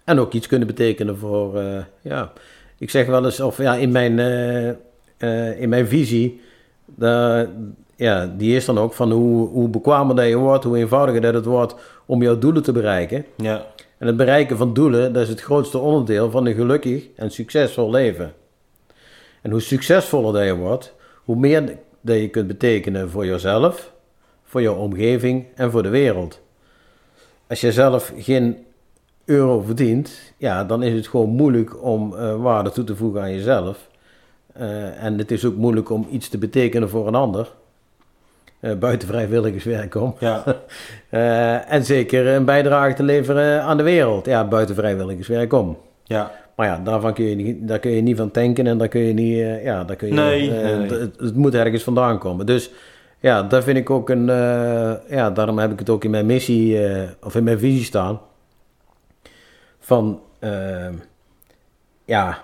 en 0.08 0.20
ook 0.20 0.34
iets 0.34 0.48
kunnen 0.48 0.68
betekenen 0.68 1.18
voor, 1.18 1.60
eh, 1.60 1.84
ja, 2.02 2.32
ik 2.78 2.90
zeg 2.90 3.06
wel 3.06 3.26
eens, 3.26 3.40
of 3.40 3.58
ja, 3.58 3.76
in 3.76 3.92
mijn, 3.92 4.20
eh, 4.20 4.70
eh, 5.18 5.62
in 5.62 5.70
mijn 5.70 5.88
visie, 5.88 6.42
daar, 6.86 7.48
ja, 7.98 8.34
die 8.38 8.56
is 8.56 8.66
dan 8.66 8.78
ook 8.78 8.94
van 8.94 9.12
hoe, 9.12 9.48
hoe 9.48 9.70
bekwamer 9.70 10.16
dat 10.16 10.28
je 10.28 10.36
wordt, 10.36 10.64
hoe 10.64 10.78
eenvoudiger 10.78 11.22
dat 11.22 11.34
het 11.34 11.46
wordt 11.46 11.76
om 12.06 12.22
jouw 12.22 12.38
doelen 12.38 12.64
te 12.64 12.72
bereiken. 12.72 13.26
Ja, 13.38 13.66
En 13.98 14.08
het 14.08 14.18
bereiken 14.18 14.58
van 14.58 14.74
doelen, 14.74 15.14
dat 15.14 15.24
is 15.24 15.30
het 15.30 15.42
grootste 15.42 15.78
onderdeel 15.78 16.32
van 16.32 16.46
een 16.46 16.56
gelukkig 16.56 17.08
en 17.16 17.32
succesvol 17.32 17.90
leven. 17.90 18.34
En 19.42 19.52
hoe 19.52 19.62
succesvoller 19.62 20.34
dat 20.34 20.44
je 20.44 20.56
wordt, 20.56 20.94
hoe 21.24 21.36
meer 21.36 21.78
dat 22.02 22.18
je 22.18 22.30
kunt 22.30 22.48
betekenen 22.48 23.10
voor 23.10 23.26
jezelf, 23.26 23.94
voor 24.44 24.62
jouw 24.62 24.76
omgeving 24.76 25.46
en 25.56 25.72
voor 25.72 25.84
de 25.84 25.90
wereld. 25.90 26.40
Als 27.48 27.62
je 27.62 27.72
zelf 27.72 28.14
geen 28.18 28.66
euro 29.26 29.62
verdient, 29.62 30.34
ja, 30.38 30.64
dan 30.64 30.84
is 30.84 30.94
het 30.94 31.08
gewoon 31.08 31.30
moeilijk 31.30 31.84
om 31.84 32.16
eh, 32.16 32.42
waarde 32.42 32.72
toe 32.72 32.84
te 32.84 32.96
voegen 32.96 33.22
aan 33.22 33.34
jezelf. 33.34 33.88
Eh, 34.54 35.04
en 35.04 35.18
het 35.18 35.32
is 35.32 35.46
ook 35.46 35.56
moeilijk 35.56 35.90
om 35.90 36.08
iets 36.12 36.30
te 36.30 36.38
betekenen 36.38 36.90
voor 36.90 37.08
een 37.08 37.16
ander. 37.16 37.52
Eh, 38.60 38.74
buiten 38.76 39.08
vrijwilligerswerk 39.08 39.96
om. 39.96 40.16
Ja, 40.20 40.44
Eh, 41.10 41.72
en 41.74 41.86
zeker 41.86 42.28
een 42.28 42.46
bijdrage 42.46 42.94
te 42.94 43.04
leveren 43.04 43.62
aan 43.64 43.78
de 43.78 43.84
wereld. 43.84 44.26
Ja, 44.26 44.48
buiten 44.48 44.76
vrijwilligerswerk 44.76 45.54
om. 45.54 45.78
ja. 46.04 46.32
Maar 46.56 46.68
ja, 46.68 46.82
daarvan 46.84 47.14
kun 47.14 47.26
je 47.26 47.36
niet, 47.36 47.68
daar 47.68 47.80
kun 47.80 47.92
je 47.92 48.02
niet 48.02 48.18
van 48.18 48.32
tanken 48.32 48.68
en 48.68 48.78
daar 48.78 48.88
kun 48.88 49.02
je 49.02 49.14
niet, 49.14 49.40
eh, 49.40 49.64
ja, 49.64 49.84
daar 49.84 49.96
kun 49.96 50.08
je, 50.08 50.14
Nee. 50.14 50.52
Het, 50.52 51.20
het 51.20 51.36
moet 51.36 51.54
ergens 51.54 51.84
vandaan 51.84 52.20
komen. 52.20 52.46
Dus 52.46 52.72
ja, 53.20 53.44
daar 53.44 53.64
vind 53.64 53.78
ik 53.78 53.90
ook 53.90 54.10
een, 54.10 54.26
ja, 55.10 55.32
daarom 55.34 55.58
heb 55.60 55.72
ik 55.72 55.80
het 55.80 55.90
ook 55.90 56.04
in 56.04 56.12
mijn 56.12 56.26
missie, 56.26 56.80
of 57.24 57.36
in 57.36 57.44
mijn 57.44 57.60
visie 57.60 57.84
staan. 57.84 58.20
Van, 59.80 60.20
ja, 62.06 62.38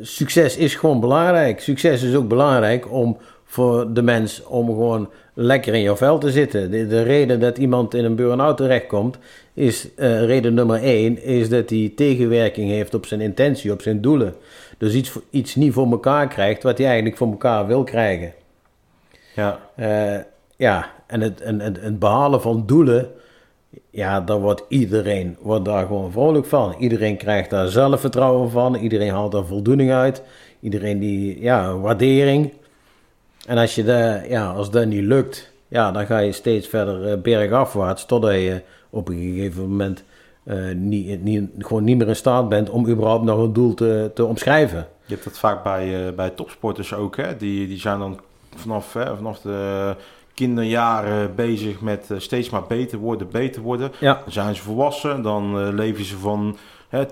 succes 0.00 0.56
is 0.56 0.74
gewoon 0.74 1.00
belangrijk. 1.00 1.60
Succes 1.60 2.02
is 2.02 2.14
ook 2.14 2.28
belangrijk 2.28 2.92
om 2.92 3.18
voor 3.50 3.92
de 3.92 4.02
mens 4.02 4.42
om 4.44 4.66
gewoon 4.66 5.08
lekker 5.34 5.74
in 5.74 5.82
jouw 5.82 5.96
vel 5.96 6.18
te 6.18 6.30
zitten. 6.30 6.70
De, 6.70 6.86
de 6.86 7.02
reden 7.02 7.40
dat 7.40 7.58
iemand 7.58 7.94
in 7.94 8.04
een 8.04 8.16
burn-out 8.16 8.56
terechtkomt, 8.56 9.18
is 9.54 9.94
eh, 9.94 10.24
reden 10.24 10.54
nummer 10.54 10.82
één, 10.82 11.22
is 11.22 11.48
dat 11.48 11.70
hij 11.70 11.92
tegenwerking 11.96 12.70
heeft 12.70 12.94
op 12.94 13.06
zijn 13.06 13.20
intentie, 13.20 13.72
op 13.72 13.82
zijn 13.82 14.00
doelen. 14.00 14.34
Dus 14.78 14.94
iets, 14.94 15.12
iets 15.30 15.54
niet 15.54 15.72
voor 15.72 15.90
elkaar 15.90 16.28
krijgt 16.28 16.62
wat 16.62 16.78
hij 16.78 16.86
eigenlijk 16.86 17.16
voor 17.16 17.30
elkaar 17.30 17.66
wil 17.66 17.84
krijgen. 17.84 18.32
ja. 19.34 19.60
Eh, 19.74 20.18
ja, 20.56 20.90
en 21.06 21.20
het, 21.20 21.40
en, 21.40 21.60
en 21.60 21.76
het 21.80 21.98
behalen 21.98 22.40
van 22.40 22.62
doelen, 22.66 23.10
ja, 23.90 24.20
daar 24.20 24.40
wordt 24.40 24.64
iedereen 24.68 25.36
wordt 25.40 25.64
daar 25.64 25.86
gewoon 25.86 26.12
vrolijk 26.12 26.46
van. 26.46 26.74
Iedereen 26.78 27.16
krijgt 27.16 27.50
daar 27.50 27.68
zelfvertrouwen 27.68 28.50
van, 28.50 28.74
iedereen 28.74 29.10
haalt 29.10 29.32
daar 29.32 29.44
voldoening 29.44 29.92
uit. 29.92 30.22
Iedereen 30.60 30.98
die, 30.98 31.40
ja, 31.40 31.76
waardering. 31.76 32.52
En 33.48 33.58
als, 33.58 33.74
je 33.74 33.84
de, 33.84 34.24
ja, 34.28 34.50
als 34.50 34.70
dat 34.70 34.86
niet 34.86 35.04
lukt, 35.04 35.52
ja, 35.68 35.92
dan 35.92 36.06
ga 36.06 36.18
je 36.18 36.32
steeds 36.32 36.68
verder 36.68 37.10
eh, 37.10 37.20
bergafwaarts, 37.20 38.06
totdat 38.06 38.32
je 38.32 38.62
op 38.90 39.08
een 39.08 39.18
gegeven 39.18 39.62
moment 39.62 40.04
eh, 40.44 40.56
niet, 40.74 41.22
niet, 41.22 41.50
gewoon 41.58 41.84
niet 41.84 41.98
meer 41.98 42.08
in 42.08 42.16
staat 42.16 42.48
bent 42.48 42.70
om 42.70 42.88
überhaupt 42.88 43.24
nog 43.24 43.38
een 43.38 43.52
doel 43.52 43.74
te, 43.74 44.10
te 44.14 44.24
omschrijven. 44.24 44.86
Je 45.04 45.12
hebt 45.14 45.24
dat 45.24 45.38
vaak 45.38 45.62
bij, 45.62 46.06
eh, 46.06 46.14
bij 46.14 46.30
topsporters 46.30 46.94
ook. 46.94 47.16
Hè? 47.16 47.36
Die, 47.36 47.66
die 47.66 47.78
zijn 47.78 47.98
dan 47.98 48.20
vanaf, 48.56 48.92
hè, 48.92 49.16
vanaf 49.16 49.40
de 49.40 49.94
kinderjaren 50.34 51.34
bezig 51.34 51.80
met 51.80 52.10
steeds 52.16 52.50
maar 52.50 52.66
beter 52.68 52.98
worden, 52.98 53.28
beter 53.30 53.62
worden. 53.62 53.92
Ja, 54.00 54.14
Dan 54.22 54.32
zijn 54.32 54.54
ze 54.54 54.62
volwassen, 54.62 55.22
dan 55.22 55.74
leven 55.74 56.04
ze 56.04 56.18
van 56.18 56.56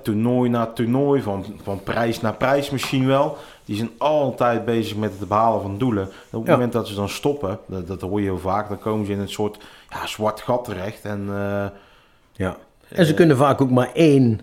toernooi 0.02 0.50
naar 0.50 0.72
toernooi, 0.72 1.22
van, 1.22 1.44
van 1.62 1.82
prijs 1.82 2.20
naar 2.20 2.34
prijs 2.34 2.70
misschien 2.70 3.06
wel. 3.06 3.36
Die 3.64 3.76
zijn 3.76 3.90
altijd 3.98 4.64
bezig 4.64 4.96
met 4.96 5.12
het 5.18 5.28
behalen 5.28 5.62
van 5.62 5.78
doelen. 5.78 6.02
En 6.02 6.08
op 6.30 6.40
het 6.40 6.46
Ja. 6.46 6.52
moment 6.52 6.72
dat 6.72 6.88
ze 6.88 6.94
dan 6.94 7.08
stoppen, 7.08 7.58
dat, 7.66 7.86
dat 7.86 8.00
hoor 8.00 8.20
je 8.20 8.26
heel 8.26 8.38
vaak, 8.38 8.68
dan 8.68 8.78
komen 8.78 9.06
ze 9.06 9.12
in 9.12 9.18
een 9.18 9.28
soort 9.28 9.58
ja, 9.90 10.06
zwart 10.06 10.40
gat 10.40 10.64
terecht. 10.64 11.04
En 11.04 11.24
eh, 11.28 11.64
Ja. 12.32 12.56
En 12.88 13.06
ze 13.06 13.14
kunnen 13.14 13.36
vaak 13.36 13.60
ook 13.60 13.70
maar 13.70 13.90
één, 13.94 14.40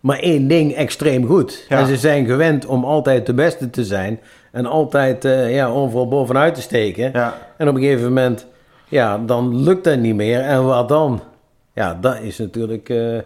maar 0.00 0.18
één 0.18 0.48
ding 0.48 0.74
extreem 0.74 1.26
goed. 1.26 1.64
Ja. 1.68 1.78
En 1.78 1.86
ze 1.86 1.96
zijn 1.96 2.26
gewend 2.26 2.66
om 2.66 2.84
altijd 2.84 3.26
de 3.26 3.34
beste 3.34 3.70
te 3.70 3.84
zijn. 3.84 4.20
En 4.52 4.66
altijd 4.66 5.24
eh, 5.24 5.54
ja, 5.54 5.66
overal 5.66 6.08
bovenuit 6.08 6.54
te 6.54 6.60
steken. 6.60 7.14
En 7.56 7.68
op 7.68 7.74
een 7.74 7.80
gegeven 7.80 8.04
moment, 8.06 8.46
ja, 8.88 9.18
dan 9.18 9.62
lukt 9.62 9.84
dat 9.84 9.98
niet 9.98 10.14
meer. 10.14 10.40
En 10.40 10.64
wat 10.64 10.88
dan? 10.88 11.20
Ja, 11.72 11.98
dat 12.00 12.20
is 12.20 12.38
natuurlijk, 12.38 12.88
eh, 12.88 13.18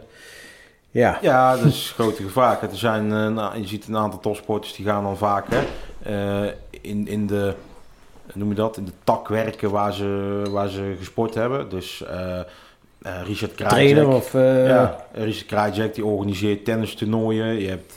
ja. 0.91 1.19
Ja, 1.23 1.57
dat 1.57 1.65
is 1.65 1.89
een 1.89 2.05
grote 2.05 2.23
gevaar. 2.23 2.63
Er 2.63 2.77
zijn, 2.77 3.13
eh, 3.13 3.29
nou, 3.29 3.59
je 3.59 3.67
ziet 3.67 3.87
een 3.87 3.97
aantal 3.97 4.21
topsporters 4.21 4.75
die 4.75 4.87
gaan 4.87 5.03
dan 5.03 5.17
vaak 5.17 5.47
hè, 5.49 5.63
eh, 6.03 6.53
in, 6.81 7.07
in 7.09 7.27
de, 7.27 7.55
noem 8.35 8.49
je 8.49 8.55
dat, 8.55 8.77
in 8.77 8.85
de 8.85 8.93
tak 9.05 9.29
werken 9.29 9.71
waar 9.71 9.93
ze, 9.93 10.43
waar 10.51 10.69
ze 10.69 10.95
gesport 10.99 11.35
hebben. 11.35 11.69
Dus 11.69 12.05
eh, 13.03 13.23
Richard. 13.25 13.57
Trainer 13.57 14.09
of... 14.09 14.35
eh, 14.35 14.67
ja, 14.67 15.05
Richard 15.13 15.47
Krajicek 15.47 15.95
die 15.95 16.05
organiseert 16.05 16.65
tennistoernooien. 16.65 17.61
Je 17.61 17.69
hebt, 17.69 17.95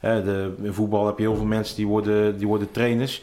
de, 0.00 0.54
in 0.62 0.72
voetbal 0.72 1.06
heb 1.06 1.18
je 1.18 1.24
heel 1.24 1.36
veel 1.36 1.44
mensen 1.44 1.76
die 1.76 1.86
worden, 1.86 2.38
die 2.38 2.46
worden 2.46 2.70
trainers. 2.70 3.22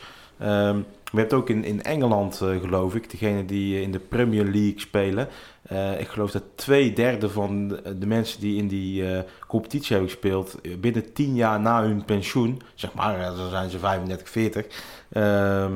Je 1.12 1.18
hebt 1.18 1.34
ook 1.34 1.50
in, 1.50 1.64
in 1.64 1.84
Engeland, 1.84 2.42
eh, 2.42 2.60
geloof 2.60 2.96
ik, 2.96 3.10
degene 3.12 3.46
die 3.46 3.76
eh, 3.76 3.82
in 3.82 3.92
de 3.92 4.00
Premier 4.00 4.44
League 4.44 4.80
spelen. 4.80 5.28
Eh, 5.62 6.00
ik 6.00 6.08
geloof 6.08 6.32
dat 6.32 6.44
twee 6.56 6.94
derde 6.94 7.30
van 7.30 7.68
de, 7.68 8.06
mensen 8.06 8.40
die 8.40 8.58
in 8.58 8.68
die 8.68 9.04
competitie 9.48 9.92
hebben 9.96 10.10
gespeeld, 10.12 10.56
binnen 10.80 11.14
tien 11.14 11.36
jaar 11.36 11.60
na 11.60 11.82
hun 11.82 12.06
pensioen, 12.06 12.62
zeg 12.76 12.94
maar, 12.94 13.20
dan 13.36 13.50
zijn 13.50 13.70
ze 13.70 13.80
35, 13.80 14.30
40, 14.30 14.66
ehm, 15.12 15.74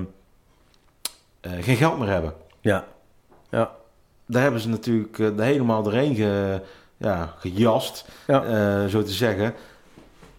eh, 1.41 1.51
geen 1.59 1.75
geld 1.75 1.99
meer 1.99 2.09
hebben. 2.09 2.33
ja. 2.61 2.85
Ja. 3.49 3.71
Daar 4.25 4.41
hebben 4.41 4.61
ze 4.61 4.69
natuurlijk 4.69 5.17
helemaal 5.37 5.83
doorheen 5.83 6.15
ge, 6.15 6.61
ja, 6.97 7.33
gejast, 7.39 8.05
Ja. 8.27 8.87
zo 8.87 9.03
te 9.03 9.11
zeggen, 9.11 9.53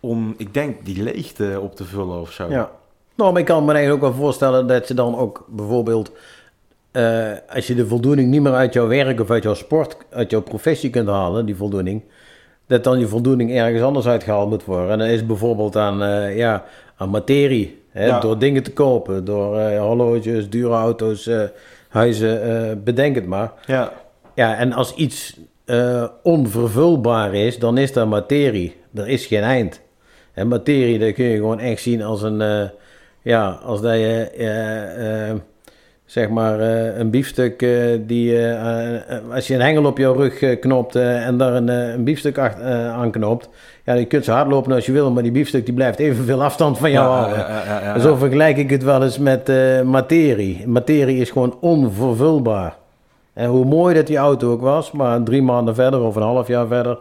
om, 0.01 0.35
ik 0.37 0.55
denk, 0.55 0.85
die 0.85 1.03
leegte 1.03 1.59
op 1.61 1.77
te 1.77 1.85
vullen 1.85 2.21
of 2.21 2.33
zo. 2.33 2.49
Ja. 2.49 2.71
Nou, 3.17 3.33
maar 3.33 3.41
ik 3.41 3.47
kan 3.47 3.65
me 3.65 3.73
eigenlijk 3.73 4.05
ook 4.05 4.11
wel 4.13 4.21
voorstellen 4.21 4.67
dat 4.67 4.89
je 4.89 4.95
dan 4.95 5.17
ook 5.19 5.45
bijvoorbeeld, 5.49 6.11
eh, 6.91 7.31
als 7.55 7.67
je 7.67 7.75
de 7.75 7.87
voldoening 7.87 8.31
niet 8.31 8.43
meer 8.43 8.53
uit 8.55 8.73
jouw 8.73 8.87
werk 8.87 9.21
of 9.21 9.31
uit 9.31 9.43
jouw 9.43 9.55
sport, 9.55 9.97
uit 10.11 10.31
jouw 10.31 10.41
professie 10.43 10.91
kunt 10.91 11.09
halen, 11.09 11.47
die 11.47 11.57
voldoening, 11.57 12.03
dat 12.67 12.85
dan 12.85 12.99
die 12.99 13.07
voldoening 13.07 13.53
ergens 13.57 13.83
anders 13.83 14.07
uitgehaald 14.07 14.51
moet 14.51 14.65
worden. 14.65 14.91
En 14.91 14.99
dat 14.99 15.09
is 15.09 15.27
bijvoorbeeld 15.27 15.77
aan, 15.77 16.03
eh, 16.03 16.37
ja, 16.37 16.65
aan 16.97 17.11
materie, 17.11 17.83
hè, 17.91 18.07
Ja. 18.07 18.21
door 18.21 18.39
dingen 18.39 18.63
te 18.63 18.73
kopen, 18.73 19.25
door 19.25 19.59
eh, 19.59 19.81
horloges, 19.81 20.51
dure 20.51 20.75
auto's, 20.75 21.31
huizen, 21.89 22.83
bedenk 22.85 23.15
het 23.15 23.27
maar. 23.27 23.53
Ja, 23.67 23.93
Ja, 24.35 24.57
en 24.57 24.73
als 24.73 24.95
iets 24.95 25.37
onvervulbaar 26.23 27.35
is, 27.35 27.59
dan 27.59 27.79
is 27.79 27.93
dat 27.93 28.09
materie. 28.09 28.77
Er 28.95 29.09
is 29.09 29.27
geen 29.27 29.43
eind. 29.43 29.81
En 30.33 30.49
materie, 30.49 30.99
dat 30.99 31.13
kun 31.13 31.25
je 31.25 31.37
gewoon 31.37 31.59
echt 31.59 31.83
zien 31.83 32.03
als 32.03 32.23
een, 32.23 32.71
ja, 33.25 33.59
als 33.65 33.81
dat 33.81 33.95
je, 33.95 34.31
eh, 34.37 35.29
eh, 35.29 35.37
zeg 36.05 36.29
maar, 36.29 36.61
eh, 36.61 36.99
een 36.99 37.11
biefstuk 37.11 37.59
die, 38.07 38.39
als 39.33 39.47
je 39.47 39.55
een 39.55 39.61
hengel 39.61 39.85
op 39.85 39.99
jouw 39.99 40.13
rug 40.13 40.59
knopt 40.59 40.97
en 40.97 41.37
daar 41.37 41.55
een, 41.55 41.69
een 41.69 42.05
biefstuk 42.05 42.39
aan 42.39 43.11
knoopt, 43.11 43.49
ja, 43.85 43.93
je 43.93 44.05
kunt 44.05 44.25
zo 44.25 44.33
hard 44.33 44.49
lopen 44.49 44.73
als 44.73 44.87
je 44.87 44.93
wil, 44.93 45.11
maar 45.11 45.23
die 45.23 45.33
biefstuk 45.33 45.65
die 45.65 45.75
blijft 45.75 45.99
evenveel 45.99 46.43
afstand 46.43 46.79
van 46.79 46.91
jou 46.91 47.09
ja, 47.09 47.17
houden. 47.17 47.39
ja, 47.39 47.49
ja, 47.49 47.81
ja, 47.81 47.95
ja. 47.95 47.99
Zo 47.99 48.15
vergelijk 48.15 48.57
ik 48.57 48.71
het 48.71 48.83
wel 48.83 49.03
eens 49.03 49.19
met 49.19 49.53
materie. 49.85 50.69
Materie 50.69 51.21
is 51.21 51.31
gewoon 51.31 51.57
onvervulbaar. 51.61 52.77
En 53.33 53.49
hoe 53.49 53.65
mooi 53.65 53.95
dat 53.95 54.07
die 54.07 54.17
auto 54.17 54.53
ook 54.53 54.61
was, 54.61 54.93
maar 54.93 55.23
drie 55.23 55.43
maanden 55.43 55.75
verder 55.75 56.01
of 56.01 56.17
een 56.17 56.23
half 56.23 56.49
jaar 56.49 56.67
verder, 56.67 56.99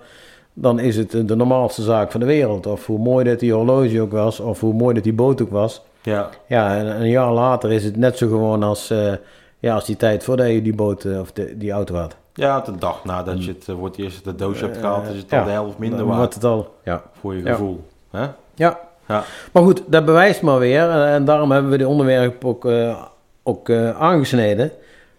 dan 0.54 0.80
is 0.80 0.96
het 0.96 1.12
de 1.12 1.36
normaalste 1.36 1.82
zaak 1.82 2.12
van 2.12 2.20
de 2.20 2.26
wereld. 2.26 2.66
Of 2.66 2.86
hoe 2.86 3.00
mooi 3.00 3.26
dat 3.26 3.40
die 3.40 3.54
horloge 3.54 4.02
ook 4.02 4.12
was, 4.12 4.40
of 4.40 4.60
hoe 4.60 4.74
mooi 4.74 4.94
dat 4.94 5.04
die 5.04 5.14
boot 5.14 5.42
ook 5.42 5.52
was. 5.52 5.82
Ja. 6.04 6.30
Ja, 6.48 6.78
en 6.78 6.86
een 7.02 7.10
jaar 7.10 7.32
later 7.32 7.72
is 7.72 7.84
het 7.84 7.98
net 7.98 8.18
zo 8.18 8.28
gewoon 8.28 8.64
als, 8.64 8.90
eh, 8.90 9.14
ja, 9.60 9.74
als 9.76 9.86
die 9.86 9.96
tijd 9.98 10.24
voordat 10.24 10.48
je 10.48 10.62
die 10.62 10.76
boot 10.76 11.04
eh, 11.04 11.20
of 11.20 11.32
de, 11.32 11.58
die 11.58 11.72
auto 11.72 11.96
had. 11.96 12.16
Ja, 12.34 12.60
de 12.60 12.76
dag 12.78 13.04
nadat 13.06 13.44
je 13.46 13.52
het 13.52 13.68
eh, 13.70 13.76
voor 13.76 13.86
het 13.86 13.98
eerst 13.98 14.24
de 14.24 14.36
doos 14.36 14.60
hebt 14.62 14.78
gehaald, 14.78 15.08
is 15.08 15.18
het 15.18 15.32
al 15.32 15.38
Ja, 15.40 15.44
de 15.46 15.52
helft 15.52 15.78
minder 15.78 15.98
dan 15.98 16.08
waard 16.08 16.20
wordt 16.20 16.34
het 16.34 16.44
al, 16.44 16.74
ja. 16.84 17.02
voor 17.20 17.36
je 17.36 17.44
Ja. 17.44 17.52
gevoel. 17.52 17.84
Hè? 18.12 18.26
Ja. 18.56 18.80
Ja. 19.08 19.24
Maar 19.52 19.64
goed, 19.64 19.84
dat 19.88 20.06
bewijst 20.06 20.42
maar 20.42 20.60
weer. 20.60 20.90
eh, 20.90 21.14
En 21.14 21.26
daarom 21.26 21.52
hebben 21.52 21.72
we 21.72 21.78
dit 21.78 21.88
onderwerp 21.88 22.46
ook, 22.46 22.66
eh, 22.66 23.02
ook 23.44 23.70
eh, 23.70 24.02
aangesneden. 24.02 24.72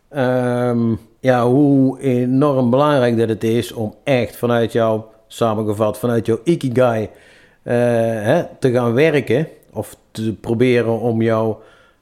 Ehm, 0.08 0.94
ja, 1.20 1.46
hoe 1.46 2.00
enorm 2.00 2.70
belangrijk 2.70 3.18
dat 3.18 3.28
het 3.28 3.44
is 3.44 3.72
om 3.72 3.94
echt 4.04 4.36
vanuit 4.36 4.72
jou, 4.72 5.00
samengevat, 5.26 5.98
vanuit 5.98 6.26
jouw 6.26 6.38
ikigai 6.44 7.08
eh, 7.62 7.74
hè, 8.22 8.42
te 8.58 8.70
gaan 8.72 8.94
werken. 8.94 9.48
Of 9.74 9.96
te 10.10 10.32
proberen 10.32 11.00
om 11.00 11.22
jou, 11.22 11.54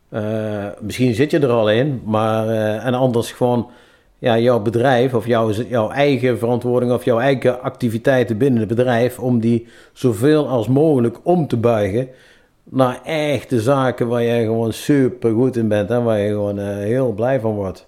eh, 0.09 0.66
misschien 0.81 1.14
zit 1.14 1.31
je 1.31 1.39
er 1.39 1.51
al 1.51 1.70
in, 1.70 2.03
maar 2.05 2.49
eh, 2.49 2.87
en 2.87 2.95
anders 2.95 3.33
gewoon 3.33 3.70
ja, 4.18 4.39
jouw 4.39 4.61
bedrijf 4.61 5.14
of 5.14 5.27
jouw, 5.27 5.51
jouw 5.51 5.91
eigen 5.91 6.39
verantwoording 6.39 6.93
of 6.93 7.05
jouw 7.05 7.18
eigen 7.18 7.62
activiteiten 7.62 8.39
binnen 8.39 8.61
het 8.61 8.68
bedrijf, 8.68 9.18
om 9.18 9.41
die 9.41 9.66
zoveel 9.93 10.49
als 10.49 10.68
mogelijk 10.68 11.18
om 11.23 11.47
te 11.47 11.57
buigen 11.57 12.09
naar 12.64 13.01
echte 13.05 13.61
zaken 13.61 14.09
waar 14.09 14.23
je 14.23 14.45
gewoon 14.45 14.73
super 14.73 15.33
goed 15.33 15.57
in 15.57 15.68
bent 15.68 15.91
en 15.91 16.05
waar 16.05 16.18
je 16.18 16.29
gewoon 16.29 16.59
eh, 16.59 16.66
heel 16.66 17.12
blij 17.12 17.41
van 17.41 17.55
wordt. 17.55 17.87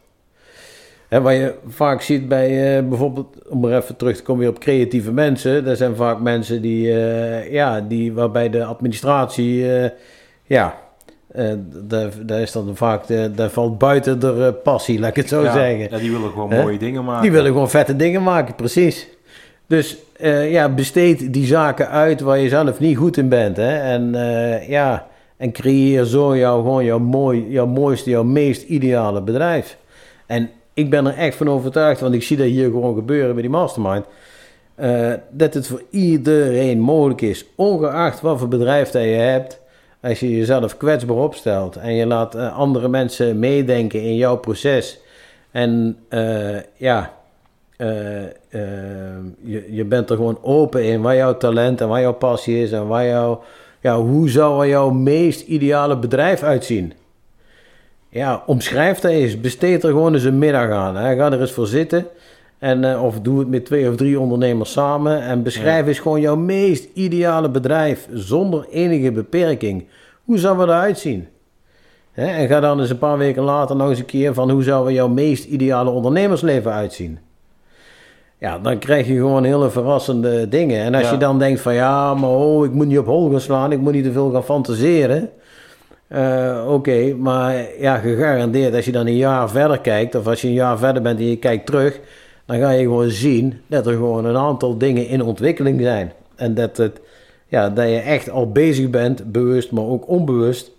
En 1.09 1.23
wat 1.23 1.33
je 1.33 1.55
vaak 1.67 2.03
ziet 2.03 2.29
bij 2.29 2.77
eh, 2.77 2.89
bijvoorbeeld, 2.89 3.37
om 3.49 3.61
maar 3.61 3.77
even 3.77 3.97
terug 3.97 4.17
te 4.17 4.23
komen 4.23 4.43
weer 4.43 4.51
op 4.51 4.59
creatieve 4.59 5.13
mensen, 5.13 5.65
dat 5.65 5.77
zijn 5.77 5.97
vaak 5.97 6.21
mensen 6.21 6.63
die, 6.63 6.93
eh, 6.93 7.53
ja, 7.53 7.81
die 7.81 8.13
waarbij 8.13 8.51
de 8.51 8.65
administratie, 8.65 9.77
eh, 9.77 9.91
ja, 10.45 10.83
daar, 11.67 12.11
daar 12.27 12.41
is 12.41 12.53
dan 12.53 12.77
vaak, 12.77 13.07
de, 13.07 13.31
daar 13.35 13.51
valt 13.51 13.79
buiten 13.79 14.21
de 14.21 14.55
passie, 14.63 14.99
laat 14.99 15.11
ik 15.11 15.17
het 15.17 15.29
zo 15.29 15.43
ja, 15.43 15.53
zeggen. 15.53 15.91
ja, 15.91 15.99
die 15.99 16.11
willen 16.11 16.31
gewoon 16.31 16.49
mooie 16.49 16.79
dingen 16.79 17.05
maken. 17.05 17.23
Die 17.23 17.33
willen 17.33 17.53
gewoon 17.53 17.71
vette 17.71 17.97
dingen 17.97 18.23
maken, 18.23 18.55
precies. 18.55 19.09
Dus 19.67 19.97
ja, 20.49 20.69
besteed 20.69 21.33
die 21.33 21.47
zaken 21.47 21.89
uit 21.89 22.21
waar 22.21 22.39
je 22.39 22.49
zelf 22.49 22.81
niet 22.81 22.97
goed 22.97 23.17
in 23.17 23.29
bent. 23.29 23.57
Hè? 23.57 23.79
En 23.79 24.13
ja, 24.69 25.07
en 25.37 25.53
creëer 25.53 26.05
zo 26.05 26.37
jouw, 26.37 26.57
gewoon 26.57 26.85
jouw, 26.85 26.99
mooi, 26.99 27.47
jouw 27.49 27.67
mooiste, 27.67 28.11
jouw 28.11 28.25
meest 28.25 28.63
ideale 28.63 29.23
bedrijf. 29.23 29.77
En 30.27 30.51
ik 30.75 30.91
ben 30.91 31.07
er 31.07 31.17
echt 31.17 31.37
van 31.37 31.49
overtuigd, 31.49 32.01
want 32.01 32.15
ik 32.15 32.23
zie 32.23 32.37
dat 32.37 32.47
hier 32.47 32.71
gewoon 32.71 32.95
gebeuren 32.95 33.33
bij 33.33 33.43
die 33.43 33.51
mastermind. 33.51 34.05
eh, 34.75 35.13
dat 35.31 35.55
het 35.55 35.67
voor 35.67 35.83
iedereen 35.91 36.81
mogelijk 36.81 37.21
is, 37.21 37.45
ongeacht 37.55 38.21
wat 38.21 38.39
voor 38.39 38.49
bedrijf 38.49 38.91
dat 38.91 39.03
je 39.03 39.09
hebt. 39.09 39.61
Als 40.03 40.21
je 40.21 40.37
jezelf 40.37 40.77
kwetsbaar 40.77 41.17
opstelt 41.17 41.77
en 41.77 41.95
je 41.95 42.07
laat 42.07 42.35
eh, 42.35 42.59
andere 42.59 42.89
mensen 42.89 43.39
meedenken 43.39 44.03
in 44.03 44.17
jouw 44.17 44.37
proces. 44.37 45.01
En 45.51 45.99
eh, 46.09 46.57
ja, 46.77 47.13
je, 49.43 49.67
je 49.71 49.85
bent 49.85 50.11
er 50.11 50.17
gewoon 50.17 50.39
open 50.43 50.85
in 50.85 51.03
wat 51.03 51.15
jouw 51.15 51.37
talent 51.37 51.81
en 51.81 51.89
wat 51.89 52.01
jouw 52.01 52.13
passie 52.15 52.63
is 52.63 52.73
en 52.73 52.87
wat 52.87 53.05
jouw, 53.05 53.43
ja, 53.81 53.99
hoe 54.01 54.31
zou 54.31 54.63
er 54.63 54.69
jouw 54.69 54.91
meest 54.91 55.41
ideale 55.41 55.99
bedrijf 55.99 56.43
uitzien? 56.43 56.93
Ja, 58.15 58.43
omschrijf 58.47 58.99
dat 58.99 59.11
eens. 59.11 59.41
Besteed 59.41 59.83
er 59.83 59.91
gewoon 59.91 60.15
eens 60.15 60.25
een 60.25 60.39
middag 60.39 60.71
aan. 60.71 60.97
Hè. 60.97 61.17
Ga 61.17 61.33
er 61.33 61.41
eens 61.41 61.53
voor 61.53 61.67
zitten. 61.67 62.07
En, 62.59 62.85
eh, 62.93 63.05
of 63.05 63.21
doe 63.21 63.39
het 63.39 63.49
met 63.49 63.65
twee 63.65 63.89
of 63.89 63.97
drie 63.97 64.21
ondernemers 64.21 64.73
samen. 64.73 65.23
En 65.23 65.43
beschrijf 65.43 65.87
eens 65.87 65.99
gewoon 65.99 66.21
jouw 66.21 66.37
meest 66.37 66.89
ideale 66.95 67.49
bedrijf. 67.51 68.09
Zonder 68.13 68.67
enige 68.71 69.13
beperking. 69.13 69.85
Hoe 70.25 70.39
zou 70.39 70.59
het 70.61 70.69
eruit 70.69 70.99
zien? 70.99 71.29
Hè, 72.13 72.27
en 72.27 72.49
ga 72.49 72.61
dan 72.61 72.81
eens 72.81 72.91
een 72.91 72.99
paar 72.99 73.19
weken 73.19 73.43
later 73.43 73.77
nog 73.77 73.89
eens 73.89 73.99
een 73.99 74.05
keer 74.05 74.35
van 74.35 74.51
hoe 74.51 74.63
zou 74.63 74.87
er 74.87 74.93
jouw 74.93 75.09
meest 75.09 75.45
ideale 75.45 75.91
ondernemersleven 75.91 76.73
uitzien? 76.73 77.19
Ja, 78.39 78.59
dan 78.59 78.79
krijg 78.79 79.07
je 79.07 79.15
gewoon 79.15 79.45
hele 79.45 79.71
verrassende 79.71 80.49
dingen. 80.49 80.81
En 80.85 80.95
als 80.95 81.05
Ja. 81.05 81.11
je 81.13 81.17
dan 81.19 81.39
denkt 81.39 81.61
van 81.61 81.75
ja, 81.75 82.15
maar 82.15 82.31
oh, 82.31 82.65
ik 82.65 82.73
moet 82.73 82.87
niet 82.87 82.99
op 82.99 83.07
hol 83.07 83.31
gaan 83.31 83.41
slaan, 83.41 83.73
ik 83.73 83.81
moet 83.81 83.93
niet 83.93 84.05
te 84.05 84.13
veel 84.13 84.31
gaan 84.31 84.45
fantaseren. 84.45 85.31
Eh, 86.07 86.67
Oké, 86.69 87.15
maar 87.15 87.67
ja, 87.81 87.97
gegarandeerd 87.97 88.75
als 88.75 88.85
je 88.85 88.93
dan 88.93 89.07
een 89.07 89.17
jaar 89.17 89.51
verder 89.51 89.81
kijkt, 89.81 90.15
of 90.15 90.27
als 90.27 90.41
je 90.41 90.49
een 90.49 90.55
jaar 90.55 90.79
verder 90.79 91.03
bent 91.03 91.19
en 91.19 91.27
je 91.29 91.37
kijkt 91.37 91.67
terug, 91.67 92.01
dan 92.47 92.59
ga 92.59 92.71
je 92.71 92.83
gewoon 92.83 93.11
zien 93.11 93.61
dat 93.67 93.87
er 93.87 93.93
gewoon 93.93 94.25
een 94.25 94.37
aantal 94.37 94.79
dingen 94.79 95.07
in 95.09 95.23
ontwikkeling 95.23 95.81
zijn. 95.81 96.13
En 96.37 96.55
dat, 96.55 96.77
het, 96.77 97.01
ja, 97.49 97.71
dat 97.71 97.89
je 97.89 97.99
echt 97.99 98.31
al 98.31 98.53
bezig 98.53 98.91
bent, 98.91 99.33
bewust, 99.33 99.71
maar 99.73 99.85
ook 99.85 100.09
onbewust, 100.09 100.71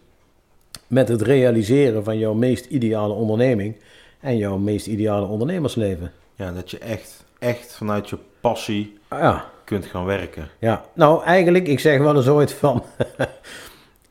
met 0.87 1.07
het 1.07 1.21
realiseren 1.21 2.03
van 2.03 2.17
jouw 2.17 2.33
meest 2.33 2.65
ideale 2.65 3.13
onderneming 3.13 3.75
en 4.19 4.37
jouw 4.37 4.57
meest 4.57 4.87
ideale 4.87 5.25
ondernemersleven. 5.27 6.11
Ja, 6.35 6.51
dat 6.51 6.71
je 6.71 6.77
echt, 6.77 7.25
echt 7.39 7.73
vanuit 7.75 8.09
je 8.09 8.17
passie 8.41 8.97
Ah, 9.07 9.19
Ja, 9.19 9.45
kunt 9.63 9.85
gaan 9.85 10.05
werken. 10.05 10.47
ja. 10.59 10.85
Nou, 10.93 11.23
eigenlijk, 11.23 11.67
ik 11.67 11.79
zeg 11.79 11.99
wel 11.99 12.15
eens 12.15 12.27
ooit 12.27 12.51
van. 12.53 12.83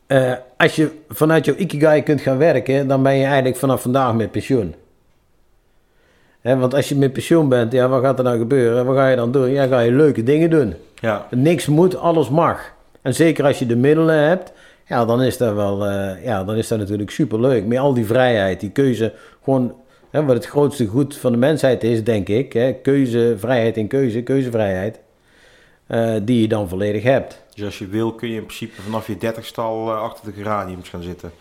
eh, 0.06 0.32
als 0.56 0.76
je 0.76 0.90
vanuit 1.08 1.44
jouw 1.44 1.54
Ikigai 1.56 2.02
kunt 2.02 2.20
gaan 2.20 2.38
werken, 2.38 2.88
dan 2.88 3.02
ben 3.02 3.14
je 3.16 3.24
eigenlijk 3.24 3.56
vanaf 3.56 3.82
vandaag 3.82 4.14
met 4.14 4.30
pensioen. 4.30 4.74
Hè, 6.40 6.56
want 6.56 6.74
als 6.74 6.88
je 6.88 6.96
met 6.96 7.12
pensioen 7.12 7.48
bent, 7.48 7.72
ja, 7.72 7.88
wat 7.88 8.02
gaat 8.02 8.18
er 8.18 8.24
dan 8.24 8.38
gebeuren? 8.38 8.86
Wat 8.86 8.96
ga 8.96 9.08
je 9.08 9.16
dan 9.16 9.32
doen? 9.32 9.50
Ja, 9.50 9.66
ga 9.66 9.80
je 9.80 9.92
leuke 9.92 10.22
dingen 10.22 10.50
doen. 10.50 10.74
Ja, 10.94 11.26
Niks 11.30 11.66
moet, 11.66 11.96
alles 11.96 12.28
mag. 12.28 12.72
En 13.02 13.14
zeker 13.14 13.44
als 13.44 13.58
je 13.58 13.66
de 13.66 13.76
middelen 13.76 14.18
hebt, 14.28 14.52
ja, 14.86 15.04
dan 15.04 15.22
is 15.22 15.36
dat 15.36 15.54
wel, 15.54 15.86
eh, 15.86 16.24
ja, 16.24 16.44
dan 16.44 16.56
is 16.56 16.68
dat 16.68 16.78
natuurlijk 16.78 17.10
superleuk. 17.10 17.64
Met 17.66 17.78
al 17.78 17.94
die 17.94 18.06
vrijheid, 18.06 18.60
die 18.60 18.70
keuze, 18.70 19.12
gewoon, 19.44 19.74
hè, 20.10 20.24
wat 20.24 20.36
het 20.36 20.46
grootste 20.46 20.86
goed 20.86 21.16
van 21.16 21.32
de 21.32 21.38
mensheid 21.38 21.84
is, 21.84 22.04
denk 22.04 22.28
ik. 22.28 22.52
Hè, 22.52 22.72
keuze, 22.72 23.34
vrijheid 23.38 23.76
in 23.76 23.86
keuze, 23.86 24.22
keuzevrijheid. 24.22 24.98
eh, 25.86 26.14
die 26.22 26.40
je 26.40 26.48
dan 26.48 26.68
volledig 26.68 27.02
hebt. 27.02 27.42
Dus 27.54 27.64
als 27.64 27.78
je 27.78 27.86
wil 27.86 28.12
kun 28.12 28.28
je 28.28 28.36
in 28.36 28.44
principe 28.44 28.82
vanaf 28.82 29.06
je 29.06 29.16
dertigste 29.16 29.60
al 29.60 29.90
eh, 29.90 30.00
achter 30.00 30.24
de 30.24 30.32
geraniums 30.32 30.88
gaan 30.88 31.02
zitten. 31.02 31.32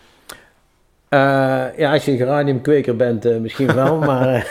Eh, 1.14 1.78
ja, 1.78 1.92
als 1.92 2.04
je 2.04 2.10
een 2.10 2.16
geraniumkweker 2.16 2.96
bent, 2.96 3.24
eh, 3.24 3.36
misschien 3.36 3.74
wel, 3.74 3.98
maar... 4.10 4.46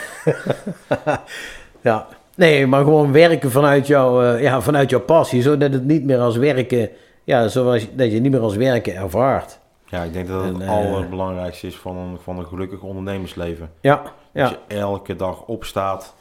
ja, 1.80 2.06
nee, 2.34 2.66
maar 2.66 2.84
gewoon 2.84 3.12
werken 3.12 3.50
vanuit, 3.50 3.86
jouw 3.86 4.22
eh, 4.22 4.42
ja, 4.42 4.60
vanuit 4.60 4.90
jouw 4.90 5.00
passie, 5.00 5.42
zodat 5.42 5.72
het 5.72 5.84
niet 5.84 6.04
meer 6.04 6.18
als 6.18 6.36
werken... 6.36 6.88
Ja, 7.24 7.48
zoals, 7.48 7.86
dat 7.92 8.12
je 8.12 8.20
niet 8.20 8.32
meer 8.32 8.40
als 8.40 8.56
werken 8.56 8.94
ervaart. 8.94 9.58
Ja, 9.86 10.02
ik 10.02 10.12
denk 10.12 10.28
dat 10.28 10.42
dat 10.42 10.54
En, 10.54 10.60
het 10.60 10.68
allerbelangrijkste 10.68 11.66
is 11.66 11.76
van 11.76 11.96
een, 11.96 12.18
van 12.22 12.38
een 12.38 12.46
gelukkig 12.46 12.80
ondernemersleven. 12.80 13.70
Ja, 13.80 14.02
ja. 14.32 14.48
Dat 14.48 14.58
je 14.68 14.76
elke 14.76 15.16
dag 15.16 15.42
opstaat, 15.42 16.14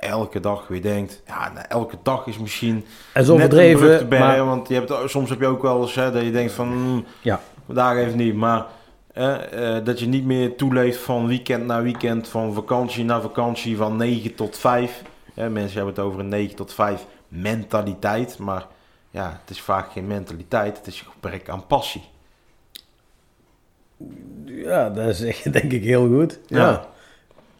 elke 0.00 0.40
dag 0.40 0.68
weer 0.68 0.82
denkt, 0.82 1.22
ja, 1.26 1.52
nou, 1.52 1.66
elke 1.68 1.96
dag 2.02 2.26
is 2.26 2.38
misschien 2.38 2.84
En 3.12 3.24
zo 3.24 3.36
net 3.36 3.52
een 3.52 3.76
brug 3.76 4.08
maar... 4.08 4.44
want 4.44 4.68
je 4.68 4.74
hebt, 4.74 4.92
soms 5.10 5.30
heb 5.30 5.40
je 5.40 5.46
ook 5.46 5.62
wel 5.62 5.80
eens 5.80 5.94
hè, 5.94 6.12
dat 6.12 6.22
je 6.22 6.30
denkt 6.30 6.52
van, 6.52 6.66
hmm, 6.68 7.04
Ja. 7.20 7.40
vandaag 7.66 7.96
even 7.96 8.16
niet, 8.16 8.34
maar 8.34 8.66
eh, 9.12 9.76
eh, 9.76 9.84
dat 9.84 10.00
je 10.00 10.06
niet 10.06 10.24
meer 10.24 10.56
toeleeft 10.56 10.98
van 11.00 11.26
weekend 11.26 11.66
naar 11.66 11.82
weekend, 11.82 12.28
van 12.28 12.54
vakantie 12.54 13.04
naar 13.04 13.20
vakantie, 13.20 13.76
van 13.76 13.96
9 13.96 14.34
tot 14.34 14.58
5. 14.58 15.02
Hè, 15.34 15.50
mensen 15.50 15.76
hebben 15.76 15.94
het 15.94 16.04
over 16.04 16.20
een 16.20 16.28
9 16.28 16.56
tot 16.56 16.72
5 16.74 17.04
mentaliteit, 17.28 18.38
maar 18.38 18.66
ja, 19.10 19.38
het 19.40 19.50
is 19.50 19.60
vaak 19.60 19.92
geen 19.92 20.06
mentaliteit, 20.06 20.76
het 20.76 20.86
is 20.86 21.00
een 21.00 21.12
gebrek 21.12 21.48
aan 21.48 21.66
passie. 21.66 22.02
Ja, 24.44 24.90
dat 24.90 25.16
zeg 25.16 25.36
je 25.42 25.50
denk 25.50 25.72
ik 25.72 25.82
heel 25.84 26.08
goed. 26.08 26.38
Ja, 26.46 26.58
Ja. 26.58 26.86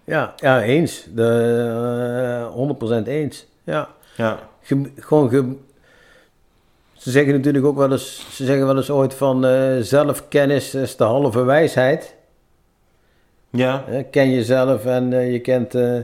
Ja, 0.04 0.32
ja, 0.36 0.62
eens. 0.62 1.06
De, 1.14 2.44
eh, 2.48 2.54
100% 2.54 3.06
eens. 3.06 3.46
Ja. 3.64 3.88
Ja, 4.16 4.38
Ge- 4.62 4.90
gewoon 4.96 5.28
ge- 5.28 5.52
ze 6.92 7.10
zeggen 7.10 7.32
natuurlijk 7.34 7.64
ook 7.64 7.76
wel 7.76 7.92
eens, 7.92 8.26
ze 8.30 8.44
zeggen 8.44 8.66
wel 8.66 8.76
eens 8.76 8.90
ooit 8.90 9.14
van 9.14 9.44
eh, 9.46 9.76
zelfkennis 9.80 10.74
is 10.74 10.96
de 10.96 11.04
halve 11.04 11.44
wijsheid. 11.44 12.14
ja, 13.50 13.84
Hè, 13.86 14.02
ken 14.02 14.30
jezelf 14.30 14.84
en 14.86 15.12
eh, 15.12 15.32
je 15.32 15.40
kent. 15.40 15.74
eh, 15.74 15.98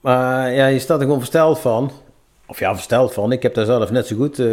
maar 0.00 0.52
ja, 0.52 0.66
je 0.66 0.78
staat 0.78 0.96
er 0.98 1.02
gewoon 1.04 1.18
versteld 1.18 1.58
van. 1.58 1.90
Of 2.46 2.58
ja, 2.58 2.72
versteld 2.74 3.12
van. 3.14 3.32
Ik 3.32 3.42
heb 3.42 3.54
daar 3.54 3.64
zelf 3.64 3.90
net 3.90 4.06
zo 4.06 4.16
goed 4.16 4.38
eh, 4.38 4.46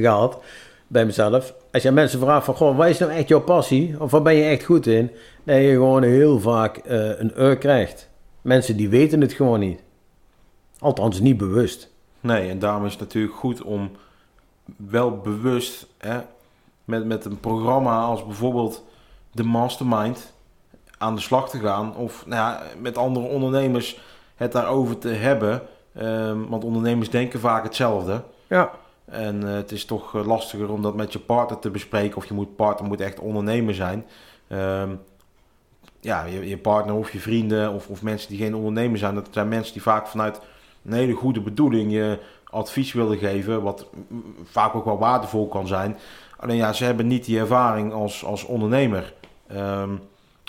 gehad 0.00 0.38
bij 0.86 1.04
mezelf. 1.04 1.54
Als 1.72 1.82
je 1.82 1.90
mensen 1.90 2.20
vraagt 2.20 2.44
van, 2.44 2.54
goh, 2.54 2.76
wat 2.76 2.88
is 2.88 2.98
nou 2.98 3.12
echt 3.12 3.28
jouw 3.28 3.40
passie? 3.40 3.94
Of 3.98 4.10
wat 4.10 4.22
ben 4.22 4.34
je 4.34 4.44
echt 4.44 4.64
goed 4.64 4.86
in? 4.86 5.10
Dat 5.42 5.56
je 5.56 5.70
gewoon 5.70 6.02
heel 6.02 6.40
vaak 6.40 6.76
eh, 6.76 7.18
een 7.20 7.32
ur 7.36 7.58
krijgt. 7.58 8.10
Mensen 8.40 8.76
die 8.76 8.88
weten 8.88 9.20
het 9.20 9.32
gewoon 9.32 9.60
niet. 9.60 9.82
Althans, 10.78 11.20
niet 11.20 11.36
bewust. 11.36 11.90
Nee, 12.20 12.50
en 12.50 12.58
daarom 12.58 12.84
is 12.84 12.92
het 12.92 13.00
natuurlijk 13.00 13.34
goed 13.34 13.62
om 13.62 13.90
wel 14.76 15.16
bewust 15.16 15.86
hè, 15.98 16.20
met, 16.84 17.04
met 17.04 17.24
een 17.24 17.40
programma 17.40 18.02
als 18.02 18.26
bijvoorbeeld 18.26 18.84
de 19.30 19.42
Mastermind 19.44 20.32
aan 20.98 21.14
de 21.14 21.20
slag 21.20 21.50
te 21.50 21.58
gaan. 21.58 21.96
Of 21.96 22.26
nou 22.26 22.40
ja, 22.40 22.62
met 22.78 22.96
andere 22.96 23.26
ondernemers 23.26 24.00
het 24.36 24.52
daarover 24.52 24.98
te 24.98 25.08
hebben. 25.08 25.62
Ehm, 25.94 26.46
want 26.48 26.64
ondernemers 26.64 27.10
denken 27.10 27.40
vaak 27.40 27.64
hetzelfde. 27.64 28.22
Ja, 28.46 28.70
En 29.04 29.48
eh, 29.48 29.54
het 29.54 29.72
is 29.72 29.84
toch 29.84 30.14
eh, 30.14 30.26
lastiger 30.26 30.70
om 30.70 30.82
dat 30.82 30.94
met 30.94 31.12
je 31.12 31.18
partner 31.18 31.58
te 31.58 31.70
bespreken. 31.70 32.16
Of 32.16 32.26
je 32.26 32.34
moet, 32.34 32.56
partner 32.56 32.88
moet 32.88 33.00
echt 33.00 33.20
ondernemer 33.20 33.74
zijn. 33.74 34.06
Ehm, 34.48 34.90
ja, 36.02 36.24
je, 36.24 36.48
je 36.48 36.58
partner 36.58 36.94
of 36.94 37.12
je 37.12 37.20
vrienden 37.20 37.72
of, 37.72 37.88
of 37.88 38.02
mensen 38.02 38.28
die 38.28 38.38
geen 38.38 38.54
ondernemer 38.54 38.98
zijn. 38.98 39.14
Dat 39.14 39.28
zijn 39.30 39.48
mensen 39.48 39.72
die 39.72 39.82
vaak 39.82 40.06
vanuit 40.06 40.40
een 40.84 40.92
hele 40.92 41.12
goede 41.12 41.40
bedoeling 41.40 41.92
je 41.92 42.18
advies 42.44 42.92
willen 42.92 43.18
geven. 43.18 43.62
Wat 43.62 43.86
vaak 44.44 44.74
ook 44.74 44.84
wel 44.84 44.98
waardevol 44.98 45.48
kan 45.48 45.66
zijn. 45.66 45.96
Alleen 46.36 46.56
ja, 46.56 46.72
ze 46.72 46.84
hebben 46.84 47.06
niet 47.06 47.24
die 47.24 47.38
ervaring 47.38 47.92
als, 47.92 48.24
als 48.24 48.44
ondernemer. 48.44 49.14
Ehm, 49.46 49.90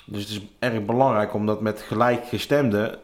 dus 0.05 0.21
het 0.21 0.29
is 0.29 0.41
erg 0.59 0.85
belangrijk 0.85 1.33
om 1.33 1.45
dat 1.45 1.61
met 1.61 1.81
gelijkgestemden... 1.81 2.99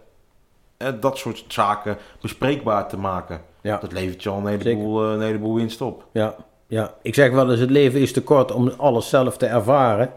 eh, 0.78 0.88
dat 1.00 1.18
soort 1.18 1.46
zaken 1.48 1.98
bespreekbaar 2.22 2.88
te 2.88 2.98
maken. 2.98 3.42
ja. 3.62 3.78
Dat 3.78 3.92
levert 3.92 4.24
je 4.24 4.30
al 4.30 4.38
een 4.38 4.60
heleboel, 4.60 5.06
eh, 5.06 5.12
een 5.12 5.22
heleboel 5.22 5.56
winst 5.56 5.82
op. 5.82 6.06
Ja, 6.12 6.36
ja, 6.68 6.94
ik 7.02 7.16
zeg 7.16 7.32
wel 7.32 7.52
eens, 7.52 7.60
het 7.60 7.70
leven 7.70 8.00
is 8.00 8.14
te 8.14 8.24
kort 8.24 8.52
om 8.52 8.74
alles 8.78 9.10
zelf 9.10 9.38
te 9.38 9.46
ervaren. 9.46 10.12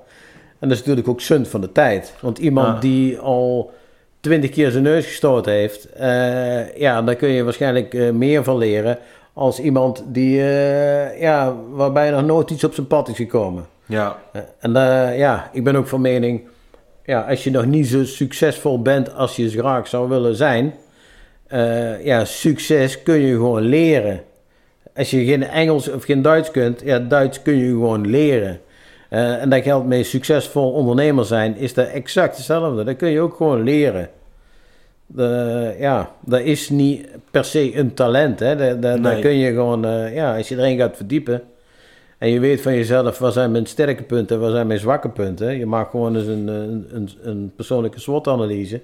En 0.63 0.69
dat 0.69 0.77
is 0.77 0.79
natuurlijk 0.79 1.09
ook 1.09 1.21
zund 1.21 1.49
van 1.49 1.61
de 1.61 1.73
tijd. 1.73 2.15
Want 2.21 2.39
iemand 2.39 2.83
die 2.83 3.19
al 3.19 3.73
twintig 4.21 4.51
keer 4.51 4.71
zijn 4.71 4.83
neus 4.83 5.07
gestoten 5.07 5.53
heeft, 5.53 5.93
eh, 5.93 6.77
ja, 6.77 7.03
daar 7.03 7.15
kun 7.15 7.29
je 7.29 7.45
waarschijnlijk 7.45 7.95
eh, 7.95 8.11
meer 8.11 8.45
van 8.45 8.59
leren 8.59 8.99
als 9.33 9.61
iemand 9.61 10.05
die, 10.07 10.41
eh, 10.41 11.21
ja, 11.21 11.57
waarbij 11.71 12.11
nog 12.11 12.25
nooit 12.25 12.51
iets 12.51 12.65
op 12.65 12.75
zijn 12.75 12.87
pad 12.87 13.09
is 13.09 13.17
gekomen. 13.17 13.67
Ja, 13.87 14.19
en 14.59 14.73
ja, 15.17 15.51
ik 15.53 15.65
ben 15.65 15.77
ook 15.77 15.87
van 15.87 16.01
mening, 16.01 16.43
ja, 17.05 17.21
als 17.21 17.45
je 17.45 17.51
nog 17.51 17.67
niet 17.67 17.87
zo 17.87 18.05
succesvol 18.05 18.83
bent 18.83 19.15
als 19.15 19.37
je 19.37 19.49
graag 19.49 19.89
zou 19.89 20.09
willen 20.09 20.37
zijn, 20.37 20.75
ja, 22.03 22.25
succes 22.25 23.03
kun 23.03 23.19
je 23.19 23.35
gewoon 23.35 23.63
leren. 23.63 24.21
Als 24.97 25.11
je 25.11 25.25
geen 25.25 25.43
Engels 25.43 25.91
of 25.91 26.05
geen 26.05 26.23
Duits 26.23 26.51
kunt, 26.51 26.81
ja, 26.85 26.99
Duits 26.99 27.43
kun 27.43 27.57
je 27.57 27.69
gewoon 27.69 28.07
leren. 28.11 28.61
Eh, 29.13 29.43
en 29.43 29.49
dat 29.49 29.63
geldt 29.63 29.87
met 29.87 30.07
succesvol 30.07 30.73
ondernemer 30.73 31.25
zijn, 31.25 31.57
is 31.57 31.75
dat 31.75 31.87
exact 31.87 32.37
hetzelfde. 32.37 32.85
Dat 32.85 32.97
kun 32.97 33.09
je 33.09 33.21
ook 33.21 33.37
gewoon 33.37 33.63
leren. 33.63 34.11
De, 35.07 35.75
ja, 35.79 36.11
dat 36.21 36.41
is 36.41 36.69
niet 36.69 37.09
per 37.31 37.45
se 37.45 37.77
een 37.77 37.95
talent. 37.95 38.41
Hè. 38.41 38.79
Daar, 38.79 39.19
kun 39.19 39.37
je 39.37 39.53
gewoon, 39.53 39.85
eh, 39.85 40.15
ja, 40.15 40.37
als 40.37 40.49
je 40.49 40.57
erin 40.57 40.79
gaat 40.79 40.97
verdiepen. 40.97 41.43
En 42.19 42.29
je 42.29 42.41
weet 42.41 42.61
van 42.61 42.75
jezelf, 42.75 43.19
waar 43.19 43.33
zijn 43.33 43.51
mijn 43.51 43.67
sterke 43.67 44.03
punten, 44.03 44.41
waar 44.41 44.51
zijn 44.51 44.67
mijn 44.67 44.79
zwakke 44.79 45.09
punten. 45.09 45.59
Je 45.59 45.67
maakt 45.67 45.91
gewoon 45.91 46.17
eens 46.17 46.27
een, 46.27 46.49
een, 46.49 46.87
een, 46.93 47.11
een 47.23 47.53
persoonlijke 47.57 48.01
SWOT-analyse. 48.01 48.81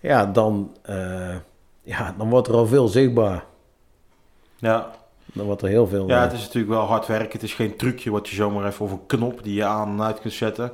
Ja, 0.00 0.26
dan, 0.26 0.72
eh, 0.82 1.36
ja, 1.82 2.14
dan 2.18 2.30
wordt 2.30 2.48
er 2.48 2.54
al 2.54 2.66
veel 2.66 2.88
zichtbaar. 2.88 3.44
Ja. 4.56 4.90
Dan 5.32 5.46
wordt 5.46 5.62
er 5.62 5.68
heel 5.68 5.86
veel. 5.86 6.08
ja, 6.08 6.16
eh, 6.16 6.22
het 6.22 6.32
is 6.32 6.38
natuurlijk 6.42 6.72
wel 6.72 6.82
hard 6.82 7.06
werken. 7.06 7.32
Het 7.32 7.42
is 7.42 7.54
geen 7.54 7.76
trucje 7.76 8.10
wat 8.10 8.28
je 8.28 8.34
zomaar 8.34 8.66
even 8.66 8.84
of 8.84 8.92
een 8.92 9.06
knop 9.06 9.42
die 9.42 9.54
je 9.54 9.64
aan 9.64 9.88
en 9.88 10.02
uit 10.02 10.20
kunt 10.20 10.32
zetten. 10.34 10.70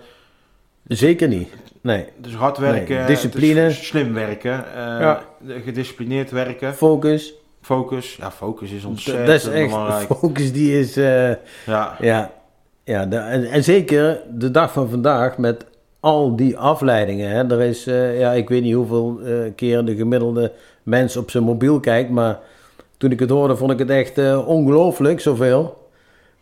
Zeker 0.87 1.29
niet. 1.29 1.49
Nee. 1.81 2.05
Dus 2.17 2.35
hard 2.35 2.59
werken, 2.59 2.97
Nee, 2.97 3.07
discipline. 3.07 3.71
slim 3.71 4.15
werken, 4.15 4.65
eh, 4.67 4.75
Ja. 5.01 5.23
gedisciplineerd 5.65 6.31
werken, 6.31 6.75
Focus. 6.75 7.35
focus. 7.61 8.17
Ja, 8.17 8.31
focus 8.31 8.71
is 8.71 8.85
ontzettend 8.85 9.27
Dat 9.27 9.35
is 9.37 9.47
echt, 9.47 9.69
belangrijk. 9.71 10.07
focus 10.07 10.53
die 10.53 10.79
is, 10.81 10.97
eh, 10.97 11.29
Ja, 11.67 11.97
ja, 12.01 12.31
ja 12.85 13.07
de- 13.07 13.17
en, 13.17 13.45
en 13.45 13.65
zeker 13.65 14.21
de 14.35 14.51
dag 14.51 14.73
van 14.73 14.89
vandaag 14.89 15.39
met 15.39 15.65
al 16.01 16.37
die 16.37 16.59
afleidingen. 16.59 17.31
Hè. 17.31 17.51
Er 17.51 17.61
is, 17.61 17.85
ja, 18.19 18.33
ik 18.33 18.49
weet 18.49 18.63
niet 18.63 18.75
hoeveel 18.75 19.21
keer 19.57 19.85
de 19.85 19.97
gemiddelde 19.97 20.53
mens 20.83 21.17
op 21.17 21.31
zijn 21.31 21.45
mobiel 21.45 21.81
kijkt, 21.81 22.11
maar 22.11 22.39
toen 23.03 23.11
ik 23.11 23.21
het 23.21 23.31
hoorde 23.31 23.57
vond 23.57 23.71
ik 23.71 23.79
het 23.79 23.91
echt 23.91 24.19
eh, 24.19 24.49
ongelooflijk, 24.49 25.21
zoveel. 25.21 25.89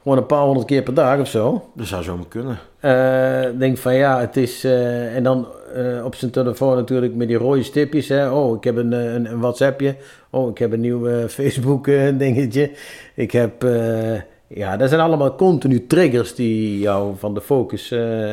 Gewoon 0.02 0.18
een 0.18 0.26
paar 0.26 0.42
honderd 0.42 0.66
keer 0.66 0.82
per 0.82 0.94
dag 0.94 1.20
of 1.20 1.28
zo. 1.28 1.64
dat 1.74 1.86
zou 1.86 2.02
zomaar 2.02 2.26
kunnen. 2.28 2.58
Eh, 2.80 3.58
denk 3.58 3.78
van 3.78 3.94
ja, 3.94 4.20
het 4.20 4.36
is. 4.36 4.64
eh, 4.64 5.16
en 5.16 5.22
dan 5.22 5.46
op 6.04 6.14
zijn 6.14 6.30
telefoon 6.30 6.76
natuurlijk 6.76 7.14
met 7.14 7.28
die 7.28 7.36
rode 7.36 7.62
stipjes. 7.62 8.08
Hè. 8.08 8.30
Oh, 8.30 8.56
ik 8.56 8.64
heb 8.64 8.76
een, 8.76 8.92
een, 8.92 9.30
een 9.30 9.40
WhatsAppje. 9.40 9.94
Oh, 10.30 10.50
ik 10.50 10.58
heb 10.58 10.72
een 10.72 10.80
nieuw 10.80 11.06
eh, 11.08 11.28
Facebook 11.38 11.86
eh, 11.86 12.18
dingetje. 12.18 12.70
Ik 13.14 13.30
heb. 13.32 13.62
ja, 14.46 14.76
dat 14.76 14.88
zijn 14.88 15.00
allemaal 15.00 15.34
continu 15.34 15.86
triggers 15.86 16.34
die 16.34 16.78
jou 16.78 17.14
van 17.18 17.34
de 17.34 17.40
focus. 17.40 17.88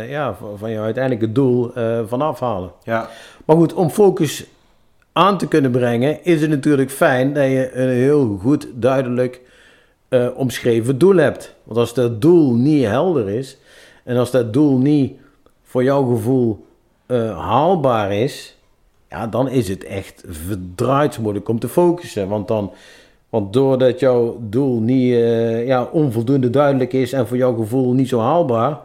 ja, 0.10 0.36
van, 0.40 0.58
van 0.58 0.72
jouw 0.72 0.84
uiteindelijke 0.84 1.32
doel 1.32 1.74
eh 1.74 2.00
van 2.08 2.22
afhalen. 2.22 2.72
Ja, 2.84 3.10
Maar 3.46 3.56
goed, 3.56 3.74
om 3.74 3.90
focus 3.90 4.46
aan 5.18 5.38
te 5.38 5.48
kunnen 5.48 5.72
brengen, 5.72 6.24
is 6.24 6.42
het 6.42 6.50
natuurlijk 6.50 6.92
fijn 6.92 7.34
dat 7.34 7.44
je 7.44 7.70
een 7.74 7.90
heel 7.90 8.38
goed, 8.42 8.68
duidelijk 8.74 9.42
eh, 10.10 10.28
omschreven 10.36 10.98
doel 10.98 11.16
hebt. 11.16 11.56
Want 11.64 11.80
als 11.80 11.94
dat 11.94 12.22
doel 12.22 12.54
niet 12.54 12.86
helder 12.86 13.30
is 13.30 13.58
en 14.04 14.18
als 14.18 14.32
dat 14.32 14.54
doel 14.54 14.78
niet 14.78 15.14
voor 15.64 15.84
jouw 15.84 16.04
gevoel 16.04 16.66
eh, 17.06 17.40
haalbaar 17.40 18.14
is, 18.14 18.58
ja, 19.10 19.28
dan 19.28 19.50
is 19.50 19.68
het 19.68 19.84
echt 19.84 20.24
verdraaid 20.28 21.20
moeilijk 21.20 21.50
om 21.50 21.60
te 21.60 21.70
focussen. 21.70 22.28
Want, 22.28 22.48
dan, 22.48 22.72
want 23.30 23.54
doordat 23.54 24.00
jouw 24.00 24.38
doel 24.42 24.80
niet 24.80 25.14
eh, 25.14 25.68
ja, 25.68 25.84
onvoldoende 25.84 26.50
duidelijk 26.50 26.94
is 26.94 27.14
en 27.14 27.28
voor 27.28 27.38
jouw 27.38 27.56
gevoel 27.56 27.94
niet 27.94 28.10
zo 28.10 28.20
haalbaar 28.20 28.80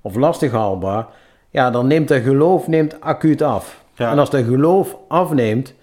of 0.00 0.14
lastig 0.14 0.52
haalbaar, 0.52 1.06
ja, 1.50 1.70
dan 1.70 1.86
neemt 1.86 2.08
dat 2.08 2.22
geloof 2.22 2.66
neemt 2.66 3.00
acuut 3.00 3.42
af. 3.42 3.79
Ja. 4.00 4.10
En 4.10 4.18
als 4.18 4.30
dat 4.30 4.44
geloof 4.44 4.96
afneemt, 5.08 5.74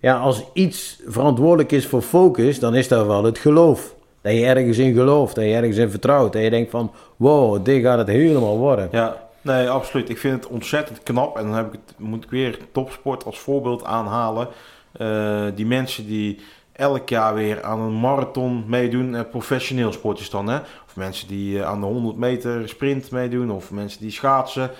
ja, 0.00 0.18
als 0.18 0.44
iets 0.52 1.00
verantwoordelijk 1.06 1.72
is 1.72 1.86
voor 1.86 2.02
focus, 2.02 2.58
dan 2.58 2.74
is 2.74 2.88
dat 2.88 3.06
wel 3.06 3.24
het 3.24 3.38
geloof. 3.38 3.94
Dat 4.20 4.32
je 4.32 4.44
ergens 4.44 4.78
in 4.78 4.94
gelooft, 4.94 5.34
dat 5.34 5.44
je 5.44 5.54
ergens 5.54 5.76
in 5.76 5.90
vertrouwt. 5.90 6.32
Dat 6.32 6.42
je 6.42 6.50
denkt 6.50 6.70
van, 6.70 6.92
wow, 7.16 7.64
dit 7.64 7.82
gaat 7.82 7.98
het 7.98 8.08
helemaal 8.08 8.58
worden. 8.58 8.88
ja. 8.92 9.30
Nee, 9.44 9.68
absoluut. 9.68 10.08
Ik 10.08 10.18
vind 10.18 10.34
het 10.34 10.52
ontzettend 10.52 11.02
knap. 11.02 11.36
En 11.36 11.42
dan 11.46 11.54
heb 11.54 11.66
ik 11.66 11.80
het, 11.86 11.94
moet 11.98 12.24
ik 12.24 12.30
weer 12.30 12.58
topsport 12.72 13.24
als 13.24 13.38
voorbeeld 13.38 13.84
aanhalen. 13.84 14.48
Eh, 14.92 15.44
die 15.54 15.66
mensen 15.66 16.06
die 16.06 16.38
elk 16.72 17.08
jaar 17.08 17.34
weer 17.34 17.62
aan 17.62 17.80
een 17.80 18.00
marathon 18.00 18.64
meedoen. 18.66 19.14
eh, 19.14 19.20
professioneel 19.30 19.92
sporters 19.92 20.30
dan, 20.30 20.48
hè. 20.48 20.56
Of 20.58 20.96
mensen 20.96 21.28
die 21.28 21.58
eh, 21.58 21.66
aan 21.66 21.80
de 21.80 21.86
100 21.86 22.16
meter 22.16 22.68
sprint 22.68 23.10
meedoen. 23.10 23.50
Of 23.50 23.70
mensen 23.70 24.00
die 24.00 24.10
schaatsen. 24.10 24.70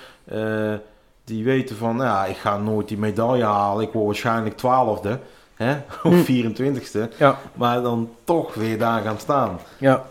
Die 1.25 1.45
weten 1.45 1.77
van, 1.77 1.97
ja, 1.97 2.25
ik 2.25 2.37
ga 2.37 2.57
nooit 2.59 2.89
die 2.89 2.99
medaille 2.99 3.45
halen. 3.45 3.83
Ik 3.87 3.93
word 3.93 4.07
waarschijnlijk 4.07 4.57
twaalfde. 4.57 5.19
Hè? 5.55 5.77
Of 6.03 6.27
24ste. 6.31 7.17
Ja, 7.19 7.39
Maar 7.55 7.83
dan 7.83 8.09
toch 8.25 8.55
weer 8.55 8.79
daar 8.79 9.03
gaan 9.03 9.19
staan. 9.19 9.59
ja, 9.79 10.05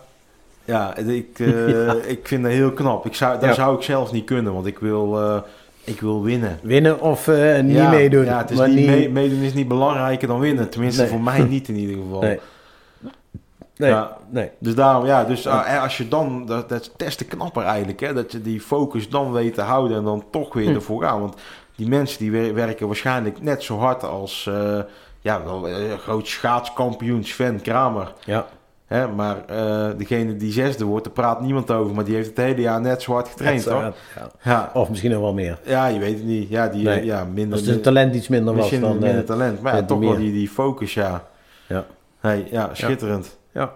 Ja, 0.66 0.96
ik, 0.98 1.40
eh, 1.40 1.70
Ja. 1.86 1.94
ik 2.06 2.28
vind 2.28 2.44
dat 2.44 2.52
heel 2.52 2.72
knap. 2.72 3.06
Ik 3.06 3.16
zou, 3.16 3.34
dat 3.40 3.50
Ja. 3.50 3.54
zou 3.54 3.76
ik 3.76 3.82
zelf 3.82 4.12
niet 4.12 4.26
kunnen, 4.26 4.54
want 4.54 4.66
ik 4.66 4.80
wil, 4.80 5.20
eh, 5.22 5.38
ik 5.84 6.02
wil 6.02 6.24
winnen. 6.24 6.60
winnen 6.62 7.02
of 7.02 7.28
eh, 7.28 7.60
niet 7.60 7.90
meedoen. 7.90 8.26
Ja, 8.26 8.38
het 8.38 8.52
is 8.52 8.60
niet, 8.60 8.86
mee- 8.88 9.10
meedoen 9.10 9.40
is 9.42 9.54
niet 9.54 9.68
belangrijker 9.68 10.28
dan 10.28 10.40
winnen. 10.40 10.70
Tenminste, 10.70 11.02
Nee. 11.02 11.10
voor 11.10 11.22
mij 11.22 11.40
niet 11.44 11.68
in 11.68 11.76
ieder 11.76 11.96
geval. 12.04 12.22
Nee. 12.28 12.40
Nee, 13.82 13.90
Ja. 13.90 14.18
nee. 14.30 14.50
Dus 14.60 14.76
daarom, 14.76 15.06
ja, 15.06 15.24
dus 15.24 15.48
ah, 15.48 15.82
als 15.84 15.98
je 15.98 16.08
dan, 16.08 16.46
dat, 16.46 16.70
dat 16.70 16.92
is 16.98 17.16
te 17.16 17.26
knapper 17.26 17.64
eigenlijk, 17.64 18.00
hè, 18.00 18.14
dat 18.14 18.32
je 18.32 18.42
die 18.42 18.62
focus 18.62 19.10
dan 19.10 19.32
weet 19.32 19.54
te 19.54 19.62
houden 19.62 19.98
en 19.98 20.04
dan 20.04 20.24
toch 20.32 20.54
weer 20.54 20.68
Hm. 20.70 20.76
ervoor 20.76 21.04
gaan. 21.04 21.20
Want 21.20 21.36
die 21.76 21.88
mensen 21.88 22.20
die 22.20 22.32
wer- 22.32 22.54
werken 22.54 22.88
waarschijnlijk 22.88 23.42
net 23.42 23.64
zo 23.64 23.78
hard 23.78 24.04
als, 24.04 24.48
eh, 24.54 24.80
ja, 25.20 25.44
wel 25.44 25.68
eh, 25.68 25.76
groot 25.98 26.28
schaatskampioen 26.28 27.24
Sven 27.24 27.62
Kramer. 27.62 28.14
Ja, 28.26 28.46
Hè, 28.86 29.08
maar 29.08 29.46
eh, 29.46 29.88
degene 29.98 30.36
die 30.36 30.52
zesde 30.52 30.86
wordt, 30.86 31.04
daar 31.06 31.14
praat 31.14 31.42
niemand 31.42 31.72
over. 31.72 31.96
Maar 31.96 32.04
die 32.04 32.16
heeft 32.16 32.28
het 32.28 32.38
hele 32.38 32.62
jaar 32.62 32.82
net 32.82 33.02
zo 33.02 33.14
hard 33.14 33.28
getraind, 33.28 33.66
hoor. 33.66 33.82
ja. 33.82 33.94
Ja, 34.44 34.72
Of 34.74 34.90
misschien 34.90 35.12
nog 35.12 35.22
wel 35.22 35.34
meer. 35.34 35.60
ja, 35.64 35.86
je 35.88 36.00
weet 36.00 36.14
het 36.18 36.24
niet. 36.26 36.50
Ja, 36.50 36.68
die, 36.68 36.84
Nee. 36.84 37.06
ja 37.06 37.24
minder, 37.34 37.58
Als 37.58 37.68
het 37.68 37.84
talent 37.84 38.16
iets 38.16 38.28
minder 38.28 38.54
was 38.54 38.62
misschien 38.62 38.82
dan... 38.82 39.00
minder 39.00 39.26
talent. 39.26 39.62
Maar 39.62 39.76
ja, 39.76 39.84
toch 39.84 40.00
wel 40.00 40.16
die, 40.18 40.32
die 40.32 40.50
focus, 40.50 40.94
ja. 40.94 41.24
Ja. 41.68 41.86
Hey, 42.20 42.48
ja, 42.52 42.70
schitterend. 42.74 43.38
Ja. 43.52 43.74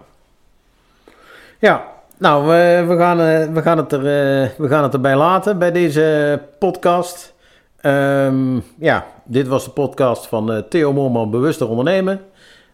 Ja, 1.58 1.94
nou, 2.18 2.46
we, 2.46 2.84
we, 2.88 2.96
gaan, 2.96 3.20
eh, 3.20 3.52
we, 3.52 3.62
gaan 3.62 3.76
het 3.76 3.92
er, 3.92 3.98
eh, 3.98 4.50
we 4.58 4.68
gaan 4.68 4.82
het 4.82 4.94
erbij 4.94 5.16
laten 5.16 5.58
bij 5.58 5.72
deze 5.72 6.42
podcast. 6.58 7.34
Ehm, 7.76 8.60
ja, 8.78 9.06
dit 9.24 9.46
was 9.46 9.64
de 9.64 9.70
podcast 9.70 10.26
van 10.26 10.52
eh, 10.52 10.58
Theo 10.58 10.92
Moorman 10.92 11.30
Bewuster 11.30 11.68
Ondernemen. 11.68 12.24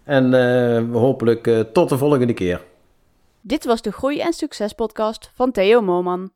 En 0.05 0.35
eh, 0.35 0.93
hopelijk 0.93 1.65
tot 1.73 1.89
de 1.89 1.99
volgende 1.99 2.35
keer. 2.35 2.65
Dit 3.41 3.65
was 3.65 3.83
de 3.83 3.93
Groei 3.93 4.21
en 4.21 4.33
Succes 4.33 4.73
podcast 4.73 5.31
van 5.35 5.53
Theo 5.53 5.81
Moorman. 5.81 6.33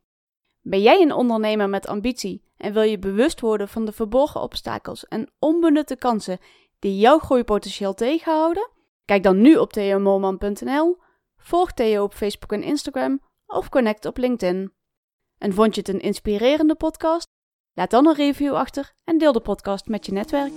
Ben 0.60 0.82
jij 0.82 1.02
een 1.02 1.12
ondernemer 1.12 1.68
met 1.68 1.86
ambitie 1.86 2.42
en 2.56 2.72
wil 2.72 2.82
je 2.82 2.98
bewust 2.98 3.40
worden 3.40 3.68
van 3.68 3.84
de 3.84 3.92
verborgen 3.92 4.40
obstakels 4.40 5.08
en 5.08 5.28
onbenutte 5.38 5.96
kansen 5.96 6.38
die 6.78 6.98
jouw 6.98 7.18
groeipotentieel 7.18 7.94
tegenhouden? 7.94 8.68
Kijk 9.07 9.22
dan 9.22 9.40
nu 9.40 9.57
op 9.57 9.72
theomoorman.nl, 9.72 10.96
volg 11.36 11.72
Theo 11.72 12.02
op 12.02 12.14
Facebook 12.14 12.52
en 12.52 12.62
Instagram 12.62 13.20
of 13.46 13.68
connect 13.68 14.04
op 14.04 14.16
LinkedIn. 14.16 14.72
En 15.38 15.52
vond 15.52 15.74
je 15.74 15.80
het 15.80 15.88
een 15.90 16.00
inspirerende 16.00 16.74
podcast? 16.74 17.28
Laat 17.72 17.90
dan 17.90 18.07
een 18.07 18.14
review 18.14 18.54
achter 18.54 18.92
en 19.04 19.18
deel 19.18 19.32
de 19.32 19.40
podcast 19.40 19.86
met 19.86 20.07
je 20.07 20.12
netwerk. 20.12 20.52